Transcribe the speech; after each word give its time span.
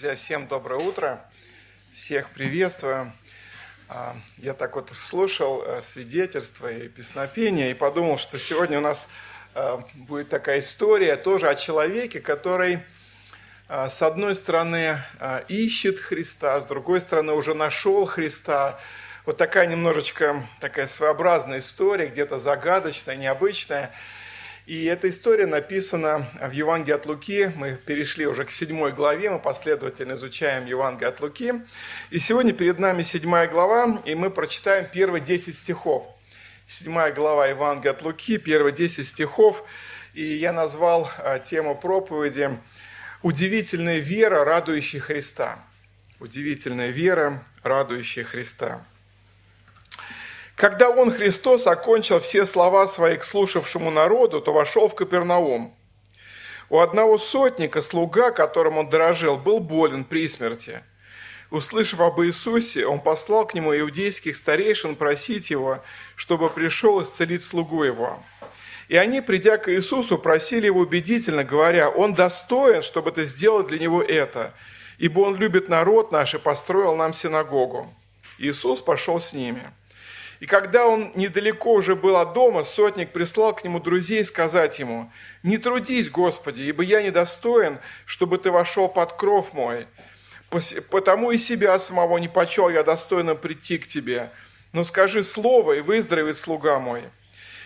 Друзья, 0.00 0.16
всем 0.16 0.46
доброе 0.46 0.80
утро. 0.80 1.22
Всех 1.92 2.30
приветствую. 2.30 3.12
А, 3.86 4.16
я 4.38 4.54
так 4.54 4.76
вот 4.76 4.90
слушал 4.98 5.62
э, 5.62 5.82
свидетельства 5.82 6.72
и 6.72 6.88
песнопения 6.88 7.70
и 7.70 7.74
подумал, 7.74 8.16
что 8.16 8.38
сегодня 8.38 8.78
у 8.78 8.80
нас 8.80 9.08
э, 9.54 9.78
будет 9.96 10.30
такая 10.30 10.60
история 10.60 11.16
тоже 11.16 11.50
о 11.50 11.54
человеке, 11.54 12.18
который 12.18 12.78
э, 13.68 13.90
с 13.90 14.00
одной 14.00 14.34
стороны 14.36 14.96
ищет 15.48 16.00
Христа, 16.00 16.58
с 16.62 16.64
другой 16.64 17.02
стороны 17.02 17.34
уже 17.34 17.52
нашел 17.52 18.06
Христа. 18.06 18.80
Вот 19.26 19.36
такая 19.36 19.66
немножечко 19.66 20.48
такая 20.60 20.86
своеобразная 20.86 21.58
история, 21.58 22.06
где-то 22.06 22.38
загадочная, 22.38 23.16
необычная. 23.16 23.92
И 24.66 24.84
эта 24.84 25.08
история 25.08 25.46
написана 25.46 26.26
в 26.40 26.52
Евангелии 26.52 26.94
от 26.94 27.06
Луки. 27.06 27.50
Мы 27.56 27.76
перешли 27.76 28.26
уже 28.26 28.44
к 28.44 28.50
седьмой 28.50 28.92
главе, 28.92 29.30
мы 29.30 29.38
последовательно 29.38 30.12
изучаем 30.14 30.66
Евангелие 30.66 31.08
от 31.08 31.20
Луки. 31.20 31.54
И 32.10 32.18
сегодня 32.18 32.52
перед 32.52 32.78
нами 32.78 33.02
седьмая 33.02 33.48
глава, 33.48 34.00
и 34.04 34.14
мы 34.14 34.30
прочитаем 34.30 34.86
первые 34.86 35.22
десять 35.22 35.56
стихов. 35.56 36.06
Седьмая 36.66 37.12
глава 37.12 37.48
Евангелия 37.48 37.92
от 37.92 38.02
Луки, 38.02 38.38
первые 38.38 38.72
десять 38.72 39.08
стихов. 39.08 39.64
И 40.14 40.24
я 40.24 40.52
назвал 40.52 41.10
а, 41.18 41.38
тему 41.38 41.76
проповеди 41.76 42.58
«Удивительная 43.22 43.98
вера, 43.98 44.44
радующая 44.44 45.00
Христа». 45.00 45.64
Удивительная 46.20 46.90
вера, 46.90 47.44
радующая 47.62 48.24
Христа. 48.24 48.86
Когда 50.60 50.90
он, 50.90 51.10
Христос, 51.10 51.66
окончил 51.66 52.20
все 52.20 52.44
слова 52.44 52.86
свои 52.86 53.16
к 53.16 53.24
слушавшему 53.24 53.90
народу, 53.90 54.42
то 54.42 54.52
вошел 54.52 54.88
в 54.88 54.94
Капернаум. 54.94 55.74
У 56.68 56.80
одного 56.80 57.16
сотника 57.16 57.80
слуга, 57.80 58.30
которым 58.30 58.76
он 58.76 58.90
дорожил, 58.90 59.38
был 59.38 59.60
болен 59.60 60.04
при 60.04 60.28
смерти. 60.28 60.82
Услышав 61.50 62.00
об 62.00 62.20
Иисусе, 62.20 62.84
он 62.84 63.00
послал 63.00 63.46
к 63.46 63.54
нему 63.54 63.74
иудейских 63.74 64.36
старейшин 64.36 64.96
просить 64.96 65.48
его, 65.48 65.82
чтобы 66.14 66.50
пришел 66.50 67.02
исцелить 67.02 67.42
слугу 67.42 67.82
его. 67.82 68.22
И 68.88 68.98
они, 68.98 69.22
придя 69.22 69.56
к 69.56 69.72
Иисусу, 69.72 70.18
просили 70.18 70.66
его 70.66 70.80
убедительно, 70.80 71.42
говоря, 71.42 71.88
«Он 71.88 72.12
достоин, 72.12 72.82
чтобы 72.82 73.12
ты 73.12 73.24
сделал 73.24 73.62
для 73.62 73.78
него 73.78 74.02
это, 74.02 74.52
ибо 74.98 75.20
он 75.20 75.36
любит 75.36 75.70
народ 75.70 76.12
наш 76.12 76.34
и 76.34 76.38
построил 76.38 76.96
нам 76.96 77.14
синагогу». 77.14 77.94
Иисус 78.36 78.82
пошел 78.82 79.22
с 79.22 79.32
ними– 79.32 79.62
и 80.40 80.46
когда 80.46 80.86
он 80.86 81.12
недалеко 81.14 81.74
уже 81.74 81.94
был 81.94 82.16
от 82.16 82.32
дома, 82.32 82.64
сотник 82.64 83.12
прислал 83.12 83.54
к 83.54 83.62
нему 83.62 83.78
друзей 83.78 84.24
сказать 84.24 84.78
ему, 84.78 85.12
«Не 85.42 85.58
трудись, 85.58 86.08
Господи, 86.08 86.62
ибо 86.62 86.82
я 86.82 87.02
недостоин, 87.02 87.78
чтобы 88.06 88.38
ты 88.38 88.50
вошел 88.50 88.88
под 88.88 89.12
кров 89.12 89.52
мой. 89.52 89.86
Потому 90.90 91.30
и 91.30 91.38
себя 91.38 91.78
самого 91.78 92.16
не 92.16 92.26
почел 92.26 92.70
я 92.70 92.82
достойным 92.82 93.36
прийти 93.36 93.76
к 93.76 93.86
тебе. 93.86 94.30
Но 94.72 94.82
скажи 94.84 95.22
слово, 95.22 95.74
и 95.74 95.80
выздоровеет 95.82 96.36
слуга 96.36 96.78
мой». 96.78 97.02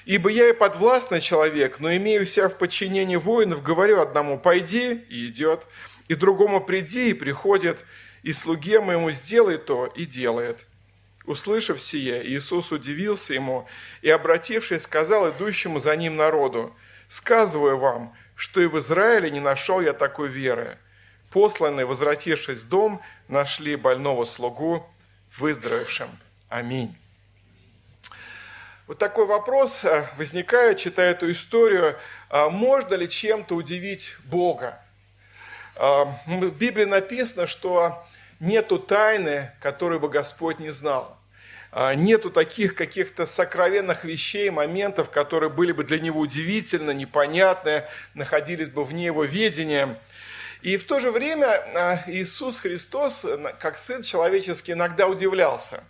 Ибо 0.05 0.29
я 0.29 0.51
и 0.51 0.53
подвластный 0.53 1.21
человек, 1.21 1.81
но 1.81 1.95
имею 1.97 2.27
себя 2.27 2.51
в 2.51 2.59
подчинении 2.59 3.17
воинов, 3.17 3.63
говорю 3.63 4.01
одному 4.01 4.39
«пойди» 4.39 5.01
и 5.09 5.29
идет, 5.29 5.63
и 6.09 6.15
другому 6.15 6.61
«приди» 6.61 7.11
и 7.11 7.15
приходит, 7.15 7.79
и 8.23 8.33
слуге 8.35 8.81
моему 8.81 9.13
«сделай 9.13 9.57
то» 9.57 9.87
и 9.87 10.05
делает. 10.05 10.59
Услышав 11.25 11.81
сие, 11.81 12.27
Иисус 12.27 12.71
удивился 12.71 13.33
ему 13.33 13.67
и, 14.03 14.11
обратившись, 14.11 14.83
сказал 14.83 15.31
идущему 15.31 15.79
за 15.79 15.97
ним 15.97 16.17
народу, 16.17 16.75
«Сказываю 17.09 17.79
вам, 17.79 18.15
что 18.35 18.61
и 18.61 18.67
в 18.67 18.79
Израиле 18.79 19.31
не 19.31 19.41
нашел 19.41 19.81
я 19.81 19.93
такой 19.93 20.29
веры». 20.29 20.79
Посланные, 21.31 21.87
возвратившись 21.87 22.63
в 22.63 22.69
дом, 22.69 23.01
нашли 23.29 23.77
больного 23.77 24.25
слугу 24.25 24.87
выздоровевшим. 25.37 26.09
Аминь. 26.49 26.97
Вот 28.87 28.99
такой 28.99 29.27
вопрос 29.27 29.83
э, 29.85 30.07
возникает, 30.17 30.79
читая 30.79 31.13
эту 31.13 31.33
историю. 31.33 31.97
А 32.29 32.51
можно 32.51 32.95
ли 32.95 33.09
чем-то 33.09 33.55
удивить 33.57 34.15
Бога? 34.27 34.79
А, 35.77 36.05
в 36.27 36.51
Библии 36.51 36.85
написано, 36.85 37.47
что 37.47 38.07
нету 38.41 38.79
тайны, 38.79 39.53
которую 39.61 40.01
бы 40.01 40.09
Господь 40.09 40.59
не 40.59 40.71
знал. 40.71 41.19
А, 41.77 41.95
нету 41.95 42.31
таких 42.31 42.77
каких-то 42.77 43.27
сокровенных 43.27 44.05
вещей, 44.05 44.49
моментов, 44.51 45.11
которые 45.11 45.51
были 45.51 45.73
бы 45.73 45.83
для 45.83 45.99
него 45.99 46.21
удивительно, 46.21 46.93
непонятны, 46.93 47.85
находились 48.15 48.69
бы 48.69 48.85
вне 48.85 49.07
его 49.07 49.25
ведения. 49.25 49.99
И 50.63 50.77
в 50.77 50.85
то 50.85 51.01
же 51.01 51.11
время 51.11 51.49
а, 51.49 52.05
Иисус 52.07 52.59
Христос, 52.59 53.27
как 53.59 53.77
Сын 53.77 54.03
человеческий, 54.03 54.73
иногда 54.73 55.09
удивлялся. 55.09 55.83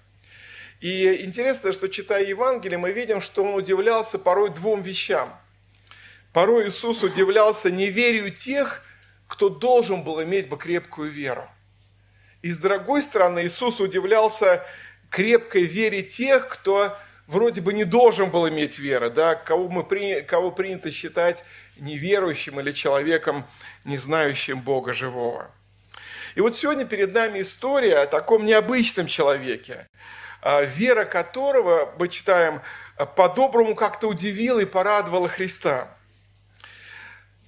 И 0.81 1.25
интересно, 1.25 1.73
что 1.73 1.89
читая 1.89 2.25
Евангелие, 2.25 2.79
мы 2.79 2.93
видим, 2.93 3.21
что 3.21 3.45
Он 3.45 3.55
удивлялся 3.55 4.19
порой 4.19 4.51
двум 4.51 4.83
вещам. 4.83 5.39
Порой 6.33 6.69
Иисус 6.69 7.03
удивлялся 7.03 7.71
неверию 7.71 8.31
тех, 8.31 8.83
кто 9.29 9.51
должен 9.51 10.03
был 10.03 10.23
иметь 10.23 10.49
бы 10.49 10.57
крепкую 10.57 11.11
веру. 11.11 11.49
И 12.45 12.53
с 12.53 12.59
другой 12.59 13.03
стороны, 13.03 13.47
Иисус 13.47 13.81
удивлялся 13.81 14.63
крепкой 15.09 15.63
вере 15.63 16.03
тех, 16.03 16.47
кто 16.49 16.95
вроде 17.27 17.63
бы 17.63 17.73
не 17.73 17.85
должен 17.85 18.29
был 18.29 18.47
иметь 18.51 18.79
веры, 18.79 19.09
да, 19.09 19.35
кого, 19.35 19.71
мы, 19.71 19.83
кого 20.21 20.51
принято 20.51 20.91
считать 20.91 21.43
неверующим 21.79 22.61
или 22.61 22.73
человеком, 22.73 23.47
не 23.85 23.97
знающим 23.97 24.61
Бога 24.61 24.93
живого. 24.93 25.51
И 26.35 26.43
вот 26.43 26.55
сегодня 26.55 26.85
перед 26.85 27.15
нами 27.15 27.41
история 27.41 28.01
о 28.01 28.07
таком 28.07 28.45
необычном 28.45 29.07
человеке, 29.07 29.87
а, 30.43 30.65
вера 30.65 31.07
которого, 31.07 31.95
мы 31.99 32.09
читаем, 32.09 32.61
по-доброму 33.17 33.75
как-то 33.75 34.07
удивила 34.07 34.61
и 34.61 34.67
порадовала 34.67 35.29
Христа. 35.29 35.89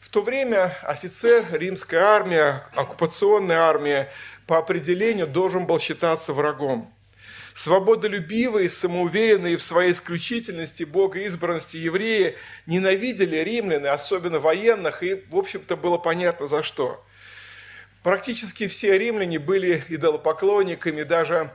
В 0.01 0.09
то 0.09 0.23
время 0.23 0.75
офицер 0.85 1.45
римской 1.53 1.99
армии, 1.99 2.41
оккупационная 2.75 3.59
армия, 3.59 4.11
по 4.47 4.59
определению 4.59 5.27
должен 5.27 5.67
был 5.67 5.79
считаться 5.79 6.33
врагом. 6.33 6.93
Свободолюбивые, 7.55 8.69
самоуверенные 8.69 9.57
в 9.57 9.63
своей 9.63 9.93
исключительности, 9.93 10.85
богоизбранности 10.85 11.79
евреи 11.79 12.37
ненавидели 12.67 13.37
римлян, 13.37 13.87
особенно 13.87 14.41
военных, 14.41 15.03
и, 15.03 15.25
в 15.31 15.37
общем-то, 15.37 15.77
было 15.77 15.97
понятно 15.97 16.47
за 16.47 16.63
что. 16.63 17.03
Практически 18.03 18.67
все 18.67 18.99
римляне 18.99 19.39
были 19.39 19.83
идолопоклонниками, 19.89 21.03
даже 21.03 21.51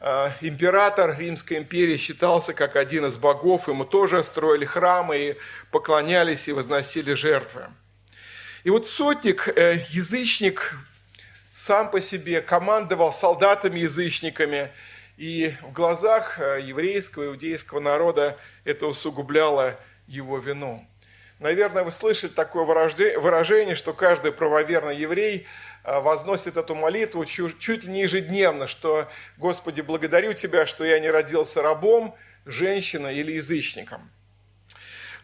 э, 0.00 0.30
император 0.40 1.16
Римской 1.16 1.58
империи 1.58 1.96
считался 1.96 2.52
как 2.52 2.74
один 2.74 3.06
из 3.06 3.16
богов, 3.16 3.68
ему 3.68 3.84
тоже 3.84 4.24
строили 4.24 4.64
храмы 4.64 5.16
и 5.16 5.36
поклонялись 5.70 6.48
и 6.48 6.52
возносили 6.52 7.14
жертвы. 7.14 7.68
И 8.64 8.70
вот 8.70 8.88
сотник, 8.88 9.48
э, 9.56 9.78
язычник, 9.90 10.76
сам 11.56 11.90
по 11.90 12.02
себе 12.02 12.42
командовал 12.42 13.14
солдатами-язычниками, 13.14 14.70
и 15.16 15.54
в 15.62 15.72
глазах 15.72 16.38
э, 16.38 16.60
еврейского, 16.62 17.28
иудейского 17.28 17.80
народа 17.80 18.36
это 18.64 18.86
усугубляло 18.86 19.80
его 20.06 20.36
вину. 20.36 20.86
Наверное, 21.38 21.82
вы 21.82 21.92
слышали 21.92 22.30
такое 22.30 22.64
выражение, 22.64 23.74
что 23.74 23.94
каждый 23.94 24.32
правоверный 24.32 24.98
еврей 24.98 25.46
э, 25.82 25.98
возносит 25.98 26.58
эту 26.58 26.74
молитву 26.74 27.24
чуть 27.24 27.84
ли 27.84 27.90
не 27.90 28.02
ежедневно, 28.02 28.66
что 28.66 29.08
«Господи, 29.38 29.80
благодарю 29.80 30.34
Тебя, 30.34 30.66
что 30.66 30.84
я 30.84 31.00
не 31.00 31.08
родился 31.08 31.62
рабом, 31.62 32.14
женщиной 32.44 33.16
или 33.16 33.32
язычником». 33.32 34.10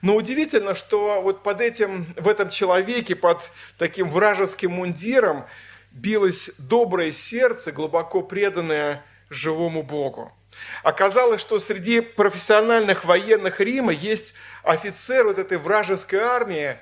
Но 0.01 0.17
удивительно, 0.17 0.75
что 0.75 1.21
вот 1.21 1.43
под 1.43 1.61
этим, 1.61 2.07
в 2.17 2.27
этом 2.27 2.49
человеке, 2.49 3.17
под 3.17 3.43
таким 3.77 4.09
вражеским 4.09 4.73
мундиром 4.73 5.45
билось 5.93 6.51
доброе 6.59 7.13
сердце, 7.13 7.73
глубоко 7.73 8.23
преданное 8.23 9.05
живому 9.31 9.83
Богу. 9.83 10.33
Оказалось, 10.83 11.41
что 11.41 11.59
среди 11.59 12.01
профессиональных 12.01 13.05
военных 13.05 13.61
Рима 13.61 13.93
есть 13.93 14.35
офицер 14.63 15.27
вот 15.27 15.39
этой 15.39 15.59
вражеской 15.59 16.21
армии, 16.21 16.77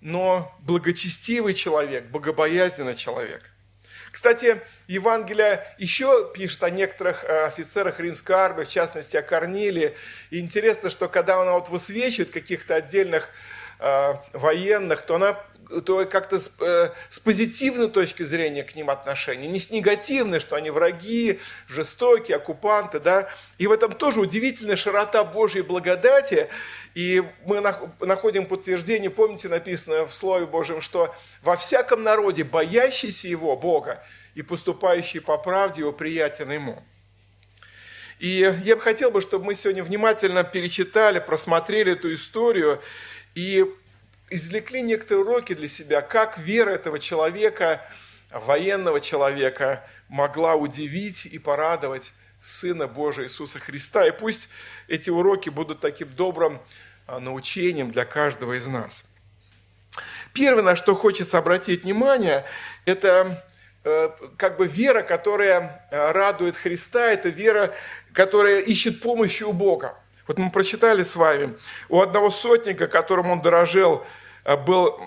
но 0.00 0.54
благочестивый 0.60 1.54
человек, 1.54 2.04
богобоязненный 2.06 2.94
человек. 2.94 3.50
Кстати, 4.12 4.62
Евангелие 4.86 5.62
еще 5.78 6.30
пишет 6.32 6.62
о 6.62 6.70
некоторых 6.70 7.24
э, 7.24 7.44
офицерах 7.44 8.00
римской 8.00 8.34
армии, 8.34 8.64
в 8.64 8.68
частности 8.68 9.16
о 9.16 9.22
Корнилии. 9.22 9.94
И 10.30 10.38
интересно, 10.40 10.88
что 10.88 11.08
когда 11.08 11.42
она 11.42 11.52
вот 11.52 11.68
высвечивает 11.68 12.30
каких-то 12.30 12.76
отдельных 12.76 13.28
э, 13.78 14.14
военных, 14.32 15.02
то 15.02 15.16
она 15.16 15.38
то 15.84 16.04
как-то 16.06 16.38
с, 16.38 16.52
э, 16.60 16.90
с 17.10 17.20
позитивной 17.20 17.88
точки 17.88 18.22
зрения 18.22 18.62
к 18.62 18.74
ним 18.74 18.90
отношения, 18.90 19.46
не 19.48 19.58
с 19.58 19.70
негативной, 19.70 20.40
что 20.40 20.56
они 20.56 20.70
враги, 20.70 21.40
жестокие, 21.68 22.36
оккупанты, 22.36 23.00
да. 23.00 23.28
И 23.58 23.66
в 23.66 23.72
этом 23.72 23.92
тоже 23.92 24.20
удивительная 24.20 24.76
широта 24.76 25.24
Божьей 25.24 25.62
благодати. 25.62 26.48
И 26.94 27.22
мы 27.44 27.60
находим 28.00 28.46
подтверждение, 28.46 29.10
помните, 29.10 29.48
написано 29.48 30.06
в 30.06 30.14
Слове 30.14 30.46
Божьем, 30.46 30.80
что 30.80 31.14
во 31.42 31.56
всяком 31.56 32.02
народе, 32.02 32.44
боящийся 32.44 33.28
Его, 33.28 33.56
Бога, 33.56 34.02
и 34.34 34.42
поступающий 34.42 35.20
по 35.20 35.38
правде 35.38 35.80
его 35.80 35.92
приятен 35.92 36.50
ему. 36.52 36.82
И 38.18 38.54
я 38.64 38.76
бы 38.76 38.82
хотел 38.82 39.10
бы, 39.10 39.20
чтобы 39.20 39.46
мы 39.46 39.54
сегодня 39.54 39.82
внимательно 39.82 40.44
перечитали, 40.44 41.18
просмотрели 41.18 41.92
эту 41.92 42.14
историю 42.14 42.80
и 43.34 43.64
извлекли 44.30 44.82
некоторые 44.82 45.24
уроки 45.24 45.54
для 45.54 45.68
себя, 45.68 46.02
как 46.02 46.38
вера 46.38 46.70
этого 46.70 46.98
человека, 46.98 47.80
военного 48.30 49.00
человека, 49.00 49.88
могла 50.08 50.54
удивить 50.54 51.26
и 51.26 51.38
порадовать 51.38 52.12
Сына 52.42 52.86
Божия 52.86 53.24
Иисуса 53.24 53.58
Христа. 53.58 54.06
И 54.06 54.10
пусть 54.10 54.48
эти 54.88 55.10
уроки 55.10 55.48
будут 55.48 55.80
таким 55.80 56.08
добрым 56.10 56.60
а, 57.06 57.18
научением 57.18 57.90
для 57.90 58.04
каждого 58.04 58.54
из 58.54 58.66
нас. 58.66 59.04
Первое, 60.32 60.62
на 60.62 60.76
что 60.76 60.94
хочется 60.94 61.38
обратить 61.38 61.84
внимание, 61.84 62.44
это 62.84 63.42
э, 63.84 64.10
как 64.36 64.58
бы 64.58 64.66
вера, 64.66 65.02
которая 65.02 65.86
э, 65.90 66.12
радует 66.12 66.56
Христа, 66.56 67.10
это 67.10 67.30
вера, 67.30 67.74
которая 68.12 68.60
ищет 68.60 69.00
помощи 69.00 69.44
у 69.44 69.52
Бога. 69.52 69.96
Вот 70.26 70.38
мы 70.38 70.50
прочитали 70.50 71.02
с 71.02 71.16
вами, 71.16 71.56
у 71.88 72.00
одного 72.00 72.30
сотника, 72.30 72.88
которым 72.88 73.30
он 73.30 73.42
дорожил, 73.42 74.04
э, 74.44 74.56
был 74.56 75.00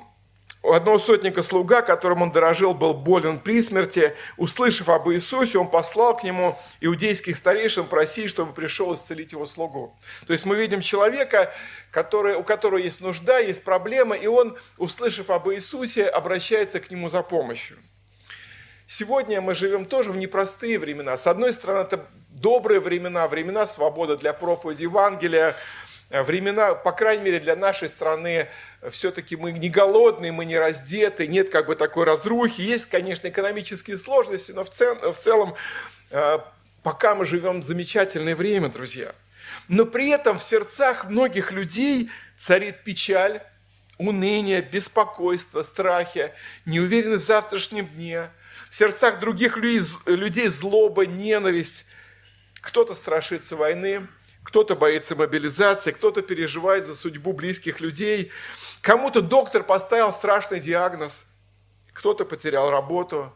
у 0.62 0.74
одного 0.74 1.00
сотника 1.00 1.42
слуга, 1.42 1.82
которым 1.82 2.22
он 2.22 2.32
дорожил, 2.32 2.74
был 2.74 2.94
болен 2.94 3.40
при 3.40 3.62
смерти. 3.62 4.14
Услышав 4.36 4.90
об 4.90 5.10
Иисусе, 5.10 5.58
он 5.58 5.70
послал 5.70 6.18
к 6.18 6.24
нему 6.24 6.58
иудейских 6.82 7.38
старейшин 7.38 7.86
просить, 7.86 8.30
чтобы 8.30 8.52
пришел 8.52 8.94
исцелить 8.94 9.32
его 9.32 9.46
слугу. 9.46 9.98
То 10.28 10.34
есть 10.34 10.46
мы 10.46 10.58
видим 10.58 10.82
человека, 10.82 11.54
который, 11.92 12.36
у 12.36 12.44
которого 12.44 12.78
есть 12.78 13.00
нужда, 13.00 13.40
есть 13.40 13.64
проблема, 13.64 14.16
и 14.16 14.28
он, 14.28 14.58
услышав 14.78 15.30
об 15.30 15.50
Иисусе, 15.50 16.06
обращается 16.08 16.82
к 16.82 16.92
нему 16.92 17.08
за 17.08 17.22
помощью. 17.24 17.78
Сегодня 18.86 19.40
мы 19.40 19.56
живем 19.56 19.86
тоже 19.86 20.12
в 20.12 20.18
непростые 20.18 20.78
времена. 20.78 21.16
С 21.16 21.26
одной 21.28 21.54
стороны, 21.54 21.80
это 21.80 22.06
добрые 22.30 22.80
времена, 22.80 23.28
времена 23.28 23.68
свободы 23.68 24.18
для 24.18 24.34
проповеди 24.34 24.84
Евангелия, 24.84 25.56
Э, 26.10 26.24
времена, 26.24 26.74
по 26.74 26.92
крайней 26.92 27.24
мере, 27.24 27.40
для 27.40 27.56
нашей 27.56 27.88
страны, 27.88 28.48
э, 28.82 28.90
все-таки 28.90 29.36
мы 29.36 29.52
не 29.52 29.70
голодные, 29.70 30.32
мы 30.32 30.46
не 30.46 30.58
раздеты, 30.58 31.28
нет 31.28 31.50
как 31.50 31.68
бы 31.68 31.76
такой 31.76 32.06
разрухи. 32.06 32.62
Есть, 32.62 32.88
конечно, 32.88 33.28
экономические 33.28 33.98
сложности, 33.98 34.52
но 34.52 34.64
в, 34.64 34.72
цел, 34.72 34.96
в 35.12 35.18
целом 35.18 35.56
э, 36.10 36.40
пока 36.82 37.14
мы 37.14 37.26
живем 37.26 37.62
замечательное 37.62 38.36
время, 38.36 38.70
друзья. 38.70 39.14
Но 39.68 39.86
при 39.86 40.10
этом 40.10 40.40
в 40.40 40.44
сердцах 40.44 41.06
многих 41.06 41.52
людей 41.52 42.10
царит 42.38 42.84
печаль, 42.84 43.42
уныние, 44.00 44.62
беспокойство, 44.62 45.62
страхи, 45.62 46.32
неуверенность 46.66 47.26
в 47.26 47.28
завтрашнем 47.28 47.86
дне. 47.86 48.30
В 48.70 48.76
сердцах 48.76 49.20
других 49.20 49.58
людей 49.58 50.48
злоба, 50.48 51.06
ненависть. 51.06 51.86
Кто-то 52.70 52.94
страшится 52.94 53.56
войны, 53.56 54.08
кто-то 54.44 54.76
боится 54.76 55.16
мобилизации, 55.16 55.90
кто-то 55.90 56.22
переживает 56.22 56.86
за 56.86 56.94
судьбу 56.94 57.34
близких 57.34 57.80
людей. 57.80 58.32
Кому-то 58.82 59.24
доктор 59.24 59.64
поставил 59.64 60.14
страшный 60.14 60.60
диагноз. 60.60 61.26
Кто-то 61.94 62.26
потерял 62.26 62.70
работу, 62.70 63.34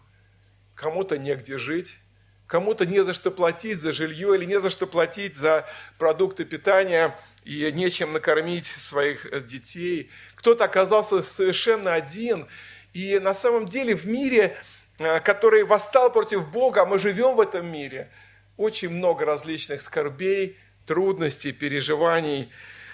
кому-то 0.76 1.18
негде 1.18 1.58
жить, 1.58 1.98
кому-то 2.46 2.86
не 2.86 3.04
за 3.04 3.16
что 3.16 3.32
платить 3.32 3.80
за 3.80 3.92
жилье 3.92 4.36
или 4.36 4.46
не 4.46 4.62
за 4.62 4.70
что 4.70 4.86
платить 4.86 5.36
за 5.36 5.66
продукты 5.98 6.46
питания 6.46 7.20
и 7.44 7.72
нечем 7.72 8.14
накормить 8.14 8.68
своих 8.68 9.26
э, 9.26 9.42
детей. 9.42 10.12
Кто-то 10.36 10.66
оказался 10.66 11.24
совершенно 11.24 11.96
один. 11.96 12.46
И 12.94 13.18
на 13.18 13.34
самом 13.34 13.68
деле 13.68 13.96
в 13.96 14.06
мире, 14.06 14.56
э, 15.00 15.20
который 15.22 15.64
восстал 15.64 16.14
против 16.14 16.52
Бога, 16.52 16.84
а 16.84 16.86
мы 16.86 17.00
живем 17.00 17.36
в 17.36 17.42
этом 17.42 17.66
мире, 17.66 18.12
очень 18.58 18.90
много 18.90 19.26
различных 19.26 19.82
скорбей, 19.82 20.58
трудностей, 20.86 21.52
переживаний. 21.52 22.50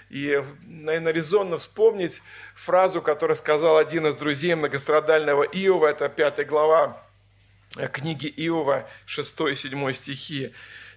И, 0.09 0.43
наверное, 0.65 1.13
резонно 1.13 1.57
вспомнить 1.57 2.21
фразу, 2.55 3.01
которую 3.01 3.37
сказал 3.37 3.77
один 3.77 4.07
из 4.07 4.15
друзей 4.15 4.55
многострадального 4.55 5.43
Иова, 5.43 5.87
это 5.87 6.09
пятая 6.09 6.45
глава 6.45 7.05
книги 7.91 8.27
Иова, 8.27 8.89
6 9.05 9.41
и 9.51 9.55
7 9.55 9.93
стихи. 9.93 10.53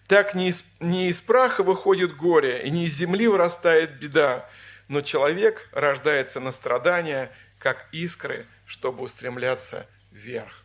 «Так 0.09 0.35
не 0.35 0.49
из, 0.49 0.65
не 0.81 1.09
из 1.09 1.23
праха 1.23 1.63
выходит 1.63 2.17
горе, 2.17 2.63
и 2.65 2.71
не 2.71 2.87
из 2.87 2.95
земли 2.95 3.29
вырастает 3.29 3.99
беда, 3.99 4.49
но 4.89 5.01
человек 5.01 5.69
рождается 5.73 6.41
на 6.41 6.53
страдания, 6.53 7.31
как 7.59 7.89
искры, 7.93 8.47
чтобы 8.67 9.05
устремляться 9.05 9.87
вверх». 10.11 10.62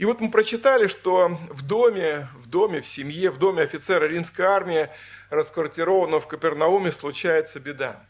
И 0.00 0.06
вот 0.06 0.18
мы 0.18 0.30
прочитали, 0.30 0.86
что 0.86 1.28
в 1.50 1.60
доме, 1.60 2.26
в 2.36 2.48
доме, 2.48 2.80
в 2.80 2.88
семье, 2.88 3.30
в 3.30 3.36
доме 3.36 3.64
офицера 3.64 4.06
римской 4.06 4.46
армии, 4.46 4.88
расквартированного 5.28 6.22
в 6.22 6.26
Капернауме, 6.26 6.90
случается 6.90 7.60
беда. 7.60 8.02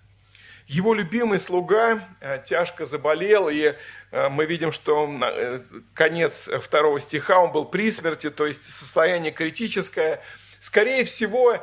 Его 0.69 0.95
любимый 0.95 1.41
слуга 1.41 2.01
э, 2.21 2.41
тяжко 2.45 2.87
заболел, 2.87 3.49
и 3.49 3.75
э, 4.13 4.29
мы 4.29 4.47
видим, 4.47 4.71
что 4.71 5.11
э, 5.21 5.59
конец 5.93 6.49
второго 6.63 7.01
стиха, 7.01 7.41
он 7.41 7.51
был 7.51 7.65
при 7.65 7.91
смерти, 7.91 8.31
то 8.31 8.47
есть 8.47 8.73
состояние 8.73 9.33
критическое. 9.33 10.23
Скорее 10.61 11.05
всего, 11.05 11.59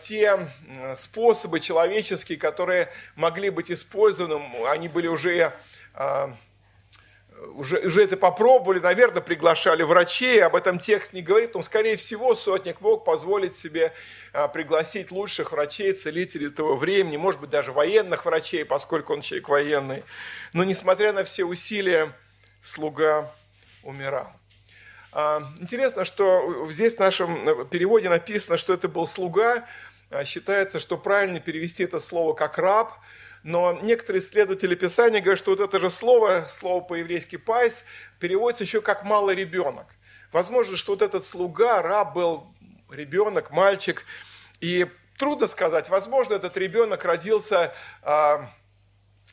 те 0.00 0.48
способы 0.94 1.60
человеческие, 1.60 2.38
которые 2.38 2.88
могли 3.16 3.50
быть 3.50 3.70
использованы, 3.70 4.40
они 4.68 4.88
были 4.88 5.08
уже 5.08 5.52
уже, 7.54 7.78
уже 7.78 8.04
это 8.04 8.16
попробовали, 8.16 8.78
наверное, 8.78 9.22
приглашали 9.22 9.82
врачей, 9.82 10.42
об 10.42 10.56
этом 10.56 10.78
текст 10.78 11.12
не 11.12 11.22
говорит, 11.22 11.54
но, 11.54 11.62
скорее 11.62 11.96
всего, 11.96 12.34
сотник 12.34 12.80
мог 12.80 13.04
позволить 13.04 13.56
себе 13.56 13.92
а, 14.32 14.48
пригласить 14.48 15.10
лучших 15.10 15.52
врачей, 15.52 15.92
целителей 15.92 16.50
того 16.50 16.76
времени, 16.76 17.16
может 17.16 17.40
быть, 17.40 17.50
даже 17.50 17.72
военных 17.72 18.24
врачей, 18.24 18.64
поскольку 18.64 19.12
он 19.12 19.20
человек 19.20 19.48
военный. 19.48 20.04
Но, 20.52 20.64
несмотря 20.64 21.12
на 21.12 21.24
все 21.24 21.44
усилия, 21.44 22.12
слуга 22.62 23.32
умирал. 23.82 24.32
А, 25.12 25.42
интересно, 25.60 26.04
что 26.04 26.68
здесь 26.70 26.96
в 26.96 27.00
нашем 27.00 27.66
переводе 27.68 28.08
написано, 28.08 28.58
что 28.58 28.74
это 28.74 28.88
был 28.88 29.06
слуга. 29.06 29.64
А, 30.10 30.24
считается, 30.24 30.78
что 30.78 30.96
правильно 30.96 31.40
перевести 31.40 31.84
это 31.84 32.00
слово 32.00 32.34
как 32.34 32.58
раб– 32.58 32.92
но 33.42 33.78
некоторые 33.82 34.20
исследователи 34.20 34.74
Писания 34.74 35.20
говорят, 35.20 35.38
что 35.38 35.50
вот 35.52 35.60
это 35.60 35.78
же 35.80 35.90
слово, 35.90 36.46
слово 36.50 36.82
по-еврейски 36.82 37.36
«παῖς», 37.36 37.84
переводится 38.18 38.64
еще 38.64 38.80
как 38.80 39.04
«малый 39.04 39.34
ребенок». 39.34 39.86
Возможно, 40.32 40.76
что 40.76 40.92
вот 40.92 41.02
этот 41.02 41.24
слуга, 41.24 41.80
раб 41.80 42.14
был 42.14 42.46
ребенок, 42.90 43.50
мальчик, 43.50 44.04
и 44.60 44.86
трудно 45.16 45.46
сказать, 45.46 45.88
возможно, 45.88 46.34
этот 46.34 46.56
ребенок 46.56 47.04
родился 47.04 47.72
а, 48.02 48.50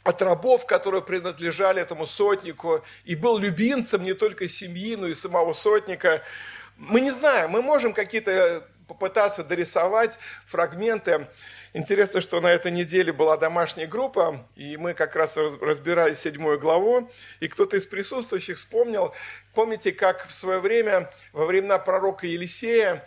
от 0.03 0.21
рабов, 0.21 0.65
которые 0.65 1.01
принадлежали 1.01 1.81
этому 1.81 2.05
сотнику, 2.05 2.83
и 3.05 3.15
был 3.15 3.37
любимцем 3.37 4.03
не 4.03 4.13
только 4.13 4.47
семьи, 4.47 4.95
но 4.95 5.07
и 5.07 5.15
самого 5.15 5.53
сотника. 5.53 6.21
Мы 6.77 7.01
не 7.01 7.11
знаем, 7.11 7.51
мы 7.51 7.61
можем 7.61 7.93
какие-то 7.93 8.67
попытаться 8.87 9.43
дорисовать 9.43 10.19
фрагменты 10.45 11.27
Интересно, 11.77 12.21
что 12.21 12.39
на 12.39 12.47
этой 12.47 12.71
неделе 12.71 13.11
была 13.11 13.35
домашняя 13.35 13.85
группа, 13.85 14.47
и 14.55 14.77
мы 14.77 14.93
как 14.93 15.13
раз 15.13 15.35
разбирали 15.35 16.13
седьмую 16.13 16.57
главу, 16.57 17.11
и 17.41 17.49
кто-то 17.49 17.75
из 17.75 17.85
присутствующих 17.85 18.55
вспомнил, 18.55 19.13
помните, 19.53 19.91
как 19.91 20.25
в 20.25 20.33
свое 20.33 20.59
время, 20.59 21.11
во 21.33 21.45
времена 21.45 21.77
пророка 21.77 22.27
Елисея, 22.27 23.05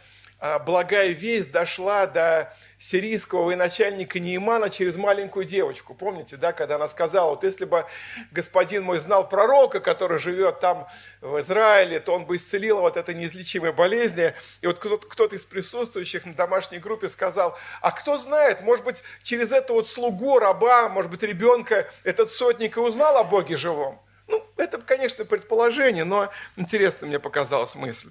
благая 0.64 1.08
весть 1.08 1.50
дошла 1.50 2.06
до 2.06 2.54
сирийского 2.78 3.44
военачальника 3.44 4.20
Неимана 4.20 4.70
через 4.70 4.96
маленькую 4.96 5.44
девочку. 5.44 5.94
Помните, 5.94 6.36
да, 6.36 6.52
когда 6.52 6.76
она 6.76 6.88
сказала, 6.88 7.30
вот 7.30 7.42
если 7.42 7.64
бы 7.64 7.84
господин 8.30 8.84
мой 8.84 9.00
знал 9.00 9.28
пророка, 9.28 9.80
который 9.80 10.20
живет 10.20 10.60
там 10.60 10.86
в 11.20 11.40
Израиле, 11.40 11.98
то 11.98 12.14
он 12.14 12.24
бы 12.24 12.36
исцелил 12.36 12.80
вот 12.80 12.96
этой 12.96 13.16
неизлечимой 13.16 13.72
болезни. 13.72 14.32
И 14.60 14.68
вот 14.68 14.78
кто-то, 14.78 15.08
кто 15.08 15.26
из 15.26 15.44
присутствующих 15.44 16.24
на 16.24 16.34
домашней 16.34 16.78
группе 16.78 17.08
сказал, 17.08 17.58
а 17.80 17.90
кто 17.90 18.16
знает, 18.16 18.60
может 18.60 18.84
быть, 18.84 19.02
через 19.22 19.50
это 19.50 19.72
вот 19.72 19.88
слугу, 19.88 20.38
раба, 20.38 20.88
может 20.88 21.10
быть, 21.10 21.22
ребенка 21.24 21.88
этот 22.04 22.30
сотник 22.30 22.76
и 22.76 22.80
узнал 22.80 23.16
о 23.16 23.24
Боге 23.24 23.56
живом. 23.56 24.00
Ну, 24.28 24.44
это, 24.56 24.78
конечно, 24.78 25.24
предположение, 25.24 26.04
но 26.04 26.30
интересно 26.56 27.06
мне 27.06 27.18
показалась 27.18 27.74
мысль. 27.74 28.10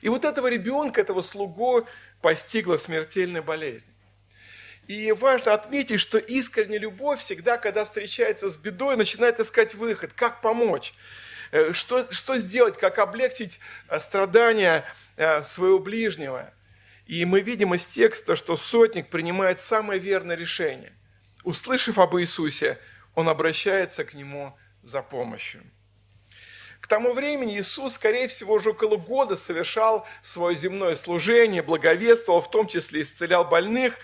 И 0.00 0.08
вот 0.08 0.24
этого 0.24 0.48
ребенка, 0.48 1.00
этого 1.00 1.22
слугу 1.22 1.86
постигла 2.22 2.76
смертельная 2.76 3.42
болезнь. 3.42 3.86
И 4.86 5.12
важно 5.12 5.52
отметить, 5.54 6.00
что 6.00 6.18
искренняя 6.18 6.80
любовь 6.80 7.20
всегда, 7.20 7.58
когда 7.58 7.84
встречается 7.84 8.50
с 8.50 8.56
бедой, 8.56 8.96
начинает 8.96 9.38
искать 9.38 9.74
выход, 9.74 10.12
как 10.12 10.40
помочь, 10.40 10.94
э, 11.52 11.72
что, 11.72 12.10
что 12.10 12.36
сделать, 12.38 12.76
как 12.76 12.98
облегчить 12.98 13.60
э, 13.88 14.00
страдания 14.00 14.84
э, 15.16 15.42
своего 15.44 15.78
ближнего. 15.78 16.52
И 17.06 17.24
мы 17.24 17.40
видим 17.40 17.74
из 17.74 17.86
текста, 17.86 18.34
что 18.36 18.56
сотник 18.56 19.10
принимает 19.10 19.60
самое 19.60 20.00
верное 20.00 20.36
решение. 20.36 20.92
Услышав 21.44 21.98
об 21.98 22.16
Иисусе, 22.16 22.78
он 23.14 23.28
обращается 23.28 24.04
к 24.04 24.14
нему 24.14 24.56
за 24.82 25.02
помощью. 25.02 25.62
Тому 26.90 27.12
времени 27.12 27.56
Иисус, 27.56 27.94
скорее 27.94 28.26
всего, 28.26 28.54
уже 28.54 28.70
около 28.70 28.96
года 28.96 29.36
совершал 29.36 30.04
свое 30.22 30.56
земное 30.56 30.96
служение, 30.96 31.62
благовествовал, 31.62 32.40
в 32.40 32.50
том 32.50 32.66
числе 32.66 33.02
исцелял 33.02 33.44
больных. 33.44 33.94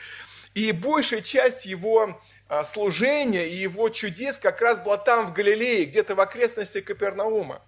И 0.55 0.71
большая 0.71 1.21
часть 1.21 1.67
его 1.67 2.21
а, 2.49 2.65
служения 2.65 3.49
и 3.49 3.57
его 3.57 3.89
чудес 3.89 4.39
как 4.39 4.61
раз 4.61 4.79
была 4.79 4.99
там, 4.99 5.27
в 5.27 5.33
Галилее, 5.33 5.87
где-то 5.87 6.15
в 6.15 6.21
окрестностях 6.21 6.85
Капернаума. 6.85 7.61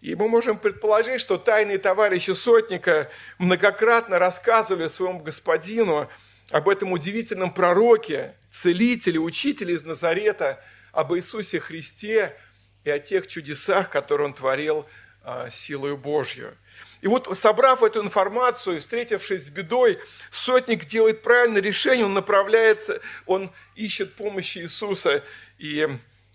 И 0.00 0.14
мы 0.14 0.28
можем 0.28 0.56
предположить, 0.56 1.20
что 1.20 1.36
тайные 1.36 1.78
товарищи 1.78 2.30
сотника 2.30 3.10
многократно 3.38 4.20
рассказывали 4.20 4.86
своему 4.86 5.18
господину 5.18 6.08
об 6.52 6.68
этом 6.68 6.92
удивительном 6.92 7.52
пророке, 7.52 8.36
целителе, 8.52 9.18
учителе 9.18 9.74
из 9.74 9.82
Назарета, 9.84 10.62
об 10.92 11.12
Иисусе 11.12 11.58
Христе 11.58 12.36
и 12.84 12.90
о 12.90 12.98
тех 12.98 13.26
чудесах, 13.26 13.90
которые 13.90 14.28
он 14.28 14.34
творил 14.34 14.86
а, 15.22 15.50
силою 15.50 15.96
Божью. 15.96 16.56
И 17.02 17.06
вот, 17.06 17.36
собрав 17.36 17.82
эту 17.82 18.02
информацию 18.02 18.78
встретившись 18.78 19.46
с 19.46 19.50
бедой, 19.50 19.98
сотник 20.30 20.84
делает 20.84 21.22
правильное 21.22 21.62
решение, 21.62 22.04
он 22.04 22.14
направляется, 22.14 23.00
он 23.26 23.50
ищет 23.74 24.14
помощи 24.14 24.58
Иисуса 24.58 25.24
и 25.58 25.88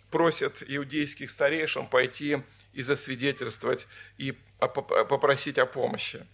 просит 0.09 0.63
иудейских 0.65 1.29
старейшин 1.29 1.87
пойти 1.87 2.41
и 2.73 2.81
засвидетельствовать, 2.81 3.87
и 4.17 4.35
попросить 4.59 5.57
о 5.57 5.65
помощи. 5.65 6.25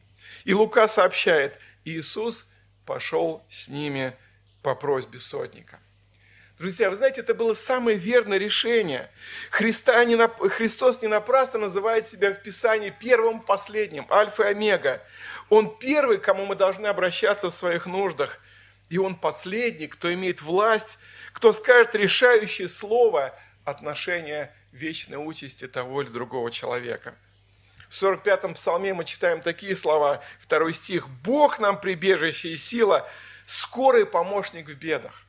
И 0.44 0.54
Лука 0.54 0.88
сообщает, 0.88 1.58
Иисус 1.84 2.48
пошел 2.86 3.44
с 3.50 3.68
ними 3.68 4.16
по 4.62 4.76
просьбе 4.76 5.20
сотника. 5.20 5.80
Друзья, 6.62 6.92
вы 6.92 6.96
знаете, 6.96 7.22
это 7.22 7.34
было 7.34 7.56
самое 7.56 7.98
верное 7.98 8.38
решение. 8.38 9.10
Христа 9.50 10.06
не, 10.06 10.16
Христос 10.48 11.02
не 11.02 11.08
напрасно 11.08 11.58
называет 11.58 12.06
себя 12.06 12.32
в 12.36 12.44
Писании 12.44 12.94
первым, 13.00 13.40
последним, 13.40 14.06
альфа 14.12 14.44
и 14.44 14.52
омега. 14.52 15.02
Он 15.50 15.76
первый, 15.76 16.20
к 16.20 16.22
кому 16.22 16.46
мы 16.46 16.54
должны 16.54 16.86
обращаться 16.86 17.50
в 17.50 17.56
своих 17.56 17.88
нуждах. 17.88 18.38
И 18.90 19.00
он 19.00 19.16
последний, 19.16 19.88
кто 19.88 20.14
имеет 20.14 20.44
власть, 20.44 21.00
кто 21.34 21.52
скажет 21.52 21.96
решающее 21.96 22.70
слово 22.70 23.34
отношения 23.66 24.56
вечной 24.72 25.16
участи 25.18 25.68
того 25.68 26.04
или 26.04 26.10
другого 26.10 26.52
человека. 26.52 27.16
В 27.90 28.00
45-м 28.00 28.54
псалме 28.54 28.94
мы 28.94 29.06
читаем 29.06 29.42
такие 29.42 29.76
слова, 29.76 30.24
второй 30.40 30.76
стих. 30.76 31.10
«Бог 31.24 31.58
нам 31.58 31.82
прибежище 31.82 32.50
и 32.50 32.56
сила, 32.56 33.10
скорый 33.48 34.06
помощник 34.06 34.70
в 34.70 34.76
бедах». 34.76 35.26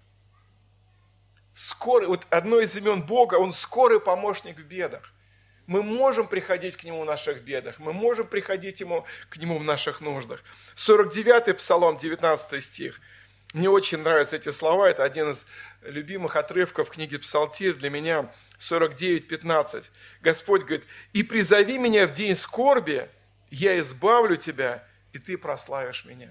Скорый, 1.54 2.08
вот 2.08 2.26
одно 2.30 2.60
из 2.60 2.76
имен 2.76 3.02
Бога, 3.02 3.36
Он 3.36 3.52
скорый 3.52 4.00
помощник 4.00 4.58
в 4.58 4.64
бедах. 4.64 5.12
Мы 5.66 5.82
можем 5.82 6.26
приходить 6.26 6.76
к 6.76 6.84
Нему 6.84 7.02
в 7.02 7.04
наших 7.04 7.42
бедах, 7.42 7.78
мы 7.78 7.92
можем 7.92 8.26
приходить 8.26 8.80
ему, 8.80 9.06
к 9.28 9.36
Нему 9.36 9.58
в 9.58 9.64
наших 9.64 10.00
нуждах. 10.00 10.42
49-й 10.76 11.54
Псалом, 11.54 11.96
19 11.96 12.62
стих– 12.62 13.00
мне 13.52 13.68
очень 13.68 13.98
нравятся 13.98 14.36
эти 14.36 14.50
слова, 14.50 14.88
это 14.88 15.04
один 15.04 15.30
из 15.30 15.46
любимых 15.82 16.36
отрывков 16.36 16.88
книги 16.88 17.18
Псалтирь 17.18 17.74
для 17.74 17.90
меня, 17.90 18.32
49.15. 18.58 19.90
Господь 20.22 20.62
говорит, 20.62 20.84
«И 21.12 21.22
призови 21.22 21.76
меня 21.76 22.06
в 22.06 22.12
день 22.12 22.34
скорби, 22.34 23.10
я 23.50 23.78
избавлю 23.78 24.36
тебя, 24.36 24.86
и 25.12 25.18
ты 25.18 25.36
прославишь 25.36 26.06
меня». 26.06 26.30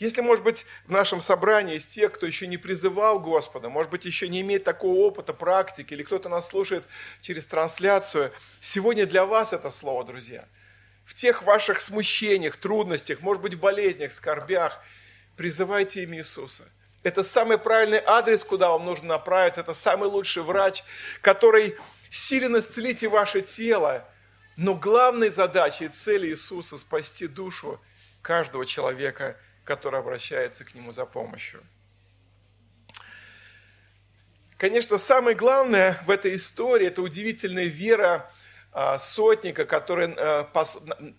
Если, 0.00 0.22
может 0.22 0.42
быть, 0.42 0.64
в 0.86 0.90
нашем 0.90 1.20
собрании 1.20 1.74
есть 1.74 1.90
те, 1.90 2.08
кто 2.08 2.26
еще 2.26 2.46
не 2.46 2.56
призывал 2.56 3.20
Господа, 3.20 3.68
может 3.68 3.90
быть, 3.90 4.06
еще 4.06 4.28
не 4.28 4.40
имеет 4.40 4.64
такого 4.64 4.96
опыта, 4.96 5.34
практики, 5.34 5.92
или 5.92 6.02
кто-то 6.02 6.30
нас 6.30 6.48
слушает 6.48 6.84
через 7.20 7.44
трансляцию, 7.44 8.32
сегодня 8.60 9.04
для 9.04 9.26
вас 9.26 9.52
это 9.52 9.70
слово, 9.70 10.04
друзья. 10.04 10.48
В 11.04 11.12
тех 11.12 11.42
ваших 11.42 11.82
смущениях, 11.82 12.56
трудностях, 12.56 13.20
может 13.20 13.42
быть, 13.42 13.54
в 13.54 13.60
болезнях, 13.60 14.12
скорбях– 14.12 14.82
призывайте 15.36 16.02
имя 16.04 16.18
Иисуса. 16.18 16.64
Это 17.02 17.22
самый 17.22 17.58
правильный 17.58 18.02
адрес, 18.04 18.42
куда 18.42 18.70
вам 18.70 18.86
нужно 18.86 19.08
направиться. 19.08 19.60
Это 19.60 19.74
самый 19.74 20.08
лучший 20.08 20.42
врач, 20.42 20.82
который 21.20 21.76
силен 22.10 22.58
исцелить 22.58 23.02
и 23.02 23.06
ваше 23.06 23.42
тело. 23.42 24.08
Но 24.56 24.74
главной 24.74 25.28
задачей 25.28 25.86
и 25.86 25.88
целью 25.88 26.32
Иисуса– 26.32 26.78
спасти 26.78 27.26
душу 27.26 27.80
каждого 28.22 28.64
человека, 28.64 29.38
который 29.70 30.00
обращается 30.00 30.64
к 30.64 30.74
Нему 30.74 30.90
за 30.90 31.06
помощью. 31.06 31.62
Конечно, 34.58 34.98
самое 34.98 35.36
главное 35.36 35.96
в 36.06 36.10
этой 36.10 36.34
истории– 36.34 36.86
это 36.88 37.02
удивительная 37.02 37.66
вера 37.66 38.28
а, 38.72 38.98
сотника, 38.98 39.64
который 39.66 40.12
э, 40.16 40.44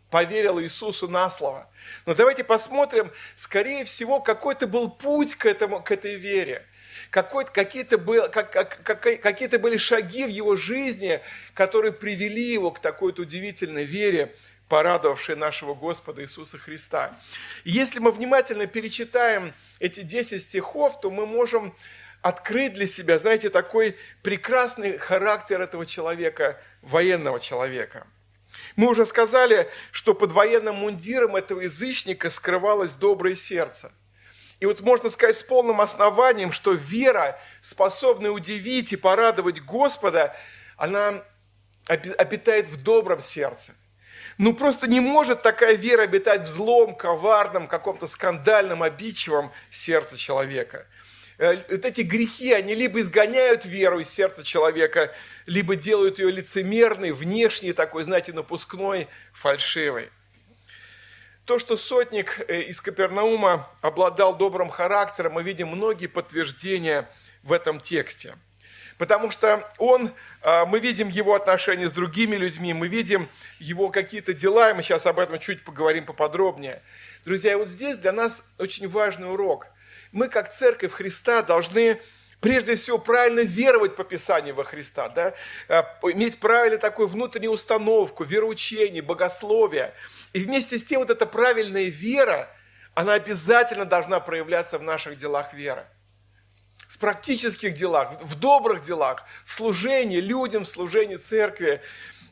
поверил 0.10 0.60
Иисусу 0.60 1.08
на 1.08 1.32
слово. 1.32 1.70
Но 2.06 2.14
давайте 2.14 2.44
посмотрим, 2.44 3.10
скорее 3.38 3.86
всего, 3.86 4.20
какой-то 4.20 4.68
был 4.68 4.90
путь 4.92 5.36
к, 5.36 5.46
этому, 5.46 5.82
к 5.82 5.90
этой 5.90 6.16
вере. 6.16 6.66
Какие-то 7.10 7.98
был, 7.98 8.30
как, 8.30 8.52
как, 8.52 8.84
какие 8.84 9.48
были 9.48 9.78
шаги 9.78 10.26
в 10.26 10.30
его 10.30 10.58
жизни, 10.58 11.22
которые 11.54 11.94
привели 11.94 12.52
его 12.52 12.72
к 12.72 12.80
такой-то 12.80 13.22
удивительной 13.22 13.86
вере, 13.86 14.36
порадовавшей 14.72 15.36
нашего 15.36 15.74
Господа 15.74 16.22
Иисуса 16.22 16.58
Христа. 16.58 17.20
И 17.66 17.72
если 17.72 18.00
мы 18.00 18.10
внимательно 18.10 18.68
перечитаем 18.68 19.54
эти 19.80 20.00
10 20.00 20.42
стихов, 20.42 21.02
то 21.02 21.12
мы 21.12 21.26
можем 21.26 21.76
открыть 22.22 22.74
для 22.76 22.88
себя, 22.88 23.20
знаете, 23.20 23.50
такой 23.50 23.98
прекрасный 24.24 24.98
характер 24.98 25.60
этого 25.60 25.86
человека, 25.86 26.58
военного 26.82 27.42
человека. 27.42 28.08
Мы 28.78 28.88
уже 28.88 29.06
сказали, 29.06 29.70
что 29.92 30.14
под 30.14 30.32
военным 30.32 30.76
мундиром 30.76 31.36
этого 31.36 31.60
язычника 31.60 32.30
скрывалось 32.30 32.94
доброе 32.94 33.36
сердце. 33.36 33.92
И 34.62 34.66
вот 34.66 34.80
можно 34.80 35.10
сказать 35.10 35.38
с 35.38 35.44
полным 35.44 35.82
основанием, 35.82 36.54
что 36.54 36.72
вера, 36.72 37.38
способная 37.60 38.32
удивить 38.32 38.94
и 38.94 38.96
порадовать 38.96 39.62
Господа, 39.66 40.34
она 40.78 41.26
обитает 41.88 42.68
в 42.68 42.82
добром 42.82 43.20
сердце. 43.20 43.74
Ну 44.42 44.54
просто 44.54 44.88
не 44.88 45.00
может 45.00 45.42
такая 45.42 45.76
вера 45.76 46.02
обитать 46.02 46.42
в 46.42 46.48
злом, 46.48 46.96
коварном, 46.96 47.68
каком-то 47.68 48.08
скандальном, 48.08 48.84
обидчивом 48.84 49.52
сердце 49.70 50.18
человека– 50.18 50.86
Э, 51.42 51.56
вот 51.72 51.86
эти 51.86 52.02
грехи, 52.02 52.54
они 52.54 52.76
либо 52.76 53.00
изгоняют 53.00 53.66
веру 53.66 53.98
из 53.98 54.10
сердца 54.10 54.44
человека, 54.44 55.12
либо 55.48 55.76
делают 55.76 56.20
ее 56.20 56.30
лицемерной, 56.30 57.12
внешней, 57.12 57.74
такой, 57.74 58.04
знаете, 58.04 58.32
напускной, 58.32 59.08
фальшивой. 59.34 60.12
То, 61.46 61.58
что 61.58 61.78
сотник 61.78 62.46
э, 62.48 62.62
из 62.62 62.80
Капернаума 62.80 63.68
обладал 63.82 64.38
добрым 64.38 64.70
характером, 64.70 65.34
мы 65.34 65.42
видим 65.42 65.70
многие 65.70 66.06
подтверждения 66.06 67.10
в 67.42 67.52
этом 67.52 67.80
тексте. 67.80 68.36
Потому 69.02 69.32
что 69.32 69.68
он, 69.80 70.14
э, 70.44 70.66
мы 70.66 70.80
видим 70.80 71.10
его 71.10 71.34
отношения 71.34 71.90
с 71.90 71.92
другими 71.92 72.36
людьми, 72.36 72.72
мы 72.72 72.88
видим 72.88 73.28
его 73.58 73.90
какие-то 73.90 74.32
дела, 74.34 74.70
и 74.70 74.74
мы 74.74 74.84
сейчас 74.84 75.08
об 75.08 75.18
этом 75.18 75.40
чуть 75.40 75.64
поговорим 75.66 76.06
поподробнее. 76.06 76.82
Друзья, 77.26 77.58
вот 77.58 77.68
здесь 77.68 77.98
для 77.98 78.12
нас 78.12 78.46
очень 78.60 78.88
важный 78.88 79.30
урок– 79.30 79.68
мы, 80.12 80.28
как 80.28 80.52
церковь 80.52 80.92
Христа, 80.92 81.42
должны 81.42 82.02
прежде 82.40 82.76
всего 82.76 82.98
правильно 82.98 83.42
веровать 83.42 83.96
по 83.96 84.04
Писанию 84.04 84.56
во 84.56 84.64
Христа, 84.64 85.10
да? 85.10 85.34
А, 85.70 86.00
иметь 86.04 86.40
правильно 86.40 86.78
такую 86.78 87.08
внутреннюю 87.08 87.52
установку, 87.52 88.24
вероучение, 88.24 89.02
богословие. 89.02 89.94
И 90.34 90.40
вместе 90.40 90.78
с 90.78 90.84
тем 90.84 91.00
вот 91.00 91.10
эта 91.10 91.26
правильная 91.26 91.86
вера, 91.86 92.50
она 92.94 93.14
обязательно 93.14 93.86
должна 93.86 94.20
проявляться 94.20 94.78
в 94.78 94.84
наших 94.84 95.18
делах 95.18 95.54
веры. 95.54 95.86
Практических 97.02 97.74
делах, 97.74 98.22
в 98.22 98.36
добрых 98.36 98.82
делах, 98.82 99.24
в 99.44 99.54
служении 99.56 100.20
людям, 100.20 100.66
в 100.66 100.70
служении 100.70 101.16
церкви. 101.16 101.82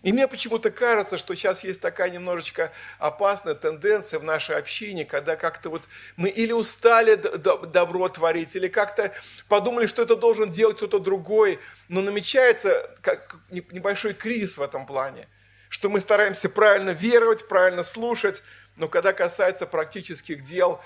И 0.03 0.13
мне 0.13 0.27
почему-то 0.27 0.69
кажется, 0.69 1.17
что 1.17 1.33
сейчас 1.33 1.63
есть 1.63 1.81
такая 1.81 2.11
немножечко 2.11 2.71
опасная 2.99 3.55
тенденция 3.55 4.19
в 4.19 4.23
нашей 4.23 4.57
общине, 4.57 5.05
когда 5.05 5.35
как-то 5.35 5.71
вот 5.71 5.85
мы 6.17 6.29
или 6.29 6.51
устали 6.51 7.15
добро 7.15 8.09
творить, 8.09 8.55
или 8.55 8.67
как-то 8.67 9.11
подумали, 9.47 9.87
что 9.87 10.03
это 10.03 10.15
должен 10.15 10.51
делать 10.51 10.77
кто-то 10.77 10.99
другой, 10.99 11.59
но 11.87 12.01
намечается 12.01 12.95
как 13.01 13.37
небольшой 13.49 14.13
кризис 14.13 14.59
в 14.59 14.61
этом 14.61 14.85
плане, 14.85 15.27
что 15.69 15.89
мы 15.89 15.99
стараемся 15.99 16.47
правильно 16.47 16.91
веровать, 16.91 17.47
правильно 17.47 17.81
слушать, 17.81 18.43
но 18.75 18.87
когда 18.87 19.13
касается 19.13 19.65
практических 19.65 20.43
дел, 20.43 20.79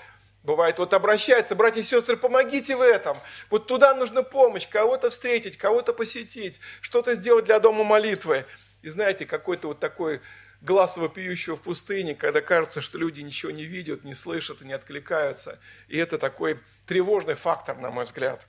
Бывает, 0.44 0.78
вот 0.78 0.92
обращается, 0.92 1.54
братья 1.54 1.80
и 1.80 1.82
сестры, 1.82 2.18
помогите 2.18 2.76
в 2.76 2.82
этом. 2.82 3.18
Вот 3.48 3.66
туда 3.66 3.94
нужна 3.94 4.22
помощь, 4.22 4.68
кого-то 4.68 5.08
встретить, 5.08 5.56
кого-то 5.56 5.94
посетить, 5.94 6.60
что-то 6.82 7.14
сделать 7.14 7.46
для 7.46 7.58
дома 7.60 7.82
молитвы. 7.82 8.44
И 8.82 8.90
знаете, 8.90 9.24
какой-то 9.24 9.68
вот 9.68 9.80
такой 9.80 10.20
глаз 10.60 10.98
вопиющего 10.98 11.56
в 11.56 11.62
пустыне, 11.62 12.14
когда 12.14 12.42
кажется, 12.42 12.82
что 12.82 12.98
люди 12.98 13.22
ничего 13.22 13.52
не 13.52 13.64
видят, 13.64 14.04
не 14.04 14.12
слышат 14.12 14.60
и 14.60 14.66
не 14.66 14.74
откликаются. 14.74 15.58
И 15.88 15.96
это 15.96 16.18
такой 16.18 16.60
тревожный 16.86 17.36
фактор, 17.36 17.78
на 17.78 17.90
мой 17.90 18.04
взгляд. 18.04 18.46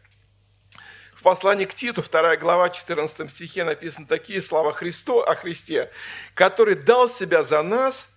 В 1.14 1.24
послании 1.24 1.64
к 1.64 1.74
Титу, 1.74 2.04
2 2.04 2.36
глава, 2.36 2.70
14 2.72 3.32
стихе 3.32 3.64
написаны 3.64 4.06
такие 4.06 4.42
слова 4.42 4.74
Христо, 4.74 5.22
о 5.22 5.34
Христе, 5.34 5.90
который 6.34 6.76
дал 6.76 7.08
себя 7.08 7.42
за 7.42 7.64
нас, 7.64 8.10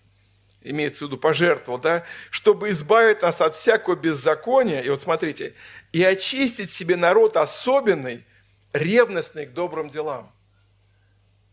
имеется 0.62 1.04
в 1.04 1.08
виду 1.08 1.18
пожертвовал, 1.18 1.78
да, 1.78 2.04
чтобы 2.30 2.70
избавить 2.70 3.22
нас 3.22 3.40
от 3.40 3.54
всякого 3.54 3.96
беззакония, 3.96 4.80
и 4.80 4.90
вот 4.90 5.00
смотрите, 5.00 5.54
и 5.92 6.02
очистить 6.02 6.70
себе 6.70 6.96
народ 6.96 7.36
особенный, 7.36 8.24
ревностный 8.72 9.46
к 9.46 9.52
добрым 9.52 9.88
делам. 9.88 10.32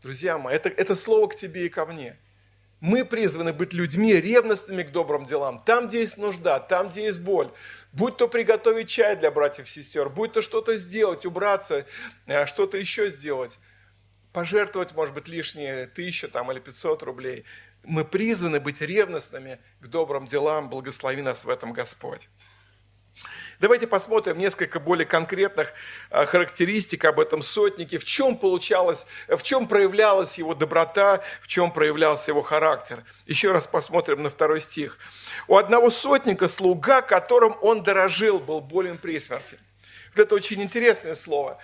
Друзья 0.02 0.38
мои, 0.38 0.54
это, 0.54 0.68
это 0.68 0.94
слово 0.94 1.28
к 1.28 1.36
тебе 1.36 1.66
и 1.66 1.68
ко 1.68 1.86
мне– 1.86 2.18
мы 2.80 3.04
призваны 3.04 3.52
быть 3.52 3.72
людьми 3.72 4.12
ревностными 4.14 4.82
к 4.82 4.92
добрым 4.92 5.24
делам. 5.24 5.58
Там, 5.60 5.88
где 5.88 6.00
есть 6.00 6.18
нужда, 6.18 6.60
там, 6.60 6.90
где 6.90 7.04
есть 7.04 7.20
боль. 7.20 7.50
Будь 7.92 8.16
то 8.18 8.28
приготовить 8.28 8.88
чай 8.88 9.16
для 9.16 9.30
братьев 9.30 9.66
и 9.66 9.70
сестер, 9.70 10.10
будь 10.10 10.32
то 10.32 10.42
что-то 10.42 10.76
сделать, 10.76 11.24
убраться, 11.24 11.86
э, 12.26 12.44
что-то 12.46 12.76
еще 12.76 13.08
сделать. 13.08 13.58
Пожертвовать, 14.32 14.92
может 14.92 15.14
быть, 15.14 15.28
лишние 15.28 15.86
тысячу 15.86 16.28
там, 16.28 16.52
или 16.52 16.60
500 16.60 17.02
рублей. 17.02 17.44
Мы 17.86 18.04
призваны 18.04 18.58
быть 18.58 18.80
ревностными 18.80 19.60
к 19.80 19.86
добрым 19.86 20.26
делам. 20.26 20.68
Благослови 20.68 21.22
нас 21.22 21.44
в 21.44 21.48
этом 21.48 21.72
Господь. 21.72 22.28
Давайте 23.60 23.86
посмотрим 23.86 24.38
несколько 24.38 24.80
более 24.80 25.06
конкретных 25.06 25.72
а, 26.10 26.26
характеристик 26.26 27.04
об 27.04 27.20
этом 27.20 27.42
сотнике, 27.42 27.98
в 27.98 28.04
чем 28.04 28.36
получалось, 28.36 29.06
в 29.28 29.40
чем 29.42 29.68
проявлялась 29.68 30.36
его 30.36 30.54
доброта, 30.54 31.22
в 31.40 31.46
чем 31.46 31.70
проявлялся 31.70 32.32
его 32.32 32.42
характер. 32.42 33.04
Еще 33.24 33.52
раз 33.52 33.68
посмотрим 33.68 34.22
на 34.22 34.30
второй 34.30 34.60
стих. 34.60 34.98
У 35.46 35.56
одного 35.56 35.90
сотника 35.90 36.48
слуга, 36.48 37.00
которым 37.02 37.56
он 37.62 37.84
дорожил, 37.84 38.40
был 38.40 38.60
болен 38.60 38.98
при 38.98 39.18
смерти. 39.20 39.58
Вот 40.10 40.20
это 40.20 40.34
очень 40.34 40.60
интересное 40.60 41.14
слово. 41.14 41.58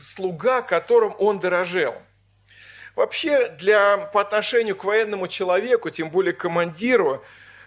Слуга, 0.00 0.62
которым 0.62 1.14
он 1.18 1.38
дорожил. 1.38 1.94
Вообще, 2.96 3.48
для, 3.48 3.96
по 3.98 4.20
отношению 4.20 4.76
к 4.76 4.84
военному 4.84 5.28
человеку, 5.28 5.90
тем 5.90 6.10
более 6.10 6.32
командиру, 6.32 7.24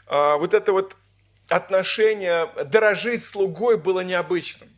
а, 0.08 0.38
вот 0.38 0.54
это 0.54 0.72
вот 0.72 0.96
отношение 1.50 2.48
дорожить 2.66 3.24
слугой 3.24 3.78
было 3.78 4.02
необычным. 4.02 4.70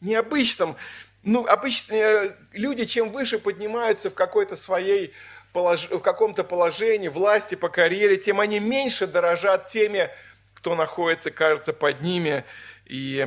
Необычным. 0.00 0.76
Ну, 1.22 1.46
обычные 1.46 2.36
люди, 2.52 2.84
чем 2.84 3.10
выше 3.10 3.38
поднимаются 3.38 4.10
в 4.10 4.14
какой-то 4.14 4.56
своей 4.56 5.12
в 5.52 6.00
каком-то 6.00 6.44
положении, 6.44 7.08
власти, 7.08 7.54
по 7.54 7.70
карьере, 7.70 8.18
тем 8.18 8.40
они 8.40 8.60
меньше 8.60 9.06
дорожат 9.06 9.64
теми, 9.64 10.10
кто 10.52 10.74
находится, 10.74 11.30
кажется, 11.30 11.72
под 11.72 12.02
ними, 12.02 12.44
и 12.84 13.26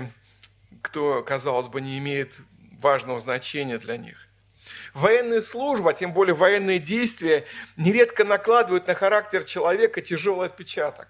кто, 0.84 1.24
казалось 1.24 1.68
бы, 1.68 1.82
не 1.82 1.98
имеет 1.98 2.40
важного 2.80 3.20
значения 3.20 3.80
для 3.80 3.98
них. 3.98 4.29
Военная 5.00 5.42
служба, 5.42 5.94
тем 5.94 6.12
более 6.12 6.36
военные 6.36 6.78
действия, 6.78 7.46
нередко 7.78 8.26
накладывают 8.26 8.86
на 8.88 8.94
характер 8.94 9.44
человека 9.44 10.02
тяжелый 10.02 10.48
отпечаток 10.48 11.08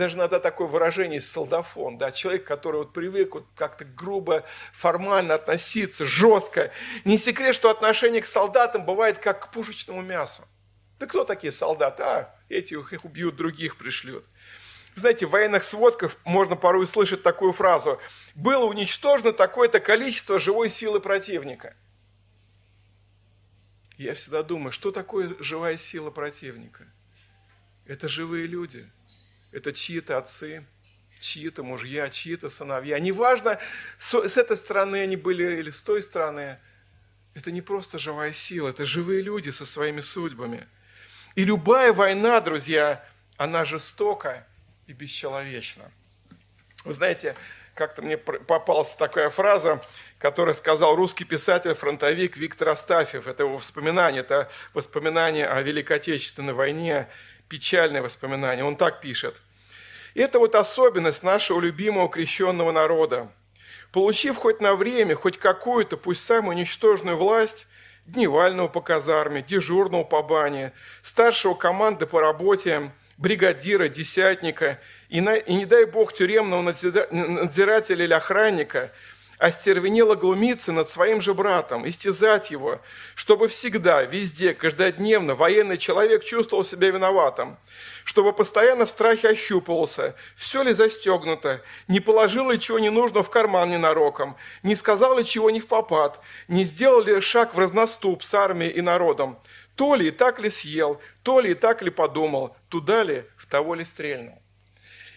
даже 0.00 0.16
иногда 0.16 0.40
такое 0.40 0.66
выражение 0.66 1.20
солдафон, 1.20 1.98
да, 1.98 2.10
человек, 2.10 2.44
который 2.44 2.78
вот 2.78 2.94
привык 2.94 3.34
вот 3.34 3.46
как-то 3.54 3.84
грубо, 3.84 4.44
формально 4.72 5.34
относиться, 5.34 6.06
жестко. 6.06 6.72
Не 7.04 7.18
секрет, 7.18 7.54
что 7.54 7.68
отношение 7.68 8.22
к 8.22 8.26
солдатам 8.26 8.86
бывает 8.86 9.18
как 9.18 9.44
к 9.44 9.52
пушечному 9.52 10.00
мясу. 10.00 10.42
Да 10.98 11.06
кто 11.06 11.24
такие 11.24 11.52
солдаты? 11.52 12.02
А, 12.02 12.34
эти 12.48 12.72
их 12.72 13.04
убьют, 13.04 13.36
других 13.36 13.76
пришлют. 13.76 14.24
Знаете, 14.96 15.26
в 15.26 15.30
военных 15.30 15.64
сводках 15.64 16.16
можно 16.24 16.56
порой 16.56 16.84
услышать 16.84 17.22
такую 17.22 17.52
фразу. 17.52 18.00
Было 18.34 18.64
уничтожено 18.64 19.32
такое-то 19.32 19.80
количество 19.80 20.38
живой 20.38 20.70
силы 20.70 21.00
противника. 21.00 21.74
Я 24.00 24.14
всегда 24.14 24.42
думаю, 24.42 24.72
что 24.72 24.92
такое 24.92 25.36
живая 25.40 25.76
сила 25.76 26.10
противника? 26.10 26.86
Это 27.84 28.08
живые 28.08 28.46
люди– 28.46 28.88
это 29.52 29.74
чьи-то 29.74 30.16
отцы, 30.16 30.64
чьи-то 31.18 31.62
мужья, 31.62 32.08
чьи-то 32.08 32.48
сыновья. 32.48 32.98
Неважно, 32.98 33.58
с 33.98 34.14
этой 34.14 34.56
стороны 34.56 35.02
они 35.02 35.16
были 35.16 35.58
или 35.58 35.68
с 35.68 35.82
той 35.82 36.02
стороны. 36.02 36.58
Это 37.34 37.52
не 37.52 37.60
просто 37.60 37.98
живая 37.98 38.32
сила, 38.32 38.70
это 38.70 38.86
живые 38.86 39.20
люди 39.20 39.50
со 39.50 39.66
своими 39.66 40.00
судьбами. 40.00 40.66
И 41.34 41.44
любая 41.44 41.92
война, 41.92 42.40
друзья, 42.40 43.06
она 43.36 43.66
жестока 43.66 44.46
и 44.86 44.94
бесчеловечна. 44.94 45.92
Вы 46.84 46.94
знаете, 46.94 47.36
как-то 47.80 48.02
мне 48.02 48.18
попалась 48.18 48.94
такая 48.94 49.30
фраза, 49.30 49.80
которую 50.18 50.54
сказал 50.54 50.96
русский 50.96 51.24
писатель-фронтовик 51.24 52.36
Виктор 52.36 52.68
Астафьев. 52.68 53.26
Это 53.26 53.44
его 53.44 53.56
воспоминание, 53.56 54.20
это 54.20 54.50
воспоминание 54.74 55.46
о 55.48 55.62
Великой 55.62 55.96
Отечественной 55.96 56.52
войне 56.52 57.08
печальное 57.48 58.02
воспоминание. 58.02 58.66
Он 58.66 58.76
так 58.76 59.00
пишет. 59.00 59.40
Это 60.14 60.38
вот 60.38 60.56
особенность 60.56 61.22
нашего 61.22 61.58
любимого 61.58 62.10
крещенного 62.10 62.70
народа. 62.70 63.28
Получив 63.92 64.36
хоть 64.36 64.60
на 64.60 64.74
время, 64.74 65.14
хоть 65.14 65.38
какую-то, 65.38 65.96
пусть 65.96 66.22
самую 66.22 66.58
ничтожную 66.58 67.16
власть, 67.16 67.66
дневального 68.04 68.68
по 68.68 68.82
казарме, 68.82 69.40
дежурного 69.40 70.04
по 70.04 70.22
бане, 70.22 70.74
старшего 71.02 71.54
команды 71.54 72.04
по 72.04 72.20
работе, 72.20 72.90
бригадира, 73.16 73.88
десятника 73.88 74.78
и, 75.10 75.20
на, 75.20 75.36
и 75.36 75.54
не 75.54 75.66
дай 75.66 75.84
бог 75.84 76.14
тюремного 76.14 76.62
надзирателя 76.62 78.04
или 78.04 78.14
охранника– 78.14 78.90
остервенело 79.40 80.16
глумиться 80.16 80.70
над 80.70 80.90
своим 80.90 81.22
же 81.22 81.32
братом, 81.32 81.88
истязать 81.88 82.50
его, 82.50 82.78
чтобы 83.14 83.48
всегда, 83.48 84.02
везде, 84.02 84.52
каждодневно 84.52 85.34
военный 85.34 85.78
человек 85.78 86.22
чувствовал 86.22 86.62
себя 86.62 86.90
виноватым, 86.90 87.56
чтобы 88.04 88.34
постоянно 88.34 88.84
в 88.84 88.90
страхе 88.90 89.30
ощупывался, 89.30 90.14
все 90.36 90.62
ли 90.62 90.74
застегнуто, 90.74 91.62
не 91.88 92.00
положил 92.00 92.50
ли 92.50 92.60
чего 92.60 92.78
не 92.78 92.90
нужно 92.90 93.22
в 93.22 93.30
карман 93.30 93.70
ненароком, 93.70 94.36
не 94.62 94.76
сказал 94.76 95.16
ли 95.16 95.24
чего 95.24 95.50
не 95.50 95.60
в 95.60 95.66
попад, 95.66 96.20
не 96.46 96.64
сделал 96.64 97.00
ли 97.00 97.18
шаг 97.22 97.54
в 97.54 97.58
разноступ 97.58 98.22
с 98.22 98.34
армией 98.34 98.72
и 98.72 98.82
народом, 98.82 99.38
то 99.74 99.94
ли 99.94 100.08
и 100.08 100.10
так 100.10 100.38
ли 100.38 100.50
съел, 100.50 101.00
то 101.22 101.40
ли 101.40 101.52
и 101.52 101.54
так 101.54 101.80
ли 101.80 101.88
подумал, 101.88 102.54
туда 102.68 103.04
ли, 103.04 103.24
в 103.38 103.46
того 103.46 103.74
ли 103.74 103.84
стрельнул. 103.84 104.38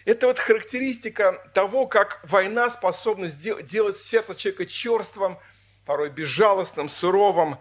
Это 0.04 0.26
вот 0.26 0.38
характеристика 0.38 1.32
того, 1.54 1.86
как 1.86 2.20
война 2.24 2.68
способна 2.68 3.28
делать 3.28 3.96
сердце 3.96 4.34
человека 4.34 4.66
черством, 4.66 5.38
порой 5.86 6.10
безжалостным, 6.10 6.88
суровым. 6.88 7.56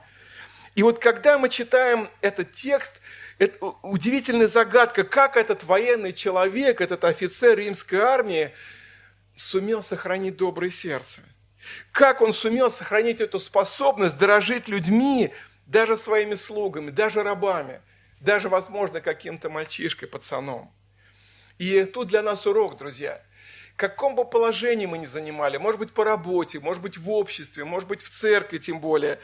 И 0.75 0.83
вот 0.83 0.99
когда 0.99 1.37
мы 1.37 1.49
читаем 1.49 2.09
этот 2.21 2.51
текст, 2.51 2.99
это 3.37 3.65
удивительная 3.81 4.47
загадка, 4.47 5.03
как 5.03 5.37
этот 5.37 5.63
военный 5.63 6.13
человек, 6.13 6.81
этот 6.81 7.05
офицер 7.05 7.57
римской 7.57 7.99
армии 7.99 8.51
сумел 9.35 9.81
сохранить 9.81 10.37
доброе 10.37 10.69
сердце. 10.69 11.21
Как 11.91 12.21
он 12.21 12.33
сумел 12.33 12.69
сохранить 12.69 13.21
эту 13.21 13.39
способность 13.39 14.17
дорожить 14.17 14.67
людьми, 14.67 15.33
даже 15.65 15.95
своими 15.95 16.35
слугами, 16.35 16.89
даже 16.89 17.23
рабами, 17.23 17.81
даже, 18.19 18.49
возможно, 18.49 18.99
каким-то 18.99 19.49
мальчишкой, 19.49 20.09
пацаном. 20.09 20.73
И 21.63 21.85
тут 21.85 22.09
для 22.09 22.21
нас 22.21 22.45
урок, 22.45 22.77
друзья. 22.77 23.21
Каком 23.77 24.15
бы 24.15 24.25
положении 24.25 24.85
мы 24.85 24.97
ни 24.97 25.05
занимали, 25.05 25.55
может 25.55 25.79
быть, 25.79 25.93
по 25.93 26.03
работе, 26.03 26.59
может 26.59 26.83
быть, 26.83 26.97
в 26.97 27.09
обществе, 27.09 27.63
может 27.63 27.87
быть, 27.87 28.01
в 28.01 28.09
церкви 28.09 28.57
тем 28.57 28.81
более, 28.81 29.17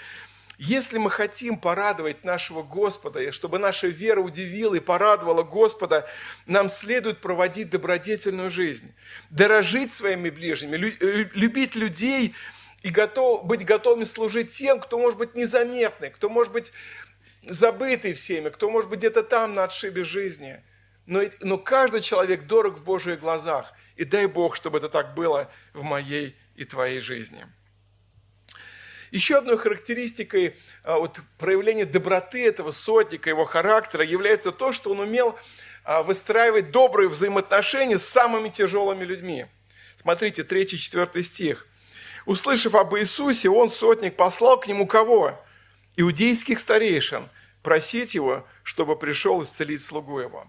если 0.57 0.99
мы 0.99 1.11
хотим 1.11 1.57
порадовать 1.57 2.23
нашего 2.23 2.63
Господа, 2.63 3.21
и 3.21 3.31
чтобы 3.31 3.59
наша 3.59 3.87
вера 3.87 4.21
удивила 4.21 4.75
и 4.75 4.79
порадовала 4.79 5.43
Господа, 5.43 6.07
нам 6.45 6.69
следует 6.69 7.19
проводить 7.19 7.71
добродетельную 7.71 8.49
жизнь, 8.49 8.93
дорожить 9.29 9.91
своими 9.91 10.29
ближними, 10.29 10.77
любить 10.77 11.75
людей 11.75 12.33
и 12.83 12.89
готов, 12.89 13.43
быть 13.43 13.65
готовыми 13.65 14.05
служить 14.05 14.51
тем, 14.51 14.79
кто 14.79 14.97
может 14.97 15.17
быть 15.17 15.35
незаметный, 15.35 16.09
кто 16.09 16.29
может 16.29 16.53
быть 16.53 16.71
забытый 17.43 18.13
всеми, 18.13 18.47
кто 18.47 18.69
может 18.69 18.89
быть 18.89 18.99
где-то 18.99 19.23
там 19.23 19.55
на 19.55 19.65
отшибе 19.65 20.05
жизни– 20.05 20.63
но, 21.09 21.23
но 21.41 21.57
каждый 21.57 22.01
человек 22.01 22.45
дорог 22.45 22.77
в 22.77 22.83
Божьих 22.83 23.19
глазах. 23.19 23.73
И 23.95 24.05
дай 24.05 24.27
Бог, 24.27 24.55
чтобы 24.55 24.77
это 24.77 24.89
так 24.89 25.15
было 25.15 25.51
в 25.73 25.81
моей 25.81 26.35
и 26.55 26.65
твоей 26.65 26.99
жизни. 26.99 27.47
Еще 29.09 29.37
одной 29.37 29.57
характеристикой 29.57 30.55
а, 30.83 30.99
вот, 30.99 31.19
проявления 31.39 31.85
доброты 31.85 32.45
этого 32.45 32.71
сотника, 32.71 33.27
его 33.27 33.43
характера, 33.45 34.05
является 34.05 34.51
то, 34.51 34.71
что 34.71 34.91
он 34.91 34.99
умел 34.99 35.35
а, 35.83 36.03
выстраивать 36.03 36.69
добрые 36.69 37.09
взаимоотношения 37.09 37.97
с 37.97 38.07
самыми 38.07 38.49
тяжелыми 38.49 39.03
людьми. 39.03 39.47
Смотрите, 39.99 40.43
3-4 40.43 41.23
стих. 41.23 41.65
«Услышав 42.27 42.75
об 42.75 42.95
Иисусе, 42.95 43.49
он, 43.49 43.71
сотник, 43.71 44.15
послал 44.15 44.59
к 44.59 44.67
нему 44.67 44.85
кого? 44.85 45.43
Иудейских 45.95 46.59
старейшин, 46.59 47.27
просить 47.63 48.13
его, 48.13 48.47
чтобы 48.61 48.95
пришел 48.95 49.41
исцелить 49.41 49.81
слугу 49.81 50.19
его». 50.19 50.47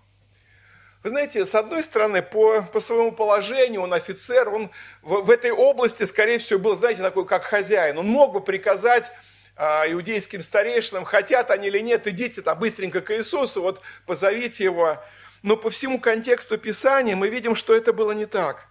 Вы 1.02 1.10
знаете, 1.10 1.46
с 1.46 1.54
одной 1.54 1.82
стороны, 1.82 2.20
по, 2.20 2.60
по 2.60 2.80
своему 2.80 3.12
положению 3.12 3.82
он 3.82 3.94
офицер, 3.94 4.50
он 4.50 4.70
в, 5.00 5.22
в 5.22 5.30
этой 5.30 5.50
области, 5.50 6.04
скорее 6.04 6.38
всего, 6.38 6.58
был, 6.58 6.76
знаете, 6.76 7.02
такой, 7.02 7.26
как 7.26 7.44
хозяин. 7.44 7.96
Он 7.96 8.06
мог 8.06 8.32
бы 8.32 8.42
приказать 8.42 9.10
а, 9.56 9.90
иудейским 9.90 10.42
старейшинам, 10.42 11.04
хотят 11.04 11.50
они 11.50 11.68
или 11.68 11.78
нет, 11.78 12.06
идите 12.06 12.42
там 12.42 12.58
быстренько 12.58 13.00
к 13.00 13.16
Иисусу, 13.16 13.62
вот 13.62 13.80
позовите 14.04 14.62
его. 14.62 15.02
Но 15.42 15.56
по 15.56 15.70
всему 15.70 15.98
контексту 15.98 16.58
Писания 16.58 17.16
мы 17.16 17.30
видим, 17.30 17.56
что 17.56 17.74
это 17.74 17.94
было 17.94 18.12
не 18.12 18.26
так. 18.26 18.66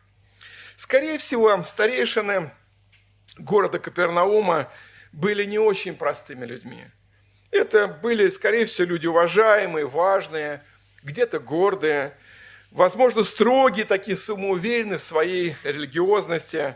Скорее 0.77 1.17
всего, 1.17 1.63
старейшины 1.63 2.51
города 3.39 3.79
Капернаума 3.79 4.71
были 5.11 5.45
не 5.45 5.57
очень 5.57 5.95
простыми 5.95 6.45
людьми. 6.45 6.85
Это 7.49 7.87
были, 7.87 8.29
скорее 8.29 8.65
всего, 8.65 8.87
люди 8.87 9.07
уважаемые, 9.07 9.87
важные, 9.87 10.63
где-то 11.03 11.39
гордые, 11.39 12.15
возможно, 12.71 13.23
строгие, 13.23 13.85
такие 13.85 14.17
самоуверенные 14.17 14.99
в 14.99 15.03
своей 15.03 15.55
религиозности. 15.63 16.75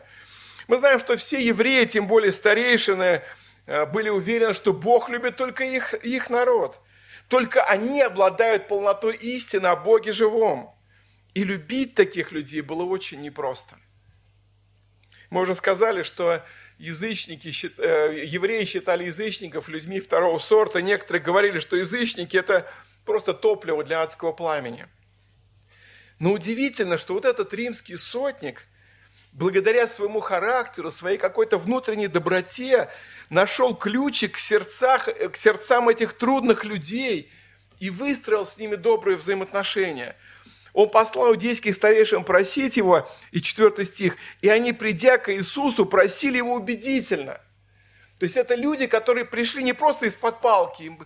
Мы 0.68 0.78
знаем, 0.78 1.00
что 1.00 1.18
все 1.18 1.42
евреи, 1.42 1.86
тем 1.86 2.08
более 2.08 2.32
старейшины, 2.32 3.22
э, 3.66 3.86
были 3.88 4.10
уверены, 4.10 4.54
что 4.54 4.74
Бог 4.74 5.10
любит 5.10 5.36
только 5.36 5.64
их, 5.64 5.94
их 5.94 6.30
народ. 6.30 6.80
Только 7.28 7.64
они 7.64 8.02
обладают 8.02 8.68
полнотой 8.68 9.16
истины 9.16 9.68
о 9.68 9.76
Боге 9.76 10.12
живом. 10.12 10.76
И 11.34 11.44
любить 11.44 11.96
таких 11.96 12.32
людей 12.32 12.62
было 12.62 12.84
очень 12.84 13.22
непросто. 13.22 13.76
Мы 15.30 15.42
уже 15.42 15.56
сказали, 15.56 16.04
что 16.04 16.44
язычники, 16.78 17.52
э, 17.80 18.24
евреи 18.26 18.66
считали 18.66 19.06
язычников 19.06 19.68
людьми 19.68 20.00
второго 20.00 20.38
сорта. 20.40 20.82
Некоторые 20.82 21.24
говорили, 21.24 21.60
что 21.60 21.76
язычники– 21.76 22.38
это 22.38 22.72
просто 23.06 23.34
топливо 23.34 23.84
для 23.84 24.02
адского 24.02 24.32
пламени. 24.32 24.88
Но 26.20 26.32
удивительно, 26.32 26.98
что 26.98 27.14
вот 27.14 27.26
этот 27.26 27.54
римский 27.54 27.98
сотник, 27.98 28.68
благодаря 29.32 29.88
своему 29.88 30.20
характеру, 30.20 30.92
своей 30.92 31.18
какой-то 31.18 31.58
внутренней 31.58 32.08
доброте, 32.08 32.90
нашел 33.30 33.76
ключик 33.76 34.36
к, 34.36 34.40
сердцах, 34.40 35.10
к 35.32 35.36
сердцам 35.36 35.90
этих 35.90 36.14
трудных 36.14 36.66
людей 36.66 37.32
и 37.80 37.90
выстроил 37.90 38.46
с 38.46 38.58
ними 38.58 38.76
добрые 38.76 39.18
взаимоотношения. 39.18 40.16
Он 40.72 40.90
послал 40.90 41.32
иудейских 41.32 41.76
старейшин 41.76 42.24
просить 42.24 42.78
его, 42.78 43.10
и 43.32 43.42
четвертый 43.42 43.86
стих, 43.86 44.18
и 44.42 44.50
они, 44.50 44.74
придя 44.74 45.18
к 45.18 45.32
Иисусу, 45.32 45.86
просили 45.86 46.38
его 46.38 46.56
убедительно. 46.56 47.40
То 48.20 48.26
есть 48.26 48.38
это 48.38 48.56
люди, 48.56 48.88
которые 48.88 49.26
пришли 49.26 49.64
не 49.64 49.74
просто 49.74 50.06
из-под 50.06 50.42
палки, 50.42 50.98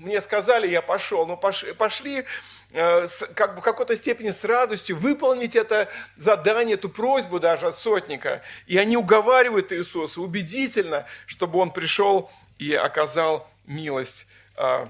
мне 0.00 0.20
сказали, 0.22 0.66
я 0.66 0.80
пошел, 0.80 1.26
но 1.26 1.36
пошли 1.36 2.24
э, 2.72 3.06
как 3.34 3.54
бы 3.54 3.60
в 3.60 3.64
какой-то 3.64 3.94
степени 3.96 4.30
с 4.30 4.44
радостью 4.44 4.96
выполнить 4.96 5.54
это 5.54 5.88
задание, 6.16 6.74
эту 6.74 6.88
просьбу 6.88 7.38
даже 7.38 7.66
от 7.66 7.74
сотника. 7.74 8.42
И 8.66 8.78
они 8.78 8.96
уговаривают 8.96 9.72
Иисуса 9.72 10.22
убедительно, 10.22 11.04
чтобы 11.26 11.58
он 11.58 11.70
пришел 11.70 12.30
и 12.58 12.72
оказал 12.72 13.50
милость 13.66 14.26
э, 14.56 14.86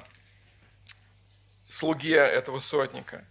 слуге 1.69 2.15
этого 2.15 2.61
сотника. 2.61 3.25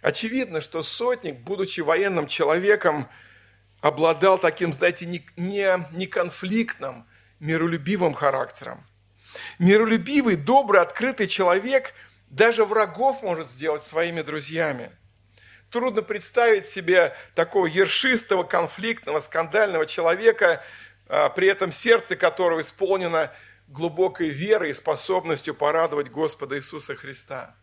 Очевидно, 0.00 0.60
что 0.60 0.84
сотник, 0.84 1.40
будучи 1.40 1.80
военным 1.80 2.28
человеком, 2.28 3.08
обладал 3.80 4.38
таким, 4.38 4.72
знаете, 4.72 5.06
не, 5.06 5.26
не, 5.36 5.84
не 5.90 6.06
миролюбивым 7.40 8.14
характером. 8.14 8.87
Миролюбивый, 9.58 10.36
добрый, 10.36 10.80
открытый 10.80 11.26
человек 11.26 11.94
даже 12.30 12.64
врагов 12.64 13.22
может 13.22 13.46
сделать 13.46 13.82
своими 13.82 14.22
друзьями. 14.22 14.90
Трудно 15.70 16.02
представить 16.02 16.66
себе 16.66 17.14
такого 17.34 17.66
ершистого, 17.66 18.42
конфликтного, 18.42 19.20
скандального 19.20 19.86
человека, 19.86 20.62
а, 21.08 21.28
при 21.28 21.48
этом 21.48 21.72
сердце 21.72 22.16
которого 22.16 22.60
исполнено 22.60 23.30
глубокой 23.66 24.30
верой 24.30 24.70
и 24.70 24.74
способностью 24.74 25.54
порадовать 25.54 26.10
Господа 26.10 26.56
Иисуса 26.56 26.96
Христа. 26.96 27.54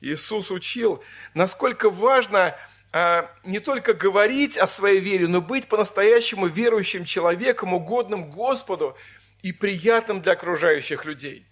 Иисус 0.00 0.50
учил, 0.50 1.02
насколько 1.34 1.90
важно 1.90 2.56
а, 2.92 3.30
не 3.44 3.60
только 3.60 3.94
говорить 3.94 4.58
о 4.58 4.66
своей 4.66 4.98
вере, 4.98 5.28
но 5.28 5.40
быть 5.40 5.68
по-настоящему 5.68 6.46
верующим 6.46 7.04
человеком, 7.04 7.72
угодным 7.72 8.30
Господу, 8.30 8.96
и 9.42 9.52
приятным 9.52 10.22
для 10.22 10.32
окружающих 10.32 11.04
людей. 11.04 11.46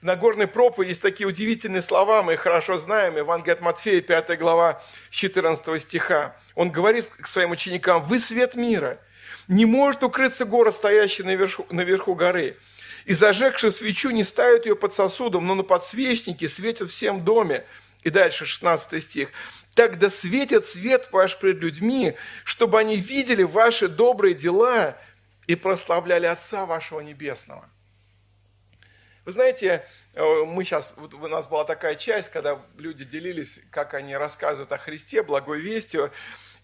В 0.00 0.04
Нагорной 0.04 0.48
проповеди 0.48 0.90
есть 0.90 1.02
такие 1.02 1.28
удивительные 1.28 1.80
слова, 1.80 2.24
мы 2.24 2.32
их 2.32 2.40
хорошо 2.40 2.76
знаем, 2.76 3.16
Евангелие 3.16 3.52
от 3.52 3.60
Матфея, 3.60 4.00
5 4.00 4.36
глава, 4.36 4.82
14 5.10 5.80
стиха. 5.80 6.36
Он 6.56 6.72
говорит 6.72 7.08
к 7.08 7.28
своим 7.28 7.52
ученикам, 7.52 8.04
«Вы 8.04 8.18
свет 8.18 8.56
мира, 8.56 8.98
не 9.46 9.64
может 9.64 10.02
укрыться 10.02 10.44
город, 10.44 10.74
стоящий 10.74 11.22
наверху, 11.22 11.66
наверху 11.70 12.16
горы. 12.16 12.56
И 13.04 13.14
зажегши 13.14 13.70
свечу, 13.70 14.10
не 14.10 14.24
ставят 14.24 14.66
ее 14.66 14.74
под 14.74 14.92
сосудом, 14.92 15.46
но 15.46 15.54
на 15.54 15.62
подсвечнике 15.62 16.48
светят 16.48 16.90
всем 16.90 17.24
доме». 17.24 17.64
И 18.02 18.10
дальше 18.10 18.44
16 18.44 19.00
стих. 19.00 19.28
«Тогда 19.76 20.10
светит 20.10 20.66
свет 20.66 21.10
ваш 21.12 21.38
пред 21.38 21.58
людьми, 21.58 22.14
чтобы 22.42 22.80
они 22.80 22.96
видели 22.96 23.44
ваши 23.44 23.86
добрые 23.86 24.34
дела 24.34 24.98
и 25.46 25.54
прославляли 25.54 26.26
Отца 26.26 26.66
вашего 26.66 27.00
Небесного. 27.00 27.68
Вы 29.24 29.30
знаете, 29.30 29.86
э, 30.14 30.44
мы 30.44 30.64
сейчас, 30.64 30.94
вот 30.96 31.14
у 31.14 31.28
нас 31.28 31.46
была 31.46 31.64
такая 31.64 31.94
часть, 31.94 32.30
когда 32.30 32.60
люди 32.76 33.04
делились, 33.04 33.60
как 33.70 33.94
они 33.94 34.16
рассказывают 34.16 34.72
о 34.72 34.78
Христе, 34.78 35.22
благой 35.22 35.60
вестью. 35.60 36.10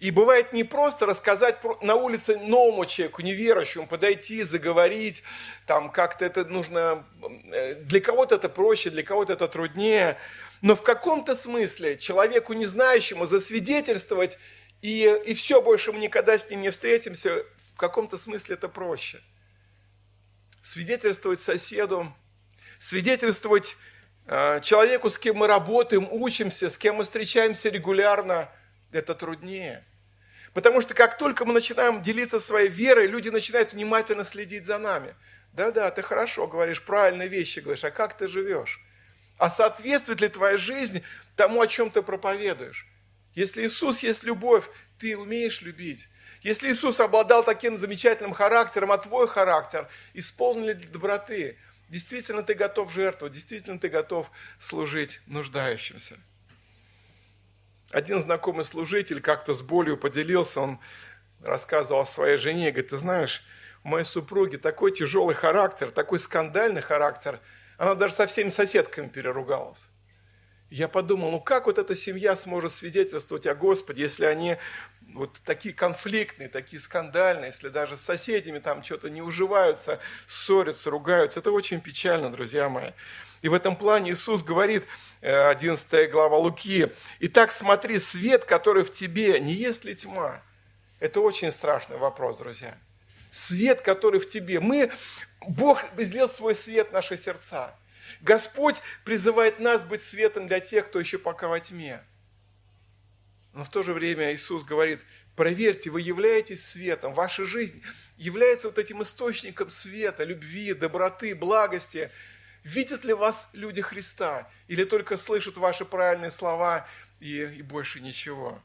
И 0.01 0.11
бывает 0.11 0.53
не 0.53 0.64
просто 0.64 1.07
рассказать 1.07 1.59
на 1.83 1.95
улице 1.95 2.37
новому 2.37 2.85
человеку, 2.87 3.23
неверующему, 3.23 3.87
подойти, 3.87 4.43
заговорить, 4.43 5.23
там 5.67 5.91
как-то 5.91 6.25
это 6.25 6.45
нужно, 6.45 7.05
э, 7.53 7.77
для 7.77 8.01
кого-то 8.01 8.37
это 8.37 8.49
проще, 8.49 8.91
для 8.91 9.05
кого-то 9.05 9.35
это 9.35 9.47
труднее, 9.47 10.19
но 10.61 10.75
в 10.75 10.83
каком-то 10.83 11.37
смысле 11.37 11.97
человеку, 11.97 12.53
не 12.53 12.67
знающему, 12.67 13.27
засвидетельствовать, 13.27 14.38
и, 14.83 15.21
и 15.27 15.35
все, 15.35 15.61
больше 15.61 15.93
мы 15.93 15.99
никогда 15.99 16.38
с 16.38 16.49
ним 16.51 16.62
не 16.62 16.71
встретимся, 16.71 17.45
каком-то 17.79 18.19
смысле 18.19 18.55
это 18.55 18.69
проще. 18.69 19.21
Свидетельствовать 20.61 21.41
соседу, 21.41 22.12
свидетельствовать 22.79 23.77
э, 24.27 24.61
человеку, 24.62 25.09
с 25.09 25.19
кем 25.19 25.37
мы 25.37 25.47
работаем, 25.47 26.09
учимся, 26.11 26.69
с 26.69 26.77
кем 26.77 26.97
мы 26.97 27.05
встречаемся 27.05 27.71
регулярно, 27.71 28.51
это 28.91 29.14
труднее. 29.14 29.85
Потому 30.53 30.81
что 30.81 30.95
как 30.95 31.19
только 31.19 31.45
мы 31.45 31.53
начинаем 31.53 32.03
делиться 32.03 32.41
своей 32.41 32.69
верой, 32.69 33.07
люди 33.07 33.29
начинают 33.29 33.73
внимательно 33.73 34.25
следить 34.25 34.67
за 34.67 34.79
нами. 34.79 35.14
Да-да, 35.53 35.91
ты 35.91 36.03
хорошо 36.03 36.47
говоришь, 36.47 36.83
правильные 36.83 37.29
вещи 37.29 37.61
говоришь, 37.61 37.85
а 37.85 37.91
как 37.91 38.17
ты 38.17 38.29
живешь? 38.29 38.81
А 39.38 39.51
соответствует 39.51 40.21
ли 40.21 40.29
твоя 40.29 40.57
жизнь 40.57 41.03
тому, 41.37 41.61
о 41.61 41.69
чем 41.69 41.91
ты 41.91 42.03
проповедуешь? 42.03 42.87
Если 43.35 43.64
Иисус 43.67 44.03
есть 44.03 44.25
любовь, 44.25 44.69
ты 44.99 45.17
умеешь 45.17 45.61
любить. 45.61 46.09
Если 46.42 46.70
Иисус 46.70 47.01
обладал 47.01 47.44
таким 47.44 47.77
замечательным 47.77 48.33
характером, 48.33 48.92
а 48.92 48.98
твой 48.98 49.27
характер 49.27 49.88
исполнили 50.14 50.72
доброты, 50.72 51.59
действительно 51.88 52.42
ты 52.42 52.55
готов 52.55 52.92
жертвовать, 52.92 53.35
действительно 53.35 53.79
ты 53.79 53.88
готов 53.88 54.31
служить 54.61 55.20
нуждающимся. 55.27 56.16
Один 57.90 58.20
знакомый 58.20 58.64
служитель 58.64 59.20
как-то 59.20 59.55
с 59.55 59.62
болью 59.62 59.96
поделился, 59.96 60.61
он 60.61 60.79
рассказывал 61.40 62.05
своей 62.07 62.37
жене, 62.37 62.70
говорит, 62.70 62.90
ты 62.90 62.98
знаешь, 62.98 63.42
у 63.83 63.88
моей 63.88 64.05
супруги 64.05 64.57
такой 64.57 64.92
тяжелый 64.92 65.35
характер, 65.35 65.90
такой 65.90 66.18
скандальный 66.18 66.83
характер, 66.83 67.40
она 67.79 67.94
даже 67.94 68.14
со 68.14 68.27
всеми 68.27 68.51
соседками 68.51 69.09
переругалась. 69.09 69.87
Я 70.70 70.88
подумал, 70.88 71.31
ну 71.31 71.40
как 71.40 71.66
вот 71.66 71.78
эта 71.78 71.96
семья 71.96 72.37
сможет 72.37 72.72
свидетельствовать 72.72 73.46
о 73.46 73.54
Господе, 73.54 74.02
если 74.02 74.26
они 74.26 74.57
вот 75.14 75.40
такие 75.44 75.74
конфликтные, 75.74 76.48
такие 76.48 76.78
скандальные, 76.81 77.46
если 77.46 77.70
даже 77.70 77.96
с 77.96 78.02
соседями 78.02 78.59
там 78.59 78.85
что-то 78.85 79.09
не 79.09 79.22
уживаются, 79.22 79.98
ссорятся, 80.26 80.90
ругаются. 80.90 81.40
Это 81.40 81.52
очень 81.52 81.81
печально, 81.81 82.31
друзья 82.31 82.68
мои. 82.68 82.90
И 83.40 83.48
в 83.48 83.54
этом 83.54 83.76
плане 83.76 84.12
Иисус 84.12 84.42
говорит, 84.42 84.85
11 85.22 85.92
э, 85.92 86.07
глава 86.09 86.37
Луки, 86.37 86.90
«Итак 87.20 87.52
смотри, 87.52 87.98
свет, 87.98 88.44
который 88.44 88.85
в 88.85 88.90
тебе, 88.90 89.40
не 89.40 89.52
есть 89.52 89.85
ли 89.85 89.94
тьма?» 89.94 90.42
Это 91.00 91.20
очень 91.20 91.52
страшный 91.52 91.96
вопрос, 91.96 92.37
друзья. 92.37 92.76
Свет, 93.31 93.81
который 93.81 94.18
в 94.18 94.26
тебе. 94.26 94.59
Мы, 94.59 94.90
Бог 95.46 95.85
излил 95.96 96.28
свой 96.28 96.54
свет 96.54 96.88
в 96.88 96.92
наши 96.92 97.16
сердца. 97.16 97.74
Господь 98.21 98.83
призывает 99.05 99.61
нас 99.61 99.85
быть 99.85 100.03
светом 100.03 100.49
для 100.49 100.61
тех, 100.61 100.88
кто 100.88 101.01
еще 101.01 101.18
пока 101.18 101.49
во 101.49 101.61
тьме. 101.61 102.03
Но 103.53 103.64
в 103.64 103.71
то 103.71 103.83
же 103.83 103.92
время 103.92 104.35
Иисус 104.35 104.62
говорит, 104.64 105.01
проверьте, 105.35 105.90
вы 105.90 106.01
являетесь 106.01 106.64
светом, 106.64 107.14
ваша 107.14 107.44
жизнь 107.44 107.83
является 108.16 108.68
вот 108.68 108.79
этим 108.79 109.03
источником 109.03 109.71
света, 109.71 110.25
любви, 110.25 110.75
доброты, 110.75 111.35
благости. 111.35 112.11
Видят 112.64 113.05
ли 113.05 113.12
вас 113.12 113.49
люди 113.53 113.81
Христа? 113.81 114.51
Или 114.66 114.85
только 114.85 115.16
слышат 115.16 115.57
ваши 115.57 115.85
правильные 115.85 116.31
слова 116.31 116.87
и, 117.21 117.42
и 117.42 117.62
больше 117.62 118.01
ничего? 118.01 118.61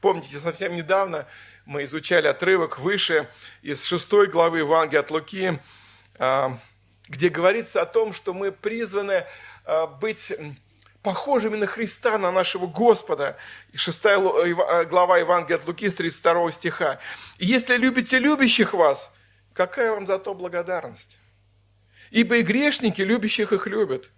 Помните, 0.00 0.38
совсем 0.38 0.74
недавно 0.74 1.26
мы 1.64 1.84
изучали 1.84 2.26
отрывок 2.26 2.78
выше 2.78 3.28
из 3.62 3.84
шестой 3.84 4.26
главы 4.26 4.58
Евангелия 4.58 5.00
от 5.00 5.10
Луки, 5.10 5.58
а, 6.16 6.58
где 7.08 7.28
говорится 7.28 7.82
о 7.82 7.86
том, 7.86 8.12
что 8.12 8.32
мы 8.32 8.52
призваны 8.52 9.24
а, 9.64 9.86
быть 9.86 10.32
похожими 11.02 11.56
на 11.56 11.66
Христа, 11.66 12.16
на 12.16 12.32
нашего 12.32 12.66
Господа. 12.66 13.36
Шестая 13.74 14.18
э, 14.18 14.84
глава 14.86 15.18
Евангелия 15.18 15.58
от 15.58 15.66
Луки 15.66 15.88
с 15.88 15.94
32 15.94 16.52
стиха. 16.52 16.98
«Если 17.38 17.76
любите 17.76 18.18
любящих 18.18 18.72
вас, 18.72 19.10
какая 19.52 19.92
вам 19.92 20.06
за 20.06 20.18
то 20.18 20.32
благодарность? 20.32 21.18
Ибо 22.10 22.36
и 22.36 22.42
грешники 22.42 23.02
любящих 23.02 23.52
их 23.52 23.66
любят. 23.66 24.10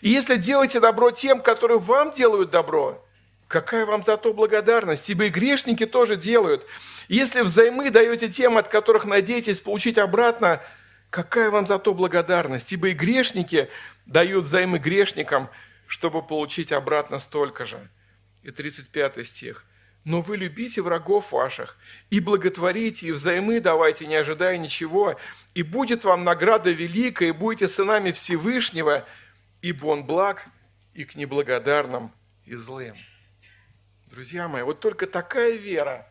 И 0.00 0.08
если 0.08 0.36
делаете 0.36 0.80
добро 0.80 1.10
тем, 1.10 1.42
которые 1.42 1.78
вам 1.78 2.12
делают 2.12 2.50
добро, 2.50 3.04
какая 3.46 3.84
вам 3.84 4.02
за 4.02 4.16
то 4.16 4.32
благодарность? 4.32 5.10
Ибо 5.10 5.24
и 5.24 5.28
грешники 5.28 5.84
тоже 5.84 6.16
делают. 6.16 6.64
Если 7.08 7.42
взаймы 7.42 7.90
даете 7.90 8.28
тем, 8.28 8.56
от 8.56 8.68
которых 8.68 9.04
надеетесь 9.04 9.60
получить 9.60 9.98
обратно, 9.98 10.62
какая 11.12 11.52
вам 11.52 11.68
за 11.68 11.78
то 11.78 11.94
благодарность? 11.94 12.72
Ибо 12.72 12.88
и 12.88 12.94
грешники 12.94 13.68
дают 14.06 14.44
взаймы 14.46 14.78
грешникам– 14.78 15.48
чтобы 15.92 16.22
получить 16.22 16.72
обратно 16.72 17.18
столько 17.18 17.66
же. 17.66 17.86
И 18.42 18.50
35 18.50 19.26
стих. 19.26 19.66
«Но 20.04 20.22
вы 20.22 20.38
любите 20.38 20.80
врагов 20.80 21.32
ваших, 21.32 21.76
и 22.08 22.18
благотворите, 22.18 23.08
и 23.08 23.12
взаймы 23.12 23.60
давайте, 23.60 24.06
не 24.06 24.14
ожидая 24.14 24.56
ничего, 24.56 25.20
и 25.52 25.62
будет 25.62 26.04
вам 26.04 26.24
награда 26.24 26.70
великая, 26.70 27.28
и 27.28 27.32
будете 27.32 27.68
сынами 27.68 28.10
Всевышнего, 28.10 29.06
ибо 29.60 29.84
Он 29.88 30.06
благ 30.06 30.46
и 30.94 31.04
к 31.04 31.14
неблагодарным 31.14 32.10
и 32.46 32.54
злым». 32.54 32.96
Друзья 34.06 34.48
мои, 34.48 34.62
вот 34.62 34.80
только 34.80 35.06
такая 35.06 35.52
вера 35.52 36.08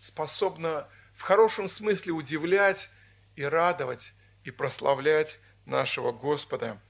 способна 0.00 0.88
в 1.14 1.22
хорошем 1.22 1.68
смысле 1.68 2.12
удивлять 2.12 2.90
и 3.36 3.44
радовать 3.44 4.14
и 4.44 4.50
прославлять 4.50 5.38
нашего 5.66 6.12
Господа 6.12 6.80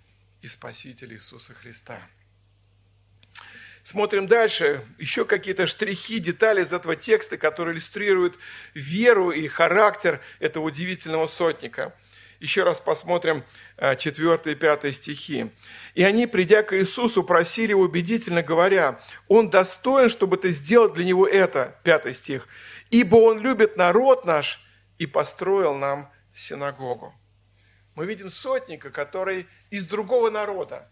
и 0.40 0.48
Спасителя 0.48 1.14
Иисуса 1.14 1.54
Христа. 1.54 2.00
Смотрим 3.84 4.28
дальше, 4.28 4.86
еще 4.98 5.24
какие-то 5.24 5.66
штрихи, 5.66 6.20
детали 6.20 6.62
из 6.62 6.72
этого 6.72 6.94
текста, 6.94 7.36
которые 7.36 7.74
иллюстрируют 7.74 8.38
веру 8.74 9.30
и 9.30 9.48
характер 9.48 10.20
этого 10.38 10.64
удивительного 10.64 11.26
сотника. 11.26 11.94
Еще 12.38 12.62
раз 12.64 12.80
посмотрим 12.80 13.44
4 13.78 14.52
и 14.52 14.54
5 14.54 14.94
стихи. 14.94 15.50
«И 15.94 16.02
они, 16.02 16.26
придя 16.26 16.62
к 16.62 16.76
Иисусу, 16.76 17.22
просили 17.22 17.72
убедительно 17.72 18.42
говоря, 18.42 19.00
«Он 19.28 19.50
достоин, 19.50 20.08
чтобы 20.08 20.36
ты 20.36 20.50
сделал 20.50 20.88
для 20.88 21.04
него 21.04 21.26
это», 21.26 21.76
5 21.84 22.14
стих, 22.14 22.48
«ибо 22.90 23.16
он 23.16 23.40
любит 23.40 23.76
народ 23.76 24.24
наш 24.24 24.60
и 24.98 25.06
построил 25.06 25.74
нам 25.74 26.10
синагогу». 26.34 27.14
Мы 27.94 28.06
видим 28.06 28.30
сотника, 28.30 28.90
который 28.90 29.46
из 29.70 29.86
другого 29.86 30.30
народа, 30.30 30.88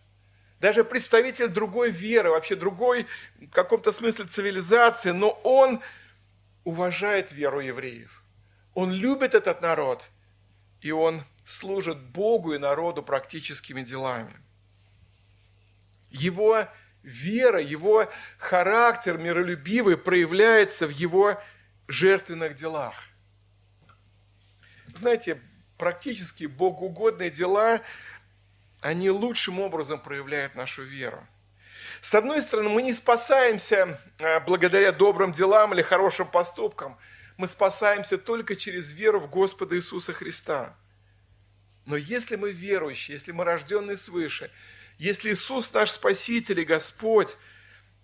даже 0.61 0.85
представитель 0.85 1.49
другой 1.49 1.91
веры, 1.91 2.31
вообще 2.31 2.55
другой 2.55 3.07
в 3.41 3.49
каком-то 3.49 3.93
смысле 3.93 4.27
цивилизации, 4.27 5.11
но 5.13 5.31
он 5.43 5.81
уважает 6.65 7.33
веру 7.33 7.61
евреев. 7.61 8.23
Он 8.75 8.93
любит 8.93 9.35
этот 9.35 9.63
народ, 9.63 10.05
и 10.83 10.91
он 10.91 11.25
служит 11.45 11.99
Богу 11.99 12.53
и 12.53 12.59
народу 12.59 13.03
практическими 13.03 13.83
делами. 13.83 14.37
Его 16.11 16.69
вера, 17.03 17.61
его 17.61 18.11
характер 18.39 19.17
миролюбивый 19.17 19.97
проявляется 19.97 20.87
в 20.87 20.91
его 20.91 21.43
жертвенных 21.89 22.55
делах. 22.55 23.09
Знаете, 24.97 25.41
практически 25.81 26.45
богоугодные 26.45 27.31
дела 27.31 27.81
они 28.81 29.09
лучшим 29.09 29.61
образом 29.61 29.99
проявляют 29.99 30.55
нашу 30.55 30.83
веру. 30.83 31.27
С 32.03 32.15
одной 32.15 32.43
стороны, 32.43 32.69
мы 32.69 32.83
не 32.83 32.93
спасаемся 32.93 33.99
а, 34.21 34.41
благодаря 34.41 34.93
добрым 34.93 35.33
делам 35.33 35.73
или 35.73 35.81
хорошим 35.81 36.31
поступкам. 36.31 36.99
Мы 37.39 37.49
спасаемся 37.49 38.19
только 38.19 38.57
через 38.57 38.91
веру 38.91 39.21
в 39.21 39.31
Господа 39.31 39.75
Иисуса 39.75 40.13
Христа. 40.13 40.77
Но 41.87 41.97
если 41.97 42.37
мы 42.37 42.53
верующие, 42.53 43.15
если 43.15 43.33
мы 43.33 43.45
рожденные 43.45 43.97
свыше, 43.97 44.51
если 44.99 45.33
Иисус 45.33 45.73
наш 45.73 45.93
Спаситель 45.93 46.61
и 46.61 46.65
Господь, 46.65 47.39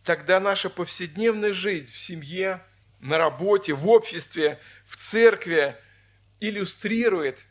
тогда 0.03 0.41
наша 0.41 0.71
повседневная 0.71 1.53
жизнь 1.53 1.93
в 1.93 1.99
семье, 1.99 2.62
на 3.01 3.19
работе, 3.19 3.75
в 3.75 3.87
обществе, 3.87 4.59
в 4.87 4.97
церкви 4.97 5.77
иллюстрирует, 6.41 7.45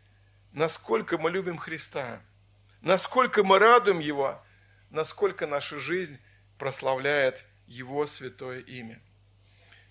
насколько 0.56 1.20
мы 1.20 1.30
любим 1.30 1.58
Христа– 1.58 2.20
насколько 2.86 3.44
мы 3.44 3.60
радуем 3.60 4.00
Его, 4.00 4.40
насколько 4.92 5.48
наша 5.48 5.78
жизнь 5.80 6.18
прославляет 6.58 7.44
Его 7.68 8.06
святое 8.06 8.60
имя. 8.60 9.02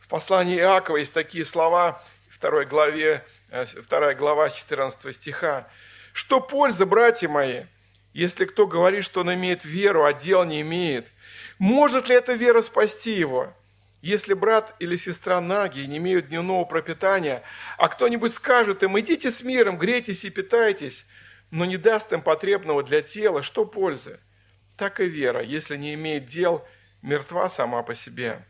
В 0.01 0.09
послании 0.09 0.57
Иакова 0.57 0.99
есть 0.99 1.13
такие 1.13 1.45
слова, 1.45 2.03
второй 2.29 2.65
главе, 2.65 3.25
э, 3.51 3.67
вторая 3.67 4.15
глава 4.15 4.49
14 4.49 5.15
стиха. 5.15 5.69
«Что 6.13 6.41
польза, 6.41 6.87
братья 6.87 7.29
мои, 7.29 7.65
если 8.13 8.45
кто 8.45 8.67
говорит, 8.67 9.05
что 9.05 9.21
он 9.21 9.35
имеет 9.35 9.65
веру, 9.65 10.05
а 10.05 10.13
дел 10.13 10.45
не 10.45 10.61
имеет? 10.61 11.09
Может 11.59 12.09
ли 12.09 12.15
эта 12.15 12.35
вера 12.35 12.63
спасти 12.63 13.13
его?» 13.13 13.53
Если 14.05 14.35
брат 14.35 14.77
или 14.81 14.97
сестра 14.97 15.41
наги 15.41 15.81
не 15.81 15.97
имеют 15.97 16.29
дневного 16.29 16.67
пропитания, 16.67 17.43
а 17.79 17.89
кто-нибудь 17.89 18.35
скажет 18.35 18.83
им, 18.83 19.01
идите 19.01 19.31
с 19.31 19.43
миром, 19.43 19.79
грейтесь 19.79 20.27
и 20.27 20.31
питайтесь, 20.31 21.07
но 21.51 21.65
не 21.65 21.79
даст 21.79 22.13
им 22.13 22.21
потребного 22.21 22.83
для 22.83 23.01
тела, 23.01 23.43
что 23.43 23.65
пользы? 23.65 24.21
Так 24.77 25.01
и 25.01 25.07
вера, 25.07 25.43
если 25.43 25.79
не 25.79 25.95
имеет 25.95 26.27
дел, 26.27 26.69
мертва 27.01 27.49
сама 27.49 27.83
по 27.83 27.95
себе. 27.95 28.45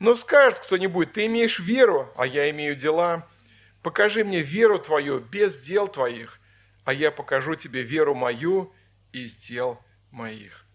Но 0.00 0.16
скажет 0.16 0.58
кто-нибудь, 0.58 1.12
ты 1.12 1.26
имеешь 1.26 1.60
веру, 1.60 2.12
а 2.16 2.26
я 2.26 2.50
имею 2.50 2.74
дела. 2.74 3.28
Покажи 3.84 4.24
мне 4.24 4.40
веру 4.40 4.80
твою 4.80 5.20
без 5.20 5.56
дел 5.58 5.86
твоих, 5.86 6.40
а 6.84 6.92
я 6.92 7.12
покажу 7.12 7.54
тебе 7.54 7.82
веру 7.82 8.16
мою 8.16 8.74
из 9.12 9.36
дел 9.36 9.80
моих. 10.10 10.66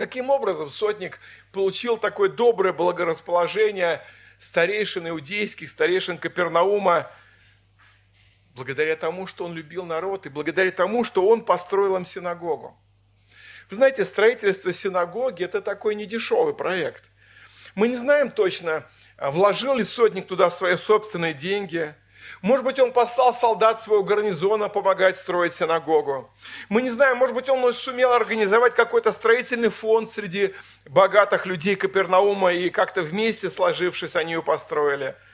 Каким 0.00 0.30
образом 0.30 0.70
сотник 0.70 1.20
получил 1.52 1.98
такое 1.98 2.30
доброе 2.30 2.72
благорасположение 2.72 4.00
старейшин 4.38 5.06
иудейских, 5.10 5.68
старейшин 5.68 6.16
Капернаума– 6.16 7.10
благодаря 8.54 8.96
тому, 8.96 9.26
что 9.26 9.44
он 9.44 9.52
любил 9.52 9.84
народ, 9.84 10.24
и 10.24 10.30
благодаря 10.30 10.70
тому, 10.70 11.04
что 11.04 11.28
он 11.28 11.44
построил 11.44 11.96
им 11.96 12.06
синагогу. 12.06 12.74
Вы 13.68 13.76
знаете, 13.76 14.06
строительство 14.06 14.72
синагоги– 14.72 15.44
это 15.44 15.60
такой 15.60 15.94
недешевый 15.94 16.54
проект. 16.54 17.04
Мы 17.74 17.88
не 17.88 17.96
знаем 17.96 18.30
точно, 18.30 18.86
вложил 19.18 19.74
ли 19.74 19.84
сотник 19.84 20.26
туда 20.26 20.50
свои 20.50 20.78
собственные 20.78 21.34
деньги. 21.34 21.94
Может 22.42 22.64
быть, 22.64 22.78
он 22.78 22.92
послал 22.92 23.34
солдат 23.34 23.80
своего 23.80 24.02
гарнизона 24.02 24.68
помогать 24.68 25.16
строить 25.16 25.52
синагогу. 25.52 26.30
Мы 26.68 26.82
не 26.82 26.90
знаем, 26.90 27.18
может 27.18 27.34
быть, 27.34 27.48
он 27.48 27.74
сумел 27.74 28.12
организовать 28.12 28.74
какой-то 28.74 29.12
строительный 29.12 29.68
фонд 29.68 30.08
среди 30.08 30.54
богатых 30.86 31.46
людей 31.46 31.76
Капернаума, 31.76 32.52
и 32.52 32.70
как-то 32.70 33.02
вместе 33.02 33.50
сложившись, 33.50 34.16
они 34.16 34.32
ее 34.32 34.42
построили– 34.42 35.14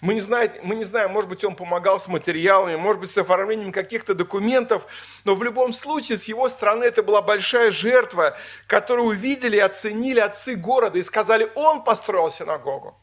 мы 0.00 0.14
не, 0.14 0.20
знаем, 0.20 0.50
мы 0.62 0.76
не 0.76 0.84
знаем, 0.84 1.10
может 1.10 1.28
быть, 1.28 1.44
он 1.44 1.54
помогал 1.54 2.00
с 2.00 2.08
материалами, 2.08 2.76
может 2.76 3.00
быть, 3.00 3.10
с 3.10 3.18
оформлением 3.18 3.70
каких-то 3.70 4.14
документов, 4.14 4.86
но 5.24 5.34
в 5.34 5.42
любом 5.42 5.74
случае 5.74 6.16
с 6.16 6.24
его 6.24 6.48
стороны 6.48 6.84
это 6.84 7.02
была 7.02 7.20
большая 7.20 7.70
жертва, 7.70 8.38
которую 8.66 9.08
увидели 9.08 9.58
оценили 9.58 10.18
отцы 10.18 10.56
города 10.56 10.98
и 10.98 11.02
сказали, 11.02 11.50
он 11.54 11.84
построил 11.84 12.30
синагогу. 12.30 12.96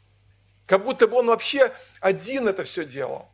Как 0.68 0.84
будто 0.84 1.08
бы 1.08 1.18
он 1.18 1.28
вообще 1.28 1.74
один 2.02 2.48
это 2.48 2.64
все 2.66 2.86
делал. 2.86 3.30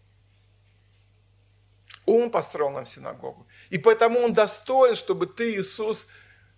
Он 2.06 2.30
построил 2.30 2.70
нам 2.70 2.86
синагогу. 2.86 3.48
И 3.70 3.78
поэтому 3.78 4.20
он 4.20 4.34
достоин, 4.34 4.96
чтобы 4.96 5.26
ты, 5.26 5.56
Иисус, 5.56 6.08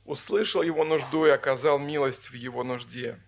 услышал 0.05 0.61
его 0.61 0.83
нужду 0.83 1.25
и 1.25 1.29
оказал 1.29 1.79
милость 1.79 2.29
в 2.29 2.33
его 2.33 2.63
нужде. 2.63 3.19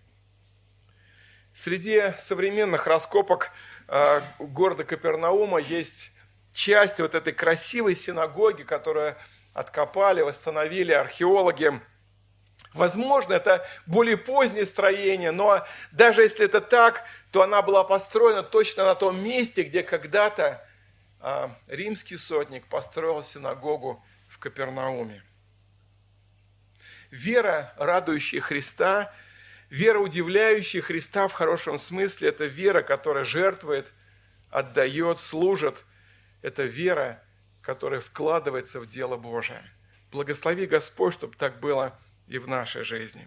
Среди 1.54 2.12
современных 2.18 2.86
раскопок 2.86 3.50
э, 3.88 4.20
города 4.38 4.84
Капернаума 4.84 5.58
есть 5.58 6.10
часть 6.52 7.00
вот 7.00 7.14
этой 7.14 7.32
красивой 7.32 7.96
синагоги, 7.96 8.62
которую 8.62 9.16
откопали, 9.54 10.20
восстановили 10.20 10.92
археологи. 10.92 11.80
Возможно, 12.74 13.32
это 13.34 13.66
более 13.86 14.16
позднее 14.16 14.66
строение, 14.66 15.30
но 15.30 15.66
даже 15.92 16.22
если 16.22 16.44
это 16.44 16.60
так, 16.60 17.04
то 17.30 17.42
она 17.42 17.62
была 17.62 17.84
построена 17.84 18.42
точно 18.42 18.84
на 18.84 18.94
том 18.94 19.22
месте, 19.22 19.62
где 19.62 19.82
когда-то 19.82 20.64
э, 21.20 21.48
римский 21.66 22.16
сотник 22.16 22.66
построил 22.66 23.22
синагогу 23.22 24.04
в 24.28 24.38
Капернауме. 24.38 25.22
Вера, 27.10 27.72
радующая 27.76 28.40
Христа, 28.40 29.12
вера, 29.70 29.98
удивляющая 29.98 30.82
Христа 30.82 31.26
в 31.28 31.32
хорошем 31.32 31.78
смысле, 31.78 32.28
это 32.28 32.44
вера, 32.44 32.82
которая 32.82 33.24
жертвует, 33.24 33.92
отдает, 34.50 35.18
служит. 35.20 35.76
Это 36.42 36.64
вера, 36.64 37.22
которая 37.62 38.00
вкладывается 38.00 38.78
в 38.78 38.86
дело 38.86 39.16
Божие. 39.16 39.62
Благослови 40.10 40.66
Господь, 40.66 41.14
чтобы 41.14 41.36
так 41.36 41.60
было 41.60 41.98
и 42.28 42.38
в 42.38 42.48
нашей 42.48 42.84
жизни. 42.84 43.26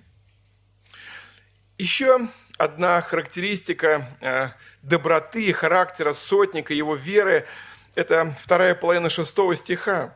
Еще 1.77 2.27
одна 2.57 3.01
характеристика 3.01 4.07
э, 4.21 4.49
доброты 4.81 5.45
и 5.45 5.51
характера 5.51 6.13
сотника, 6.13 6.73
его 6.73 6.95
веры, 6.95 7.47
это 7.95 8.35
вторая 8.39 8.75
половина 8.75 9.09
шестого 9.09 9.55
стиха. 9.55 10.15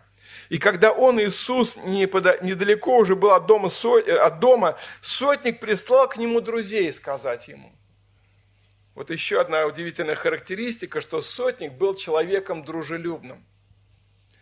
И 0.49 0.59
когда 0.59 0.91
он, 0.91 1.19
Иисус, 1.19 1.75
недалеко 1.75 2.97
уже 2.97 3.15
был 3.15 3.31
от 3.31 3.47
дома, 3.47 3.69
от 3.69 4.39
дома, 4.39 4.77
сотник 5.01 5.59
прислал 5.59 6.07
к 6.07 6.17
нему 6.17 6.39
друзей 6.39 6.91
сказать 6.93 7.47
ему. 7.47 7.71
Вот 8.93 9.09
еще 9.09 9.41
одна 9.41 9.65
удивительная 9.65 10.15
характеристика, 10.15 11.01
что 11.01 11.21
сотник 11.21 11.73
был 11.73 11.95
человеком 11.95 12.63
дружелюбным. 12.63 13.43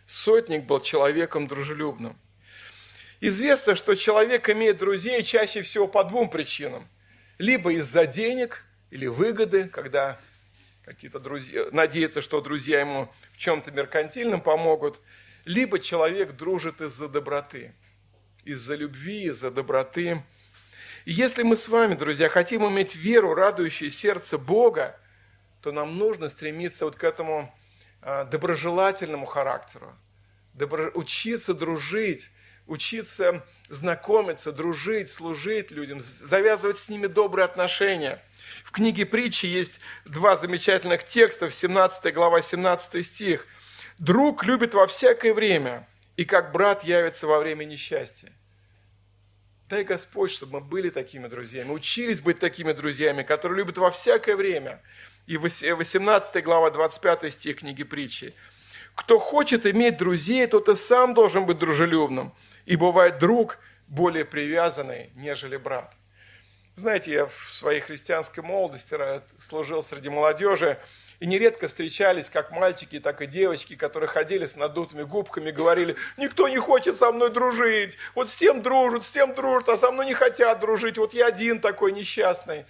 Сотник 0.06 0.64
был 0.64 0.80
человеком 0.80 1.48
дружелюбным. 1.48 2.18
Известно, 3.20 3.74
что 3.74 3.94
человек 3.94 4.48
имеет 4.50 4.78
друзей 4.78 5.22
чаще 5.22 5.62
всего 5.62 5.86
по 5.88 6.04
двум 6.04 6.28
причинам. 6.28 6.88
Либо 7.38 7.72
из-за 7.72 8.06
денег 8.06 8.64
или 8.90 9.06
выгоды, 9.06 9.68
когда 9.68 10.20
какие-то 10.84 11.18
друзья, 11.18 11.66
надеется, 11.72 12.20
что 12.20 12.40
друзья 12.40 12.80
ему 12.80 13.12
в 13.32 13.38
чем-то 13.38 13.70
меркантильном 13.72 14.40
помогут– 14.40 15.00
либо 15.44 15.78
человек 15.78 16.32
дружит 16.32 16.80
из-за 16.80 17.08
доброты, 17.08 17.74
из-за 18.44 18.74
любви, 18.74 19.24
из-за 19.24 19.50
доброты. 19.50 20.22
И 21.04 21.12
если 21.12 21.42
мы 21.42 21.56
с 21.56 21.68
вами, 21.68 21.94
друзья, 21.94 22.28
хотим 22.28 22.66
иметь 22.68 22.94
веру, 22.94 23.34
радующую 23.34 23.90
сердце 23.90 24.38
Бога, 24.38 24.98
то 25.60 25.70
нам 25.72 25.98
нужно 25.98 26.28
стремиться 26.28 26.84
вот 26.84 26.96
к 26.96 27.04
этому 27.04 27.54
а, 28.00 28.24
доброжелательному 28.24 29.26
характеру, 29.26 29.94
добро... 30.54 30.90
учиться 30.94 31.54
дружить, 31.54 32.30
учиться 32.66 33.44
знакомиться, 33.68 34.52
дружить, 34.52 35.08
служить 35.08 35.70
людям, 35.70 36.00
завязывать 36.00 36.78
с 36.78 36.88
ними 36.88 37.06
добрые 37.06 37.44
отношения. 37.44 38.22
В 38.64 38.70
книге 38.70 39.06
притчи 39.06 39.46
есть 39.46 39.80
два 40.04 40.36
замечательных 40.36 41.04
текста, 41.04 41.50
17 41.50 42.12
глава, 42.14 42.42
17 42.42 43.06
стих. 43.06 43.46
Друг 43.98 44.44
любит 44.44 44.74
во 44.74 44.86
всякое 44.86 45.32
время, 45.32 45.88
и 46.16 46.24
как 46.24 46.52
брат 46.52 46.84
явится 46.84 47.26
во 47.26 47.38
время 47.38 47.64
несчастья. 47.64 48.32
Дай 49.68 49.82
Господь, 49.84 50.30
чтобы 50.30 50.60
мы 50.60 50.60
были 50.60 50.90
такими 50.90 51.26
друзьями, 51.26 51.70
учились 51.70 52.20
быть 52.20 52.38
такими 52.38 52.72
друзьями, 52.72 53.22
которые 53.22 53.58
любят 53.58 53.78
во 53.78 53.90
всякое 53.90 54.36
время. 54.36 54.82
И 55.26 55.38
18 55.38 56.44
глава, 56.44 56.70
25 56.70 57.32
стих 57.32 57.60
книги 57.60 57.82
притчи. 57.82 58.34
Кто 58.94 59.18
хочет 59.18 59.66
иметь 59.66 59.96
друзей, 59.96 60.46
тот 60.46 60.68
и 60.68 60.76
сам 60.76 61.14
должен 61.14 61.46
быть 61.46 61.58
дружелюбным. 61.58 62.34
И 62.66 62.76
бывает 62.76 63.18
друг 63.18 63.58
более 63.88 64.24
привязанный, 64.24 65.10
нежели 65.14 65.56
брат. 65.56 65.94
Знаете, 66.76 67.12
я 67.12 67.26
в 67.26 67.52
своей 67.52 67.80
христианской 67.80 68.42
молодости 68.42 68.96
служил 69.38 69.82
среди 69.82 70.08
молодежи, 70.08 70.80
и 71.20 71.26
нередко 71.26 71.68
встречались 71.68 72.28
как 72.28 72.50
мальчики, 72.50 72.98
так 72.98 73.22
и 73.22 73.26
девочки, 73.26 73.76
которые 73.76 74.08
ходили 74.08 74.46
с 74.46 74.56
надутыми 74.56 75.04
губками, 75.04 75.52
говорили, 75.52 75.94
никто 76.16 76.48
не 76.48 76.58
хочет 76.58 76.96
со 76.96 77.12
мной 77.12 77.30
дружить, 77.30 77.96
вот 78.16 78.28
с 78.28 78.34
тем 78.34 78.60
дружат, 78.62 79.04
с 79.04 79.10
тем 79.10 79.34
дружат, 79.34 79.68
а 79.68 79.76
со 79.76 79.92
мной 79.92 80.06
не 80.06 80.14
хотят 80.14 80.58
дружить, 80.58 80.98
вот 80.98 81.14
я 81.14 81.28
один 81.28 81.60
такой 81.60 81.92
несчастный. 81.92 82.66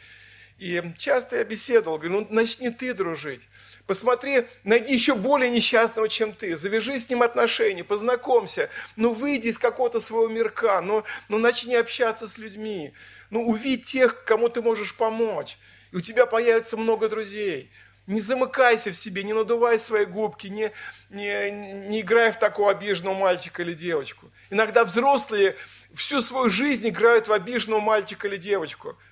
И 0.58 0.80
часто 0.96 1.36
я 1.36 1.44
беседовал, 1.44 1.98
говорю, 1.98 2.20
ну 2.20 2.26
начни 2.30 2.70
ты 2.70 2.94
дружить. 2.94 3.40
Посмотри, 3.86 4.46
найди 4.62 4.94
еще 4.94 5.14
более 5.14 5.50
несчастного, 5.50 6.08
чем 6.08 6.32
ты. 6.32 6.56
Завяжи 6.56 6.98
с 6.98 7.10
ним 7.10 7.22
отношения, 7.22 7.82
познакомься. 7.82 8.70
Ну, 8.96 9.12
выйди 9.12 9.48
из 9.48 9.58
какого-то 9.58 10.00
своего 10.00 10.28
мирка, 10.28 10.80
ну, 10.80 11.04
ну 11.28 11.38
начни 11.38 11.74
общаться 11.74 12.28
с 12.28 12.38
людьми. 12.38 12.92
Ну, 13.30 13.46
увидь 13.46 13.84
тех, 13.84 14.24
кому 14.24 14.48
ты 14.48 14.62
можешь 14.62 14.94
помочь. 14.94 15.58
И 15.90 15.96
у 15.96 16.00
тебя 16.00 16.24
появится 16.24 16.76
много 16.76 17.08
друзей. 17.08 17.70
Не 18.06 18.20
замыкайся 18.20 18.90
в 18.90 18.96
себе, 18.96 19.22
не 19.22 19.32
надувай 19.32 19.78
свои 19.78 20.04
губки, 20.04 20.46
не, 20.46 20.70
не, 21.10 21.50
не 21.88 22.00
играй 22.02 22.32
в 22.32 22.38
такого 22.38 22.70
обиженного 22.70 23.14
мальчика 23.14 23.62
или 23.62 23.72
девочку. 23.72 24.30
Иногда 24.50 24.84
взрослые 24.84 25.56
всю 25.94 26.22
свою 26.22 26.48
жизнь 26.48 26.88
играют 26.88 27.28
в 27.28 27.32
обиженного 27.32 27.80
мальчика 27.80 28.28
или 28.28 28.36
девочку– 28.36 28.96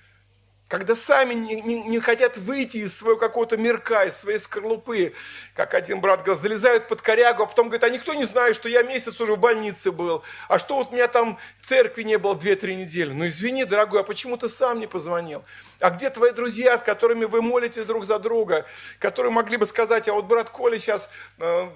когда 0.73 0.95
сами 0.95 1.35
не, 1.35 1.61
не, 1.61 1.83
не 1.83 1.99
хотят 1.99 2.35
выйти 2.35 2.77
из 2.77 2.97
своего 2.97 3.19
какого-то 3.19 3.57
мирка, 3.57 4.05
из 4.05 4.17
своей 4.17 4.39
скорлупы, 4.39 5.13
как 5.53 5.75
один 5.75 6.01
брат 6.01 6.21
говорил, 6.23 6.35
залезают 6.35 6.87
под 6.87 6.99
корягу, 7.03 7.43
а 7.43 7.45
потом 7.45 7.67
говорит, 7.67 7.83
а 7.83 7.89
никто 7.89 8.15
не 8.15 8.25
знает, 8.25 8.55
что 8.55 8.67
я 8.67 8.81
месяц 8.81 9.21
уже 9.21 9.35
в 9.35 9.37
больнице 9.37 9.91
был, 9.91 10.23
а 10.49 10.57
что 10.57 10.77
вот 10.77 10.89
у 10.89 10.95
меня 10.95 11.07
там 11.07 11.37
церкви 11.61 12.01
не 12.01 12.17
было 12.17 12.33
2-3 12.33 12.73
недели. 12.73 13.13
Ну 13.13 13.27
извини, 13.27 13.65
дорогой, 13.65 14.01
а 14.01 14.03
почему 14.03 14.35
ты 14.35 14.49
сам 14.49 14.79
не 14.79 14.87
позвонил? 14.87 15.45
А 15.79 15.91
где 15.91 16.09
твои 16.09 16.31
друзья, 16.31 16.75
с 16.75 16.81
которыми 16.81 17.25
вы 17.25 17.43
молитесь 17.43 17.85
друг 17.85 18.07
за 18.07 18.17
друга, 18.17 18.65
которые 18.97 19.31
могли 19.31 19.57
бы 19.57 19.67
сказать, 19.67 20.07
а 20.07 20.13
вот 20.13 20.25
брат 20.25 20.49
Коля 20.49 20.79
сейчас... 20.79 21.11
Э, 21.37 21.67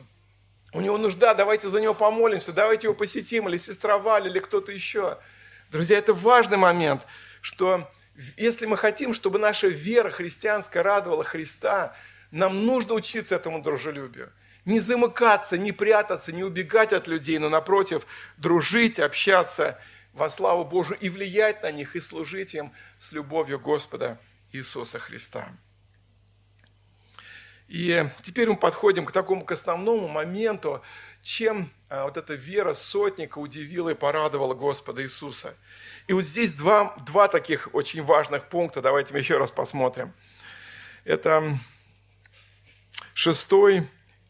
у 0.74 0.82
него 0.82 0.98
нужда, 0.98 1.36
давайте 1.36 1.70
за 1.70 1.80
него 1.80 1.94
помолимся, 1.94 2.52
давайте 2.52 2.88
его 2.88 2.96
посетим, 2.96 3.48
или 3.48 3.58
сестра 3.58 4.00
Валя, 4.00 4.28
или 4.28 4.40
кто-то 4.40 4.72
еще. 4.72 5.20
Друзья, 5.70 6.00
это 6.00 6.14
важный 6.14 6.58
момент, 6.58 7.04
что 7.42 7.88
если 8.36 8.66
мы 8.66 8.78
хотим, 8.78 9.14
чтобы 9.14 9.40
наша 9.40 9.68
вера 9.68 10.10
христианская 10.10 10.82
радовала 10.82 11.24
Христа, 11.24 11.96
нам 12.32 12.66
нужно 12.66 12.96
учиться 12.96 13.36
этому 13.36 13.62
дружелюбию. 13.62 14.32
Не 14.66 14.80
замыкаться, 14.80 15.58
не 15.58 15.72
прятаться, 15.72 16.32
не 16.32 16.44
убегать 16.44 16.94
от 16.94 17.08
людей, 17.08 17.38
но 17.38 17.48
напротив, 17.50 18.06
дружить, 18.38 19.00
общаться 19.00 19.80
во 20.14 20.30
славу 20.30 20.66
Божию 20.66 20.98
и 21.00 21.10
влиять 21.10 21.62
на 21.64 21.72
них, 21.72 21.96
и 21.96 22.00
служить 22.00 22.54
им 22.54 22.74
с 23.00 23.12
любовью 23.12 23.60
Господа 23.60 24.20
Иисуса 24.52 25.00
Христа. 25.00 25.48
И 27.68 28.08
теперь 28.24 28.50
мы 28.50 28.56
подходим 28.56 29.06
к 29.06 29.12
такому 29.12 29.44
к 29.44 29.52
основному 29.52 30.08
моменту, 30.08 30.82
чем 31.22 31.70
а, 31.90 32.06
вот 32.06 32.18
эта 32.18 32.34
вера 32.34 32.74
сотника 32.74 33.40
удивила 33.40 33.90
и 33.90 33.96
порадовала 33.96 34.54
Господа 34.54 35.04
Иисуса– 35.04 35.54
и 36.08 36.14
вот 36.14 36.24
здесь 36.24 36.54
два, 36.54 36.96
два 37.06 37.28
таких 37.28 37.70
очень 37.74 38.02
важных 38.02 38.48
пункта. 38.48 38.82
Давайте 38.82 39.14
мы 39.14 39.20
еще 39.20 39.38
раз 39.38 39.52
посмотрим. 39.52 40.14
Это 41.04 41.60
шестой, 43.14 43.90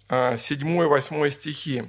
а, 0.09 0.37
седьмой, 0.37 0.87
восьмой 0.87 1.31
стихи. 1.31 1.83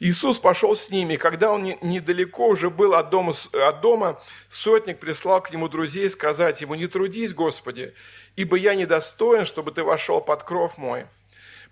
Иисус 0.00 0.38
пошел 0.38 0.74
с 0.74 0.90
ними, 0.90 1.16
когда 1.16 1.52
он 1.52 1.64
недалеко 1.82 2.48
уже 2.48 2.70
был 2.70 2.94
от 2.94 3.10
дома, 3.10 3.34
от 3.52 3.80
дома, 3.80 4.20
сотник 4.48 4.98
прислал 4.98 5.42
к 5.42 5.50
нему 5.52 5.68
друзей 5.68 6.08
сказать 6.08 6.60
ему, 6.62 6.74
«Не 6.74 6.86
трудись, 6.86 7.34
Господи, 7.34 7.92
ибо 8.36 8.56
я 8.56 8.74
недостоин, 8.74 9.44
чтобы 9.44 9.72
ты 9.72 9.82
вошел 9.82 10.20
под 10.20 10.44
кров 10.44 10.78
мой». 10.78 11.04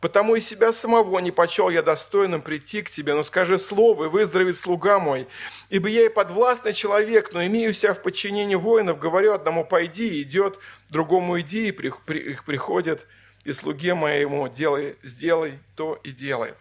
Потому 0.01 0.35
и 0.35 0.41
себя 0.43 0.75
самого 0.75 1.19
не 1.21 1.31
почел 1.31 1.71
я 1.71 1.83
достойным 1.83 2.43
прийти 2.43 2.83
к 2.83 2.91
тебе, 2.91 3.15
но 3.15 3.25
скажи 3.25 3.59
слово, 3.59 4.05
и 4.05 4.09
выздоровеет 4.09 4.59
слуга 4.59 4.99
мой. 4.99 5.27
Ибо 5.71 5.89
я 5.89 6.05
и 6.05 6.11
подвластный 6.11 6.75
человек, 6.75 7.33
но 7.33 7.45
имею 7.47 7.73
себя 7.73 7.95
в 7.95 8.03
подчинении 8.03 8.57
воинов, 8.57 8.99
говорю 8.99 9.33
одному 9.33 9.65
«пойди», 9.65 10.21
идет, 10.21 10.59
другому 10.91 11.41
«иди», 11.41 11.69
и 11.69 11.71
их 11.71 12.45
приходят, 12.45 13.07
и 13.47 13.53
слуге 13.53 13.95
моему 13.95 14.49
делай, 14.49 14.99
«сделай 15.05 15.61
то 15.77 15.95
и 16.03 16.11
делает». 16.11 16.59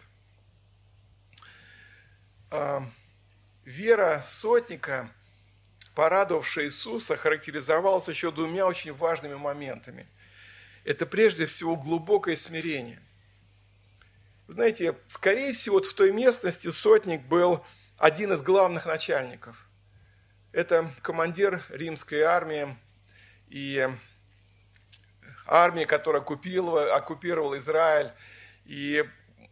А, 2.51 2.87
вера 3.63 4.21
сотника, 4.23 5.09
порадовавшая 5.95 6.65
Иисуса, 6.65 7.17
характеризовалась 7.17 8.07
еще 8.07 8.31
двумя 8.31 8.67
очень 8.67 8.93
важными 8.93 9.33
моментами. 9.33 10.05
Это 10.83 11.07
прежде 11.07 11.47
всего 11.47 11.75
глубокое 11.75 12.35
смирение. 12.35 13.01
Знаете, 14.47 14.95
скорее 15.07 15.53
всего, 15.53 15.77
вот 15.77 15.87
в 15.87 15.95
той 15.95 16.11
местности 16.11 16.69
сотник 16.69 17.23
был 17.23 17.65
один 17.97 18.31
из 18.31 18.43
главных 18.43 18.85
начальников. 18.85 19.67
Это 20.51 20.93
командир 21.01 21.63
римской 21.69 22.21
армии 22.21 22.77
и 23.47 23.89
армии, 25.45 25.85
которая 25.85 26.21
оккупировала, 26.21 26.95
оккупировала 26.95 27.57
Израиль. 27.57 28.11
И 28.65 29.03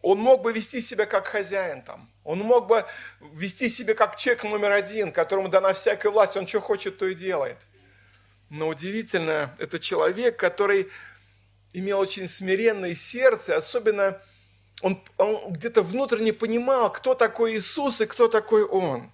он 0.02 0.20
мог 0.20 0.42
бы 0.42 0.52
вести 0.52 0.82
себя 0.82 1.06
как 1.06 1.28
хозяин 1.28 1.82
там. 1.82 2.10
Он 2.24 2.40
мог 2.40 2.68
бы 2.68 2.86
вести 3.20 3.70
себя 3.70 3.94
как 3.94 4.16
человек 4.16 4.44
номер 4.44 4.72
один, 4.72 5.12
которому 5.12 5.50
дана 5.50 5.74
всякая 5.74 6.10
власть, 6.10 6.38
он 6.38 6.48
что 6.48 6.62
хочет, 6.62 6.98
то 6.98 7.06
и 7.06 7.14
делает. 7.14 7.58
Но 8.50 8.68
удивительно, 8.68 9.56
это 9.58 9.80
человек, 9.80 10.38
который 10.38 10.90
имел 11.74 12.00
очень 12.00 12.28
смиренное 12.28 12.96
сердце, 12.96 13.56
особенно 13.56 14.22
он, 14.82 15.02
он 15.18 15.54
где-то 15.54 15.82
внутренне 15.82 16.34
понимал, 16.34 16.92
кто 16.92 17.16
такой 17.16 17.56
Иисус 17.56 18.02
и 18.02 18.06
кто 18.06 18.28
такой 18.28 18.64
Он. 18.64 19.12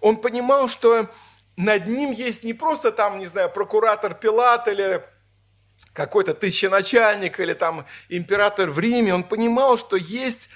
Он 0.00 0.16
понимал, 0.16 0.68
что 0.68 1.10
над 1.56 1.86
ним 1.88 2.12
есть 2.12 2.44
не 2.44 2.54
просто 2.54 2.92
там, 2.92 3.18
не 3.18 3.26
знаю, 3.26 3.50
прокуратор 3.50 4.14
Пилат 4.14 4.68
или 4.68 5.02
какой-то 5.92 6.34
тысяченачальник 6.34 7.40
или 7.40 7.54
там 7.54 7.86
император 8.08 8.70
в 8.70 8.78
Риме. 8.78 9.14
Он 9.14 9.24
понимал, 9.24 9.78
что 9.78 9.96
есть 9.96 10.48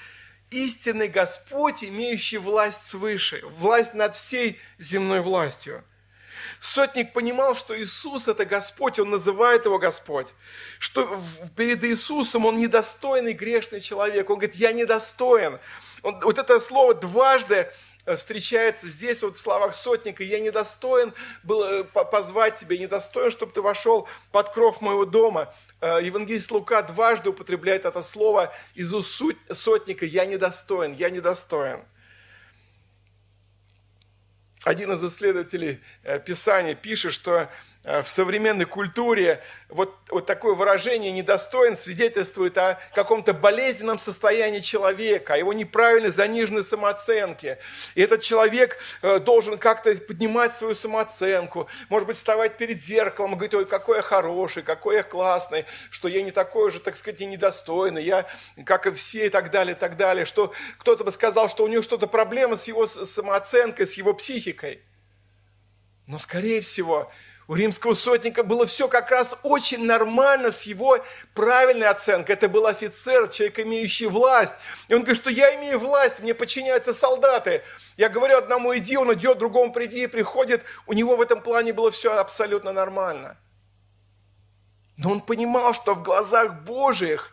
истинный 0.51 1.09
Господь, 1.09 1.83
имеющий 1.85 2.39
власть 2.39 2.87
свыше, 2.87 3.43
власть 3.59 3.95
над 3.95 4.15
всей 4.15 4.59
земной 4.79 5.21
властью. 5.21 5.85
Сотник 6.59 7.15
понимал, 7.15 7.55
что 7.55 7.79
Иисус– 7.81 8.29
это 8.29 8.45
Господь, 8.45 8.99
он 8.99 9.11
называет 9.11 9.65
его 9.65 9.79
Господь. 9.79 10.29
Что 10.79 11.19
перед 11.57 11.83
Иисусом 11.85 12.45
он 12.45 12.59
недостойный 12.59 13.33
грешный 13.33 13.81
человек. 13.81 14.29
Он 14.29 14.37
говорит, 14.37 14.57
я 14.57 14.73
недостоин. 14.73 15.59
Он, 16.03 16.21
вот 16.21 16.39
это 16.39 16.61
слово 16.61 16.95
дважды 16.95 17.73
встречается 18.17 18.89
здесь, 18.89 19.23
вот 19.23 19.37
в 19.37 19.41
словах 19.41 19.75
сотника, 19.75 20.23
«Я 20.23 20.41
недостоин 20.41 21.13
был 21.43 21.63
э, 21.63 21.85
позвать 21.85 22.57
тебя, 22.57 22.77
недостоин, 22.79 23.31
чтобы 23.31 23.53
ты 23.53 23.63
вошел 23.63 24.09
под 24.33 24.53
кров 24.53 24.81
моего 24.81 25.05
дома». 25.05 25.53
Э, 25.81 25.99
евангелист 26.03 26.51
Лука 26.51 26.83
дважды 26.83 27.31
употребляет 27.31 27.85
это 27.85 28.03
слово 28.03 28.53
из 28.75 28.93
уст 28.93 29.23
сотника 29.53 30.07
«Я 30.07 30.25
недостоин, 30.25 30.93
я 30.93 31.11
недостоин» 31.11 31.81
один 34.63 34.93
из 34.93 35.03
исследователей 35.03 35.81
э, 36.03 36.21
Писания 36.21 36.75
пишет, 36.75 37.15
что 37.15 37.33
Э, 37.41 37.49
в 37.83 38.05
современной 38.05 38.67
культуре 38.67 39.43
вот, 39.69 39.97
вот 40.11 40.27
такое 40.27 40.55
выражение 40.55 41.13
«недостоин» 41.13 41.77
свидетельствует 41.77 42.59
о 42.59 42.79
каком-то 42.95 43.33
болезненном 43.33 43.99
состоянии 43.99 44.61
человека, 44.61 45.35
о 45.35 45.37
его 45.39 45.55
неправильной 45.55 46.11
заниженной 46.11 46.63
самооценке. 46.63 47.59
И 47.95 48.03
этот 48.03 48.21
человек 48.21 48.79
э, 49.01 49.19
должен 49.19 49.57
как-то 49.57 49.95
поднимать 49.95 50.53
свою 50.53 50.75
самооценку, 50.75 51.69
может 51.89 52.07
быть, 52.07 52.17
вставать 52.17 52.59
перед 52.59 52.83
зеркалом 52.83 53.33
и 53.33 53.35
говорить, 53.37 53.55
ой, 53.55 53.65
какой 53.65 53.97
я 53.99 54.03
хороший, 54.03 54.63
какой 54.63 54.97
я 54.97 55.03
классный, 55.03 55.65
что 55.91 56.09
я 56.09 56.21
не 56.23 56.33
такой 56.33 56.69
уже, 56.69 56.81
так 56.81 56.97
сказать, 56.97 57.23
и 57.23 57.27
недостойный, 57.27 58.05
я 58.05 58.27
как 58.67 58.87
и 58.87 58.91
все 58.91 59.27
и 59.27 59.29
так 59.31 59.51
далее, 59.51 59.75
и 59.75 59.79
так 59.79 59.97
далее. 59.97 60.27
Что 60.27 60.53
кто-то 60.79 61.05
бы 61.05 61.11
сказал, 61.11 61.49
что 61.49 61.65
у 61.65 61.69
него 61.69 61.83
что-то 61.83 62.09
проблема 62.09 62.57
с 62.57 62.69
его 62.69 62.87
самооценкой, 62.87 63.87
с 63.87 63.95
его 63.95 64.13
психикой. 64.13 64.83
Но, 66.07 66.19
скорее 66.19 66.61
всего, 66.61 67.11
у 67.51 67.57
римского 67.57 67.95
сотника 67.95 68.45
было 68.45 68.65
все 68.65 68.87
как 68.87 69.11
раз 69.11 69.37
очень 69.43 69.85
нормально 69.85 70.53
с 70.53 70.63
его 70.63 71.05
правильной 71.35 71.89
оценкой. 71.89 72.37
Это 72.37 72.49
был 72.49 72.65
офицер, 72.65 73.29
человек, 73.29 73.59
имеющий 73.59 74.07
власть. 74.07 74.55
И 74.87 74.95
он 74.95 75.01
говорит, 75.01 75.21
что 75.21 75.31
я 75.31 75.57
имею 75.57 75.81
власть, 75.81 76.21
мне 76.21 76.33
подчиняются 76.33 76.93
солдаты. 76.93 77.65
Я 77.97 78.09
говорю 78.09 78.39
одному 78.39 78.73
иди, 78.77 78.97
он 78.97 79.13
идет, 79.15 79.39
другому 79.39 79.73
приди, 79.73 80.05
и 80.05 80.07
приходит. 80.07 80.63
У 80.87 80.93
него 80.93 81.17
в 81.17 81.21
этом 81.21 81.43
плане 81.43 81.73
было 81.73 81.91
все 81.91 82.17
абсолютно 82.17 82.71
нормально. 82.71 83.37
Но 84.97 85.11
он 85.11 85.21
понимал, 85.21 85.75
что 85.75 85.95
в 85.95 86.05
глазах 86.05 86.63
Божьих 86.63 87.33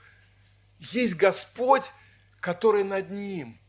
есть 0.80 1.14
Господь, 1.14 1.92
который 2.40 2.84
над 2.84 3.12
ним. 3.12 3.60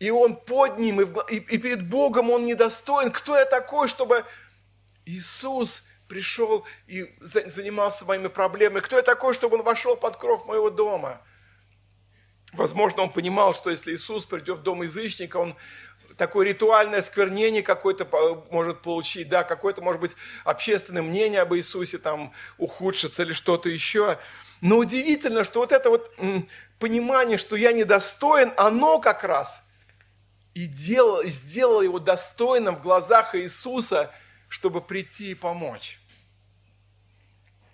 И 0.00 0.10
он 0.10 0.34
под 0.34 0.80
ним, 0.80 1.00
и, 1.00 1.36
и 1.36 1.58
перед 1.58 1.88
Богом 1.88 2.32
он 2.32 2.44
недостоин. 2.44 3.12
Кто 3.12 3.36
я 3.36 3.44
такой, 3.44 3.86
чтобы 3.86 4.24
Иисус 5.06 5.82
пришел 6.08 6.64
и 6.86 7.12
занимался 7.20 8.04
моими 8.04 8.28
проблемами. 8.28 8.80
Кто 8.80 8.96
я 8.96 9.02
такой, 9.02 9.34
чтобы 9.34 9.56
он 9.56 9.62
вошел 9.62 9.96
под 9.96 10.16
кров 10.16 10.46
моего 10.46 10.70
дома? 10.70 11.20
Возможно, 12.52 13.02
он 13.02 13.12
понимал, 13.12 13.54
что 13.54 13.70
если 13.70 13.94
Иисус 13.94 14.26
придет 14.26 14.58
в 14.58 14.62
дом 14.62 14.82
язычника, 14.82 15.38
он 15.38 15.56
такое 16.16 16.46
ритуальное 16.46 17.02
сквернение 17.02 17.62
какое-то 17.62 18.06
может 18.50 18.82
получить, 18.82 19.28
да, 19.28 19.42
какое-то, 19.42 19.82
может 19.82 20.00
быть, 20.00 20.12
общественное 20.44 21.02
мнение 21.02 21.40
об 21.40 21.54
Иисусе 21.54 21.98
там 21.98 22.32
ухудшится 22.58 23.22
или 23.22 23.32
что-то 23.32 23.68
еще. 23.68 24.18
Но 24.60 24.76
удивительно, 24.76 25.42
что 25.42 25.60
вот 25.60 25.72
это 25.72 25.90
вот 25.90 26.14
понимание, 26.78 27.38
что 27.38 27.56
я 27.56 27.72
недостоин, 27.72 28.52
оно 28.56 29.00
как 29.00 29.24
раз 29.24 29.62
и 30.54 30.66
делало, 30.66 31.26
сделало 31.26 31.82
его 31.82 31.98
достойным 31.98 32.76
в 32.76 32.82
глазах 32.82 33.34
Иисуса– 33.34 34.12
чтобы 34.54 34.80
прийти 34.80 35.32
и 35.32 35.34
помочь. 35.34 35.98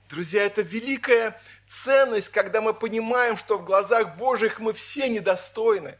Друзья, 0.08 0.44
это 0.44 0.62
великая 0.62 1.38
ценность, 1.68 2.30
когда 2.30 2.62
мы 2.62 2.72
понимаем, 2.72 3.36
что 3.36 3.58
в 3.58 3.66
глазах 3.66 4.16
Божьих 4.16 4.60
мы 4.60 4.72
все 4.72 5.10
недостойны. 5.10 5.98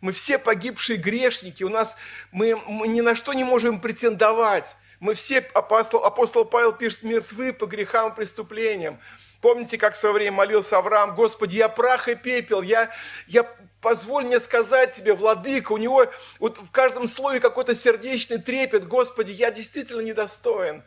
Мы 0.00 0.10
все 0.10 0.36
погибшие 0.40 0.96
грешники, 0.96 1.62
у 1.62 1.68
нас 1.68 1.96
мы, 2.32 2.56
мы 2.66 2.88
ни 2.88 3.02
на 3.02 3.14
что 3.14 3.34
не 3.34 3.44
можем 3.44 3.80
претендовать. 3.80 4.74
Мы 4.98 5.14
все, 5.14 5.38
апостол, 5.54 6.04
апостол 6.04 6.44
Павел 6.44 6.72
пишет, 6.72 7.04
мертвы 7.04 7.52
по 7.52 7.66
грехам 7.66 8.10
и 8.10 8.16
преступлениям. 8.16 8.98
Помните, 9.40 9.78
как 9.78 9.94
в 9.94 9.96
свое 9.96 10.12
время 10.12 10.32
молился 10.32 10.76
Авраам, 10.76 11.14
Господи, 11.14 11.54
я 11.54 11.68
прах 11.68 12.08
и 12.08 12.16
пепел, 12.16 12.62
я, 12.62 12.90
я 13.28 13.48
позволь 13.80 14.24
мне 14.24 14.40
сказать 14.40 14.94
тебе, 14.94 15.14
владыка, 15.14 15.72
у 15.72 15.78
него 15.78 16.06
вот 16.38 16.58
в 16.58 16.70
каждом 16.70 17.06
слое 17.06 17.40
какой-то 17.40 17.74
сердечный 17.74 18.38
трепет, 18.38 18.86
Господи, 18.86 19.32
я 19.32 19.50
действительно 19.50 20.00
недостоин. 20.00 20.82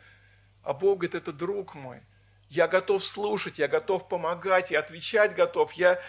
А 0.62 0.72
Бог 0.72 0.98
говорит, 0.98 1.14
это 1.14 1.32
друг 1.32 1.74
мой. 1.74 2.00
Я 2.48 2.68
готов 2.68 3.04
слушать, 3.04 3.58
я 3.58 3.68
готов 3.68 4.08
помогать, 4.08 4.70
я 4.70 4.78
отвечать 4.78 5.34
готов, 5.34 5.72
я, 5.72 6.00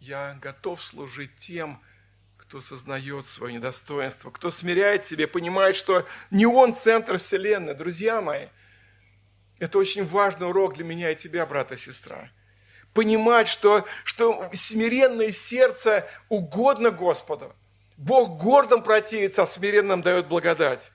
я 0.00 0.36
готов 0.40 0.82
служить 0.82 1.36
тем, 1.36 1.80
кто 2.36 2.60
сознает 2.60 3.26
свое 3.26 3.54
недостоинство, 3.54 4.30
кто 4.30 4.50
смиряет 4.50 5.04
себе, 5.04 5.26
понимает, 5.26 5.76
что 5.76 6.06
не 6.30 6.46
он 6.46 6.74
центр 6.74 7.18
вселенной. 7.18 7.74
Друзья 7.74 8.20
мои, 8.20 8.46
это 9.58 9.78
очень 9.78 10.04
важный 10.04 10.48
урок 10.48 10.74
для 10.74 10.84
меня 10.84 11.10
и 11.10 11.16
тебя, 11.16 11.46
брат 11.46 11.72
и 11.72 11.76
сестра 11.76 12.30
понимать, 12.96 13.46
что, 13.46 13.84
что 14.04 14.48
смиренное 14.54 15.30
сердце 15.30 16.08
угодно 16.30 16.90
Господу. 16.90 17.54
Бог 17.98 18.42
гордым 18.42 18.82
противится, 18.82 19.42
а 19.42 19.46
смиренным 19.46 20.00
дает 20.00 20.28
благодать. 20.28 20.90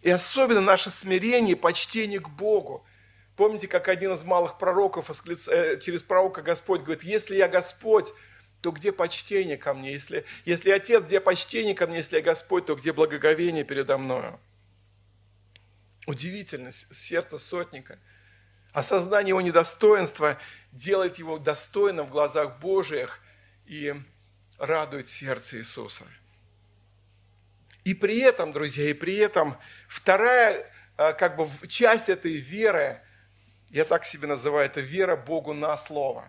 И 0.00 0.08
особенно 0.08 0.62
наше 0.62 0.90
смирение 0.90 1.54
почтение 1.54 2.18
к 2.18 2.30
Богу. 2.30 2.86
Помните, 3.36 3.68
как 3.68 3.88
один 3.88 4.12
из 4.14 4.24
малых 4.24 4.56
пророков 4.56 5.10
э, 5.10 5.78
через 5.80 6.02
пророка 6.02 6.40
Господь 6.40 6.80
говорит, 6.80 7.02
если 7.02 7.36
я 7.36 7.46
Господь, 7.46 8.12
то 8.62 8.70
где 8.70 8.90
почтение 8.90 9.58
ко 9.58 9.74
мне? 9.74 9.92
Если, 9.92 10.24
если 10.46 10.70
Отец, 10.70 11.04
где 11.04 11.20
почтение 11.20 11.74
ко 11.74 11.86
мне? 11.86 11.98
Если 11.98 12.16
я 12.16 12.22
Господь, 12.22 12.64
то 12.64 12.74
где 12.74 12.94
благоговение 12.94 13.64
передо 13.64 13.98
мною? 13.98 14.40
Удивительно, 16.06 16.72
сердце 16.72 17.36
сотника– 17.36 17.98
Осознание 18.74 19.28
его 19.28 19.40
недостоинства 19.40 20.36
делает 20.72 21.18
его 21.18 21.38
достойным 21.38 22.06
в 22.06 22.10
глазах 22.10 22.58
Божиих 22.58 23.20
и 23.66 23.94
радует 24.58 25.08
сердце 25.08 25.58
Иисуса. 25.58 26.04
И 27.84 27.94
при 27.94 28.18
этом, 28.18 28.52
друзья, 28.52 28.90
и 28.90 28.92
при 28.92 29.14
этом 29.14 29.56
вторая 29.86 30.68
а, 30.96 31.12
как 31.12 31.36
бы 31.36 31.48
часть 31.68 32.08
этой 32.08 32.32
веры, 32.32 33.00
я 33.70 33.84
так 33.84 34.04
себе 34.04 34.26
называю, 34.26 34.66
это 34.66 34.80
вера 34.80 35.14
Богу 35.14 35.54
на 35.54 35.76
слово. 35.76 36.28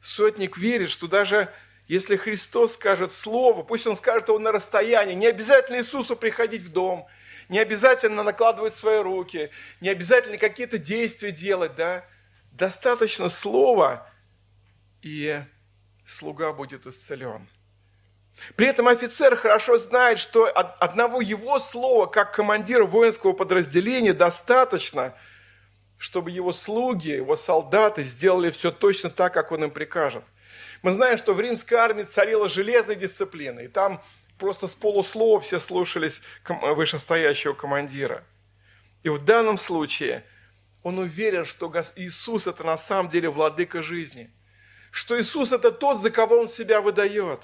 Сотник 0.00 0.56
верит, 0.56 0.88
что 0.88 1.08
даже 1.08 1.52
если 1.88 2.16
Христос 2.16 2.72
скажет 2.72 3.12
слово, 3.12 3.62
пусть 3.64 3.86
он 3.86 3.96
скажет 3.96 4.28
его 4.28 4.38
на 4.38 4.50
расстоянии, 4.50 5.12
не 5.12 5.26
обязательно 5.26 5.76
Иисусу 5.76 6.16
приходить 6.16 6.62
в 6.62 6.72
дом– 6.72 7.06
не 7.48 7.58
обязательно 7.58 8.22
накладывать 8.22 8.74
свои 8.74 9.00
руки, 9.00 9.50
не 9.80 9.88
обязательно 9.88 10.38
какие-то 10.38 10.78
действия 10.78 11.30
делать, 11.30 11.74
да. 11.74 12.04
Достаточно 12.52 13.28
слова, 13.28 14.10
и 15.02 15.40
слуга 16.04 16.52
будет 16.52 16.86
исцелен. 16.86 17.48
При 18.56 18.68
этом 18.68 18.86
офицер 18.88 19.36
хорошо 19.36 19.78
знает, 19.78 20.18
что 20.18 20.46
одного 20.46 21.20
его 21.20 21.58
слова, 21.58 22.06
как 22.06 22.34
командира 22.34 22.84
воинского 22.84 23.32
подразделения, 23.32 24.12
достаточно, 24.12 25.14
чтобы 25.98 26.30
его 26.30 26.52
слуги, 26.52 27.10
его 27.10 27.36
солдаты 27.36 28.04
сделали 28.04 28.50
все 28.50 28.70
точно 28.70 29.10
так, 29.10 29.34
как 29.34 29.50
он 29.50 29.64
им 29.64 29.70
прикажет. 29.70 30.24
Мы 30.82 30.92
знаем, 30.92 31.18
что 31.18 31.34
в 31.34 31.40
римской 31.40 31.78
армии 31.78 32.04
царила 32.04 32.48
железная 32.48 32.94
дисциплина, 32.94 33.58
и 33.58 33.66
там 33.66 34.02
просто 34.38 34.68
с 34.68 34.74
полуслова 34.74 35.40
все 35.40 35.58
слушались 35.58 36.22
вышестоящего 36.46 37.54
командира. 37.54 38.24
И 39.02 39.08
в 39.08 39.18
данном 39.24 39.58
случае 39.58 40.24
он 40.82 40.98
уверен, 40.98 41.44
что 41.44 41.72
Иисус– 41.96 42.46
это 42.46 42.64
на 42.64 42.76
самом 42.76 43.10
деле 43.10 43.28
владыка 43.30 43.82
жизни. 43.82 44.30
Что 44.90 45.20
Иисус– 45.20 45.52
это 45.52 45.70
тот, 45.70 46.00
за 46.00 46.10
кого 46.10 46.38
Он 46.38 46.48
себя 46.48 46.80
выдает. 46.80 47.40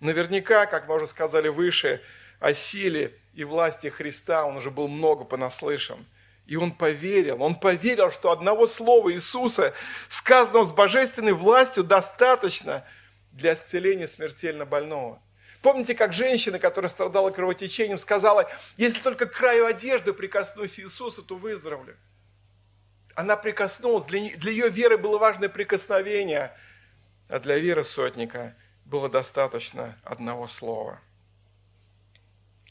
Наверняка, 0.00 0.66
как 0.66 0.88
мы 0.88 0.96
уже 0.96 1.06
сказали 1.06 1.48
выше, 1.48 2.00
о 2.40 2.54
силе 2.54 3.16
и 3.34 3.44
власти 3.44 3.86
Христа 3.88 4.44
он 4.46 4.56
уже 4.56 4.70
был 4.70 4.88
много 4.88 5.24
понаслышан. 5.24 6.04
И 6.46 6.56
он 6.56 6.72
поверил, 6.72 7.40
он 7.42 7.54
поверил, 7.54 8.10
что 8.10 8.32
одного 8.32 8.66
слова 8.66 9.12
Иисуса, 9.12 9.74
сказанного 10.08 10.64
с 10.64 10.72
божественной 10.72 11.32
властью, 11.32 11.84
достаточно 11.84 12.84
для 13.30 13.54
исцеления 13.54 14.08
смертельно 14.08 14.66
больного. 14.66 15.22
Помните, 15.62 15.94
как 15.94 16.12
женщина, 16.12 16.58
которая 16.58 16.90
страдала 16.90 17.30
кровотечением, 17.30 17.96
сказала, 17.96 18.50
если 18.76 19.00
только 19.00 19.26
к 19.26 19.32
краю 19.32 19.64
одежды 19.66 20.12
прикоснусь 20.12 20.80
Иисуса, 20.80 21.22
то 21.22 21.36
выздоровлю. 21.36 21.96
Она 23.14 23.36
прикоснулась, 23.36 24.04
для, 24.06 24.36
для 24.36 24.50
ее 24.50 24.68
веры 24.68 24.98
было 24.98 25.18
важное 25.18 25.48
прикосновение, 25.48 26.56
а 27.28 27.38
для 27.38 27.58
веры 27.58 27.84
сотника 27.84 28.56
было 28.84 29.08
достаточно 29.08 29.96
одного 30.02 30.48
слова. 30.48 31.00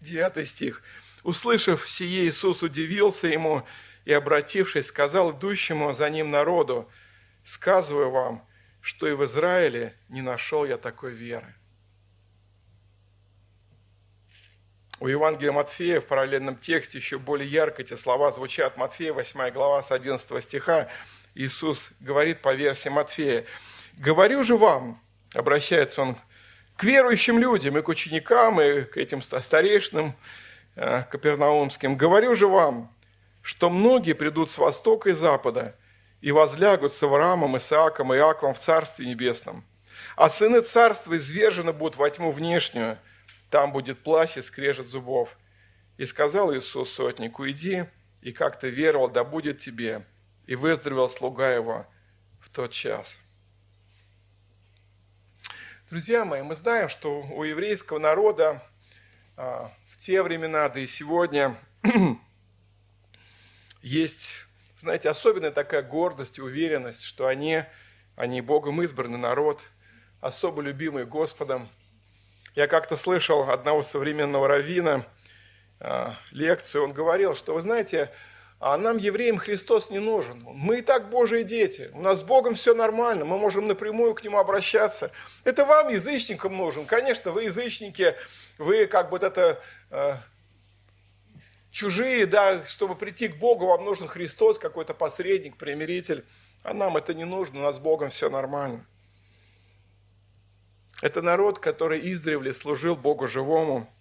Девятый 0.02 0.46
стих. 0.46 0.82
Услышав 1.24 1.89
сие, 1.89 2.28
Иисус 2.28 2.62
удивился 2.62 3.28
ему 3.28 3.66
и, 4.04 4.12
обратившись, 4.12 4.88
сказал 4.88 5.32
идущему 5.32 5.94
за 5.94 6.10
ним 6.10 6.30
народу, 6.30 6.92
«Сказываю 7.46 8.12
вам, 8.12 8.48
что 8.82 9.08
и 9.08 9.14
в 9.14 9.24
Израиле 9.24 9.96
не 10.10 10.22
нашел 10.22 10.66
я 10.66 10.78
такой 10.78 11.14
веры». 11.14 11.56
У 15.02 15.08
Евангелия 15.08 15.52
Матфея 15.52 15.99
в 15.99 16.06
параллельном 16.06 16.56
тексте 16.56 16.99
еще 16.99 17.18
более 17.18 17.49
ярко 17.49 17.82
эти 17.82 17.95
слова 17.95 18.32
звучат. 18.32 18.78
Матфея, 18.78 19.14
8 19.14 19.49
глава, 19.49 19.82
с 19.82 19.91
11 19.91 20.43
стиха. 20.43 20.89
Иисус 21.34 21.89
говорит 21.99 22.43
по 22.43 22.54
версии 22.54 22.89
Матфея, 22.89 23.45
«Говорю 23.97 24.43
же 24.43 24.58
вам, 24.58 25.02
обращается 25.34 26.04
он 26.04 26.16
к 26.76 26.84
верующим 26.84 27.39
людям, 27.39 27.80
и 27.80 27.82
к 27.82 27.88
ученикам, 27.88 28.62
и 28.62 28.84
к 28.84 28.95
этим 28.95 29.24
старейшинам 29.24 30.14
э, 30.76 31.02
капернаумским, 31.10 31.97
говорю 31.97 32.36
же 32.36 32.45
вам, 32.45 32.95
что 33.41 33.72
многие 33.72 34.14
придут 34.14 34.52
с 34.52 34.60
востока 34.60 35.10
и 35.10 35.14
запада 35.14 35.76
и 36.22 36.32
возлягут 36.32 36.93
с 36.93 37.02
Авраамом, 37.02 37.58
Исааком 37.58 38.14
и 38.14 38.18
Иаковом 38.18 38.54
в 38.54 38.60
Царстве 38.60 39.08
Небесном. 39.08 39.66
А 40.16 40.30
сыны 40.30 40.62
Царства 40.62 41.18
извержены 41.18 41.74
будут 41.74 41.97
во 41.97 42.08
тьму 42.08 42.32
внешнюю, 42.32 42.99
там 43.52 43.74
будет 43.74 44.02
плащ 44.02 44.38
и 44.38 44.41
скрежет 44.41 44.88
зубов. 44.88 45.38
И 45.97 46.06
сказал 46.06 46.56
Иисус 46.56 46.89
сотнику, 46.89 47.47
иди, 47.47 47.86
и 48.22 48.32
как 48.32 48.58
ты 48.58 48.70
веровал, 48.70 49.10
да 49.10 49.24
будет 49.24 49.60
тебе. 49.60 50.08
И 50.47 50.56
выздоровел 50.56 51.10
слуга 51.10 51.52
его 51.52 51.86
в 52.39 52.49
тот 52.49 52.72
час. 52.72 53.18
Друзья 55.89 56.24
мои, 56.24 56.41
мы 56.41 56.56
знаем, 56.56 56.88
что 56.88 57.22
у 57.22 57.43
еврейского 57.43 57.99
народа 57.99 58.64
а, 59.36 59.72
в 59.91 59.97
те 59.97 60.24
времена, 60.24 60.70
да 60.70 60.80
и 60.80 60.88
сегодня, 60.88 61.58
есть, 63.82 64.32
знаете, 64.78 65.10
особенная 65.10 65.52
такая 65.52 65.84
гордость 65.84 66.38
и 66.38 66.41
уверенность, 66.41 67.04
что 67.04 67.28
они, 67.28 67.64
они 68.16 68.39
Богом 68.39 68.82
избранный 68.82 69.20
народ, 69.20 69.62
особо 70.22 70.62
любимый 70.62 71.06
Господом– 71.06 71.68
я 72.56 72.68
как-то 72.68 72.97
слышал 72.97 73.49
одного 73.49 73.84
современного 73.84 74.47
раввина 74.47 75.06
э, 75.80 76.12
лекцию, 76.32 76.86
он 76.86 76.93
говорил, 76.93 77.36
что, 77.36 77.54
вы 77.54 77.62
знаете, 77.62 78.12
а 78.60 78.78
нам, 78.78 78.97
евреям, 78.97 79.38
Христос 79.38 79.89
не 79.89 79.97
нужен. 79.97 80.43
Мы 80.45 80.80
и 80.80 80.82
так 80.84 81.10
Божьи 81.10 81.41
дети. 81.41 81.89
У 81.93 82.02
нас 82.02 82.20
с 82.20 82.24
Богом 82.24 82.54
все 82.54 82.76
нормально. 82.76 83.26
Мы 83.26 83.39
можем 83.39 83.68
напрямую 83.68 84.14
к 84.14 84.24
Нему 84.24 84.38
обращаться. 84.38 85.12
Это 85.43 85.66
вам, 85.66 85.89
язычникам, 85.89 86.56
нужен. 86.56 86.86
Конечно, 86.86 87.32
вы 87.32 87.45
язычники, 87.45 88.16
вы 88.60 88.86
как 88.86 89.10
бы 89.10 89.18
это 89.18 89.60
э, 89.89 90.14
чужие, 91.72 92.28
да, 92.28 92.64
чтобы 92.66 92.95
прийти 92.95 93.30
к 93.30 93.38
Богу, 93.38 93.66
вам 93.66 93.84
нужен 93.84 94.08
Христос, 94.08 94.60
какой-то 94.60 94.93
посредник, 94.93 95.58
примиритель. 95.58 96.24
А 96.62 96.76
нам 96.76 96.97
это 96.97 97.16
не 97.16 97.26
нужно, 97.26 97.62
у 97.62 97.64
нас 97.64 97.78
с 97.78 97.80
Богом 97.80 98.12
все 98.12 98.30
нормально. 98.30 98.86
Это 101.02 101.24
народ, 101.24 101.58
который 101.58 101.99
издревле 102.12 102.54
служил 102.54 102.95
Богу 102.95 103.28
живому. 103.28 103.91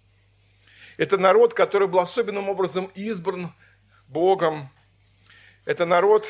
Это 0.97 1.17
народ, 1.17 1.55
который 1.55 1.87
был 1.87 1.99
особенным 1.99 2.47
образом 2.47 2.91
избран 2.93 3.51
Богом. 4.07 4.69
Это 5.65 5.85
народ, 5.85 6.27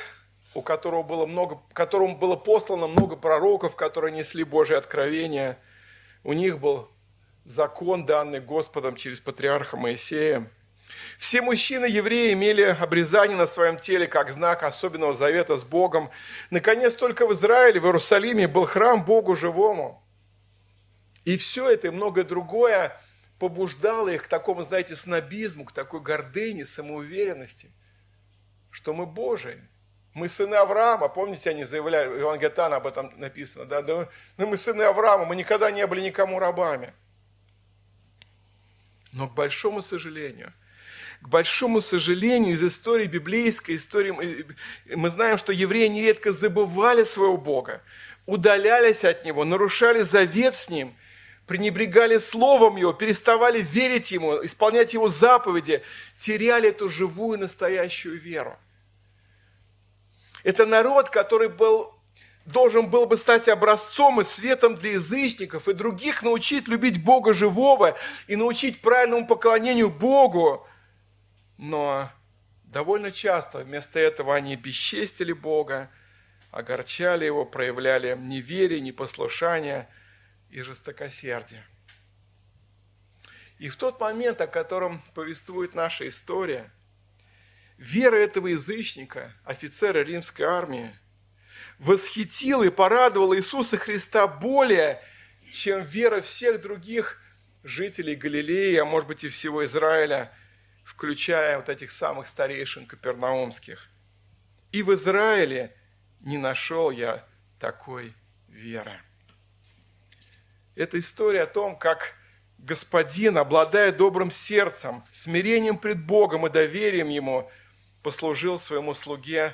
у 0.53 0.61
которого 0.61 1.03
было 1.03 1.25
много, 1.25 1.59
которому 1.73 2.15
было 2.17 2.37
послано 2.37 2.87
много 2.87 3.17
пророков, 3.17 3.75
которые 3.75 4.13
несли 4.13 4.45
Божие 4.45 4.77
откровение. 4.77 5.57
У 6.23 6.31
них 6.31 6.59
был 6.59 6.89
закон, 7.43 8.05
данный 8.05 8.39
Господом 8.39 8.95
через 8.95 9.19
патриарха 9.19 9.75
Моисея. 9.75 10.49
Все 11.17 11.41
мужчины 11.41 11.85
евреи 11.85 12.33
имели 12.33 12.63
обрезание 12.63 13.37
на 13.37 13.47
своем 13.47 13.77
теле 13.77 14.07
как 14.07 14.31
знак 14.31 14.63
особенного 14.63 15.13
завета 15.13 15.57
с 15.57 15.63
Богом. 15.63 16.09
Наконец, 16.49 16.95
только 16.95 17.25
в 17.27 17.33
Израиле, 17.33 17.79
в 17.79 17.85
Иерусалиме 17.85 18.47
был 18.47 18.65
храм 18.65 19.03
Богу 19.03 19.35
живому. 19.35 20.00
И 21.25 21.37
все 21.37 21.69
это 21.69 21.87
и 21.87 21.91
многое 21.91 22.23
другое 22.23 22.99
побуждало 23.37 24.09
их 24.09 24.23
к 24.23 24.27
такому, 24.27 24.63
знаете, 24.63 24.95
снобизму, 24.95 25.65
к 25.65 25.71
такой 25.71 25.99
гордыне, 25.99 26.65
самоуверенности, 26.65 27.71
что 28.69 28.93
мы 28.93 29.05
Божии. 29.05 29.61
Мы 30.13 30.27
сыны 30.27 30.55
Авраама, 30.55 31.07
помните, 31.07 31.51
они 31.51 31.63
заявляли, 31.63 32.09
в 32.09 32.19
Евангелии 32.19 32.75
об 32.75 32.85
этом 32.85 33.17
написано, 33.17 33.65
да, 33.65 33.81
да, 33.81 34.09
ну 34.37 34.47
мы 34.47 34.57
сыны 34.57 34.83
Авраама, 34.83 35.25
мы 35.25 35.37
никогда 35.37 35.71
не 35.71 35.87
были 35.87 36.01
никому 36.01 36.37
рабами. 36.37 36.93
Но 39.13 39.29
к 39.29 39.33
большому 39.33 39.81
сожалению, 39.81 40.53
к 41.21 41.29
большому 41.29 41.81
сожалению, 41.81 42.55
из 42.55 42.63
истории 42.63 43.05
библейской, 43.05 43.75
истории, 43.77 44.45
мы 44.93 45.09
знаем, 45.09 45.37
что 45.37 45.53
евреи 45.53 45.87
нередко 45.87 46.33
забывали 46.33 47.05
своего 47.05 47.37
Бога, 47.37 47.81
удалялись 48.25 49.05
от 49.05 49.23
Него, 49.23 49.45
нарушали 49.45 50.01
завет 50.01 50.55
с 50.55 50.67
Ним– 50.67 50.95
пренебрегали 51.51 52.17
словом 52.17 52.77
Его, 52.77 52.93
переставали 52.93 53.61
верить 53.61 54.09
Ему, 54.11 54.45
исполнять 54.45 54.93
Его 54.93 55.09
заповеди, 55.09 55.83
теряли 56.17 56.69
эту 56.69 56.87
живую 56.87 57.37
настоящую 57.37 58.17
веру. 58.17 58.57
Это 60.45 60.65
народ, 60.65 61.09
который 61.09 61.49
был, 61.49 61.93
должен 62.45 62.89
был 62.89 63.05
бы 63.05 63.17
стать 63.17 63.49
образцом 63.49 64.21
и 64.21 64.23
светом 64.23 64.77
для 64.77 64.93
язычников 64.93 65.67
и 65.67 65.73
других 65.73 66.23
научить 66.23 66.69
любить 66.69 67.03
Бога 67.03 67.33
живого 67.33 67.97
и 68.27 68.37
научить 68.37 68.81
правильному 68.81 69.27
поклонению 69.27 69.89
Богу. 69.89 70.65
Но 71.57 72.09
довольно 72.63 73.11
часто 73.11 73.57
вместо 73.57 73.99
этого 73.99 74.35
они 74.35 74.55
бесчестили 74.55 75.33
Бога, 75.33 75.91
огорчали 76.49 77.25
Его, 77.25 77.43
проявляли 77.43 78.17
неверие, 78.17 78.79
непослушание– 78.79 79.89
и 80.51 80.61
жестокосердия. 80.61 81.65
И 83.57 83.69
в 83.69 83.75
тот 83.75 83.99
момент, 83.99 84.41
о 84.41 84.47
котором 84.47 85.01
повествует 85.13 85.75
наша 85.75 86.07
история, 86.07 86.71
вера 87.77 88.15
этого 88.15 88.47
язычника, 88.47 89.31
офицера 89.43 89.99
римской 89.99 90.45
армии, 90.45 90.95
восхитила 91.79 92.63
и 92.63 92.69
порадовала 92.69 93.35
Иисуса 93.35 93.77
Христа 93.77 94.27
более, 94.27 95.01
чем 95.51 95.83
вера 95.83 96.21
всех 96.21 96.61
других 96.61 97.21
жителей 97.63 98.15
Галилеи, 98.15 98.77
а 98.77 98.85
может 98.85 99.07
быть 99.07 99.23
и 99.23 99.29
всего 99.29 99.63
Израиля, 99.65 100.33
включая 100.83 101.57
вот 101.57 101.69
этих 101.69 101.91
самых 101.91 102.27
старейшин 102.27 102.85
капернаумских. 102.85 103.89
И 104.71 104.83
в 104.83 104.93
Израиле 104.93 105.75
не 106.21 106.37
нашел 106.37 106.91
я 106.91 107.25
такой 107.59 108.13
веры. 108.47 108.99
Это 110.81 110.97
история 110.97 111.43
о 111.43 111.45
том, 111.45 111.77
как 111.77 112.15
Господин, 112.57 113.37
обладая 113.37 113.91
добрым 113.91 114.31
сердцем, 114.31 115.03
смирением 115.11 115.77
пред 115.77 116.03
Богом 116.03 116.47
и 116.47 116.49
доверием 116.49 117.09
Ему, 117.09 117.51
послужил 118.01 118.57
своему 118.57 118.95
слуге 118.95 119.53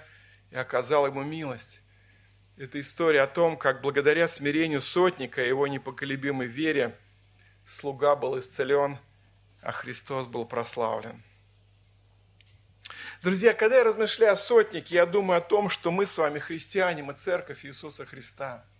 и 0.51 0.55
оказал 0.55 1.05
ему 1.05 1.23
милость. 1.23 1.82
Это 2.55 2.80
история 2.80 3.23
о 3.23 3.28
том, 3.28 3.57
как 3.57 3.82
благодаря 3.82 4.30
смирению 4.30 4.82
сотника 4.82 5.43
и 5.43 5.49
его 5.49 5.67
непоколебимой 5.67 6.47
вере 6.47 6.97
слуга 7.67 8.15
был 8.15 8.39
исцелен, 8.39 8.97
а 9.61 9.73
Христос 9.73 10.28
был 10.28 10.45
прославлен. 10.45 11.21
Друзья, 13.21 13.53
когда 13.53 13.80
я 13.80 13.84
размышляю 13.84 14.36
о 14.36 14.38
сотнике, 14.38 14.95
я 14.95 15.05
думаю 15.05 15.39
о 15.39 15.41
том, 15.41 15.69
что 15.69 15.91
мы 15.91 16.05
с 16.05 16.17
вами 16.17 16.39
христиане, 16.39 17.03
мы 17.03 17.11
церковь 17.11 17.65
Иисуса 17.65 18.05
Христа– 18.05 18.65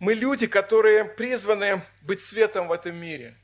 мы 0.00 0.14
люди, 0.14 0.46
которые 0.46 1.04
призваны 1.04 1.82
быть 2.00 2.22
светом 2.22 2.68
в 2.68 2.72
этом 2.72 2.96
мире. 2.96 3.36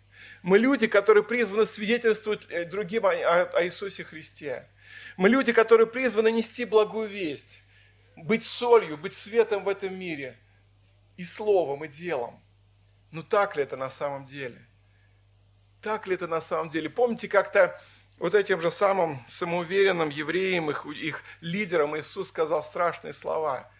Мы 0.42 0.58
люди, 0.58 0.86
которые 0.86 1.22
призваны 1.22 1.66
свидетельствовать 1.66 2.46
э, 2.48 2.64
другим 2.64 3.04
о, 3.04 3.62
Иисусе 3.62 4.04
Христе. 4.04 4.66
Мы 5.18 5.28
люди, 5.28 5.52
которые 5.52 5.86
призваны 5.86 6.32
нести 6.32 6.64
благую 6.64 7.08
весть, 7.08 7.60
быть 8.16 8.42
солью, 8.42 8.96
быть 8.96 9.12
светом 9.12 9.64
в 9.64 9.68
этом 9.68 9.98
мире 9.98 10.38
и 11.18 11.24
словом, 11.24 11.84
и 11.84 11.88
делом. 11.88 12.42
Но 13.10 13.22
так 13.22 13.56
ли 13.56 13.62
это 13.62 13.76
на 13.76 13.90
самом 13.90 14.24
деле? 14.24 14.58
Так 15.82 16.06
ли 16.06 16.14
это 16.14 16.26
на 16.26 16.40
самом 16.40 16.70
деле? 16.70 16.88
Помните, 16.88 17.28
как-то 17.28 17.78
Вот 18.18 18.32
этим 18.32 18.62
же 18.62 18.70
самым 18.70 19.22
самоуверенным 19.28 20.08
евреям, 20.08 20.70
их, 20.70 20.86
их 20.86 21.22
лидерам 21.42 21.98
Иисус 21.98 22.28
сказал 22.28 22.62
страшные 22.62 23.12
слова. 23.12 23.70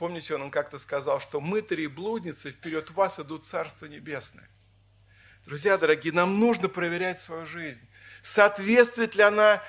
Помните, 0.00 0.34
он 0.34 0.50
как-то 0.50 0.78
сказал, 0.78 1.20
что 1.20 1.42
мытари 1.42 1.82
и 1.82 1.86
блудницы 1.86 2.50
вперед 2.50 2.90
вас 2.92 3.20
идут 3.20 3.44
Царство 3.44 3.84
Небесное. 3.84 4.48
Друзья 5.44 5.76
дорогие, 5.76 6.14
нам 6.14 6.40
нужно 6.40 6.70
проверять 6.70 7.18
свою 7.18 7.44
жизнь. 7.44 7.86
Соответствует 8.22 9.14
ли 9.14 9.22
она 9.22 9.62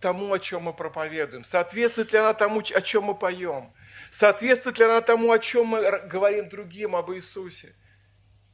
тому, 0.00 0.32
о 0.32 0.38
чем 0.38 0.62
мы 0.62 0.72
проповедуем? 0.72 1.44
Соответствует 1.44 2.12
ли 2.12 2.18
она 2.18 2.32
тому, 2.32 2.60
о 2.60 2.80
чем 2.80 3.04
мы 3.04 3.14
поем? 3.14 3.74
Соответствует 4.10 4.78
ли 4.78 4.86
она 4.86 5.02
тому, 5.02 5.30
о 5.30 5.38
чем 5.38 5.66
мы 5.66 5.82
говорим 6.08 6.48
другим 6.48 6.96
об 6.96 7.12
Иисусе? 7.12 7.74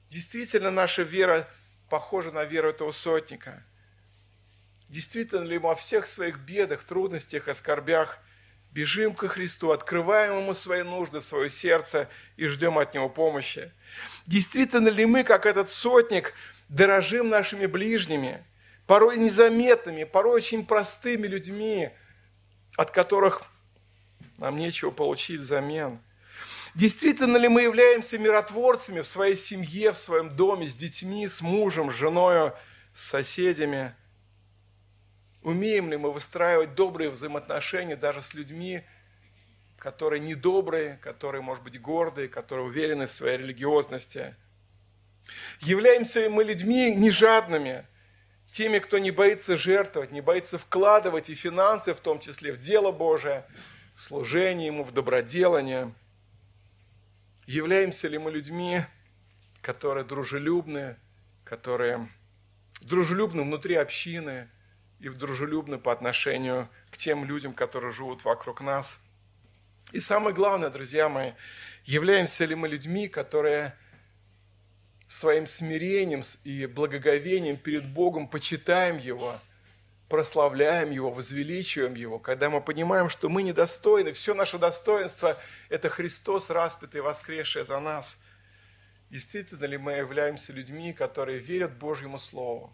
Действительно, 0.08 0.72
наша 0.72 1.02
вера 1.02 1.48
похожа 1.88 2.32
на 2.32 2.42
веру 2.42 2.70
этого 2.70 2.90
сотника– 2.90 3.62
Действительно 4.88 5.44
ли 5.44 5.58
мы 5.58 5.68
во 5.68 5.76
всех 5.76 6.06
своих 6.06 6.38
бедах, 6.38 6.82
трудностях, 6.82 7.46
оскорбях 7.46 8.18
бежим 8.72 9.14
ко 9.14 9.28
Христу, 9.28 9.70
открываем 9.70 10.40
Ему 10.40 10.54
свои 10.54 10.82
нужды, 10.82 11.20
свое 11.20 11.50
сердце 11.50 12.08
и 12.36 12.46
ждем 12.46 12.78
от 12.78 12.94
Него 12.94 13.08
помощи? 13.08 13.72
Действительно 14.26 14.88
ли 14.88 15.06
мы, 15.06 15.24
как 15.24 15.46
этот 15.46 15.68
сотник, 15.68 16.34
дорожим 16.68 17.28
нашими 17.28 17.66
ближними, 17.66 18.44
порой 18.86 19.16
незаметными, 19.16 20.04
порой 20.04 20.36
очень 20.36 20.64
простыми 20.64 21.26
людьми, 21.26 21.90
от 22.76 22.90
которых 22.90 23.42
нам 24.36 24.56
нечего 24.56 24.90
получить 24.90 25.40
взамен? 25.40 26.00
Действительно 26.74 27.38
ли 27.38 27.48
мы 27.48 27.62
являемся 27.62 28.18
миротворцами 28.18 29.00
в 29.00 29.06
своей 29.06 29.36
семье, 29.36 29.92
в 29.92 29.98
своем 29.98 30.36
доме, 30.36 30.68
с 30.68 30.76
детьми, 30.76 31.26
с 31.26 31.42
мужем, 31.42 31.90
с 31.90 31.96
женой, 31.96 32.52
с 32.94 33.04
соседями– 33.04 33.94
Умеем 35.48 35.88
ли 35.88 35.96
мы 35.96 36.12
выстраивать 36.12 36.74
добрые 36.74 37.08
взаимоотношения 37.08 37.96
даже 37.96 38.20
с 38.20 38.34
людьми, 38.34 38.82
которые 39.78 40.20
недобрые, 40.20 40.98
которые, 40.98 41.40
может 41.40 41.64
быть, 41.64 41.80
гордые, 41.80 42.28
которые 42.28 42.66
уверены 42.66 43.06
в 43.06 43.12
своей 43.12 43.38
религиозности? 43.38 44.34
Являемся 45.60 46.20
ли 46.20 46.28
мы 46.28 46.44
людьми 46.44 46.94
нежадными, 46.94 47.86
теми, 48.52 48.78
кто 48.78 48.98
не 48.98 49.10
боится 49.10 49.56
жертвовать, 49.56 50.12
не 50.12 50.20
боится 50.20 50.58
вкладывать 50.58 51.30
и 51.30 51.34
финансы, 51.34 51.94
в 51.94 52.00
том 52.00 52.20
числе 52.20 52.52
в 52.52 52.58
дело 52.58 52.92
Божие, 52.92 53.46
в 53.96 54.02
служение 54.02 54.66
Ему, 54.66 54.84
в 54.84 54.92
доброделание? 54.92 55.94
Являемся 57.46 58.06
ли 58.08 58.18
мы 58.18 58.32
людьми, 58.32 58.82
которые 59.62 60.04
дружелюбны, 60.04 60.96
которые 61.42 62.06
дружелюбны 62.82 63.44
внутри 63.44 63.76
общины– 63.76 64.50
и 65.00 65.08
дружелюбны 65.08 65.78
по 65.78 65.92
отношению 65.92 66.68
к 66.90 66.96
тем 66.96 67.24
людям, 67.24 67.54
которые 67.54 67.92
живут 67.92 68.24
вокруг 68.24 68.60
нас. 68.60 68.98
И 69.92 70.00
самое 70.00 70.34
главное, 70.34 70.70
друзья 70.70 71.08
мои, 71.08 71.32
являемся 71.84 72.44
ли 72.44 72.54
мы 72.54 72.68
людьми, 72.68 73.08
которые 73.08 73.74
своим 75.08 75.46
смирением 75.46 76.22
и 76.44 76.66
благоговением 76.66 77.56
перед 77.56 77.86
Богом 77.86 78.28
почитаем 78.28 78.98
Его, 78.98 79.40
прославляем 80.08 80.90
Его, 80.90 81.10
возвеличиваем 81.10 81.94
Его, 81.94 82.18
когда 82.18 82.50
мы 82.50 82.60
понимаем, 82.60 83.08
что 83.08 83.28
мы 83.28 83.42
недостойны, 83.42 84.12
все 84.12 84.34
наше 84.34 84.58
достоинство– 84.58 85.38
это 85.70 85.88
Христос, 85.88 86.50
распятый 86.50 86.98
и 86.98 87.02
воскресший 87.02 87.64
за 87.64 87.80
нас. 87.80 88.18
Действительно 89.08 89.64
ли 89.64 89.78
мы 89.78 89.92
являемся 89.92 90.52
людьми, 90.52 90.92
которые 90.92 91.38
верят 91.38 91.78
Божьему 91.78 92.18
Слову, 92.18 92.70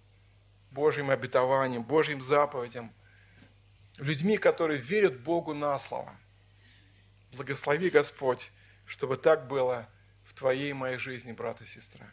Божьим 0.74 1.10
обетованиям, 1.10 1.84
Божьим 1.84 2.20
заповедям, 2.20 2.92
людьми, 3.98 4.36
которые 4.38 4.80
верят 4.80 5.20
Богу 5.20 5.54
на 5.54 5.78
слово. 5.78 6.12
Благослови, 7.32 7.90
Господь, 7.90 8.50
чтобы 8.84 9.16
так 9.16 9.46
было 9.46 9.88
в 10.24 10.34
Твоей 10.34 10.70
и 10.70 10.72
моей 10.72 10.98
жизни, 10.98 11.30
брат 11.30 11.62
и 11.62 11.64
сестра. 11.64 12.06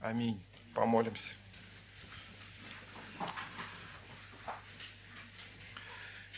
Аминь. 0.00 0.44
Помолимся. 0.74 1.32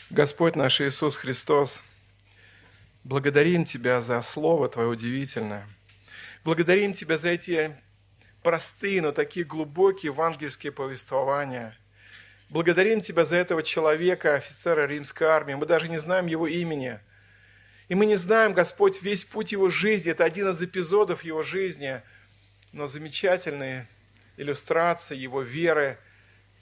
Господь 0.09 0.55
наш 0.55 0.79
Иисус 0.79 1.17
Христос, 1.17 1.81
благодарим 3.03 3.65
Тебя 3.65 4.01
за 4.01 4.21
Слово 4.21 4.69
Твое 4.69 4.87
удивительное. 4.87 5.67
Благодарим 6.45 6.93
Тебя 6.93 7.17
за 7.17 7.29
эти 7.29 7.77
простые, 8.47 9.01
но 9.01 9.11
такие 9.11 9.45
глубокие 9.45 10.13
евангельские 10.13 10.71
повествования. 10.71 11.77
Благодарим 12.47 13.01
Тебя 13.01 13.25
за 13.25 13.35
этого 13.35 13.61
человека, 13.61 14.35
офицера 14.35 14.87
римской 14.87 15.27
армии. 15.27 15.55
Мы 15.55 15.65
даже 15.65 15.89
не 15.89 15.97
знаем 15.97 16.27
его 16.27 16.47
имени. 16.47 16.97
И 17.89 17.95
мы 17.95 18.05
не 18.05 18.15
знаем, 18.15 18.53
Господь, 18.53 19.01
весь 19.01 19.25
путь 19.25 19.51
его 19.51 19.69
жизни. 19.69 20.13
Это 20.13 20.23
один 20.23 20.47
из 20.47 20.61
эпизодов 20.61 21.25
его 21.25 21.43
жизни. 21.43 22.01
Но 22.71 22.87
замечательные 22.87 23.85
иллюстрации 24.37 25.17
его 25.17 25.41
веры, 25.41 25.97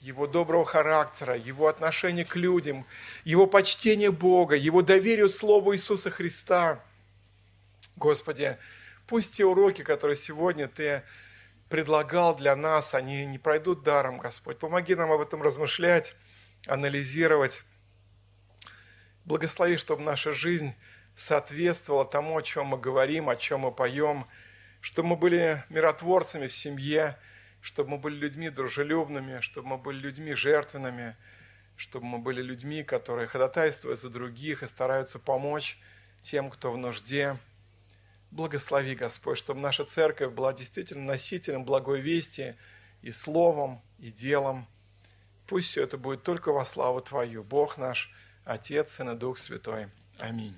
его 0.00 0.26
доброго 0.26 0.64
характера, 0.64 1.36
его 1.36 1.68
отношения 1.68 2.24
к 2.24 2.34
людям, 2.34 2.84
его 3.22 3.46
почтение 3.46 4.10
Бога, 4.10 4.56
его 4.56 4.82
доверие 4.82 5.28
Слову 5.28 5.76
Иисуса 5.76 6.10
Христа. 6.10 6.80
Господи, 7.94 8.56
пусть 9.06 9.34
те 9.34 9.44
уроки, 9.44 9.82
которые 9.82 10.16
сегодня 10.16 10.66
Ты 10.66 11.04
предлагал 11.68 12.36
для 12.36 12.54
нас, 12.54 12.94
они 12.94 13.26
не 13.26 13.38
пройдут 13.38 13.82
даром, 13.82 14.18
Господь. 14.18 14.58
Помоги 14.58 14.94
нам 14.94 15.10
об 15.10 15.20
этом 15.20 15.42
размышлять, 15.42 16.14
анализировать. 16.66 17.62
Благослови, 19.24 19.76
чтобы 19.76 20.02
наша 20.02 20.32
жизнь 20.32 20.74
соответствовала 21.16 22.04
тому, 22.04 22.36
о 22.36 22.42
чем 22.42 22.66
мы 22.66 22.78
говорим, 22.78 23.28
о 23.28 23.36
чем 23.36 23.60
мы 23.60 23.72
поем, 23.72 24.26
чтобы 24.80 25.10
мы 25.10 25.16
были 25.16 25.64
миротворцами 25.68 26.46
в 26.46 26.54
семье, 26.54 27.18
чтобы 27.60 27.90
мы 27.90 27.98
были 27.98 28.14
людьми 28.14 28.50
дружелюбными, 28.50 29.40
чтобы 29.40 29.68
мы 29.68 29.78
были 29.78 29.98
людьми 29.98 30.34
жертвенными, 30.34 31.16
чтобы 31.74 32.06
мы 32.06 32.18
были 32.18 32.40
людьми, 32.40 32.84
которые 32.84 33.26
ходатайствуют 33.26 33.98
за 33.98 34.10
других 34.10 34.62
и 34.62 34.66
стараются 34.66 35.18
помочь 35.18 35.78
тем, 36.22 36.50
кто 36.50 36.70
в 36.70 36.76
нужде. 36.76 37.36
Благослови, 38.30 38.94
Господь, 38.94 39.38
чтобы 39.38 39.60
наша 39.60 39.84
церковь 39.84 40.32
была 40.32 40.52
действительно 40.52 41.04
носителем 41.04 41.64
благой 41.64 42.00
вести 42.00 42.56
и 43.02 43.12
словом, 43.12 43.82
и 43.98 44.10
делом. 44.10 44.66
Пусть 45.46 45.68
все 45.68 45.82
это 45.82 45.96
будет 45.96 46.22
только 46.22 46.52
во 46.52 46.64
славу 46.64 47.00
Твою, 47.00 47.44
Бог 47.44 47.78
наш, 47.78 48.12
Отец, 48.44 48.92
Сын 48.94 49.10
и 49.10 49.16
Дух 49.16 49.38
Святой. 49.38 49.88
Аминь. 50.18 50.56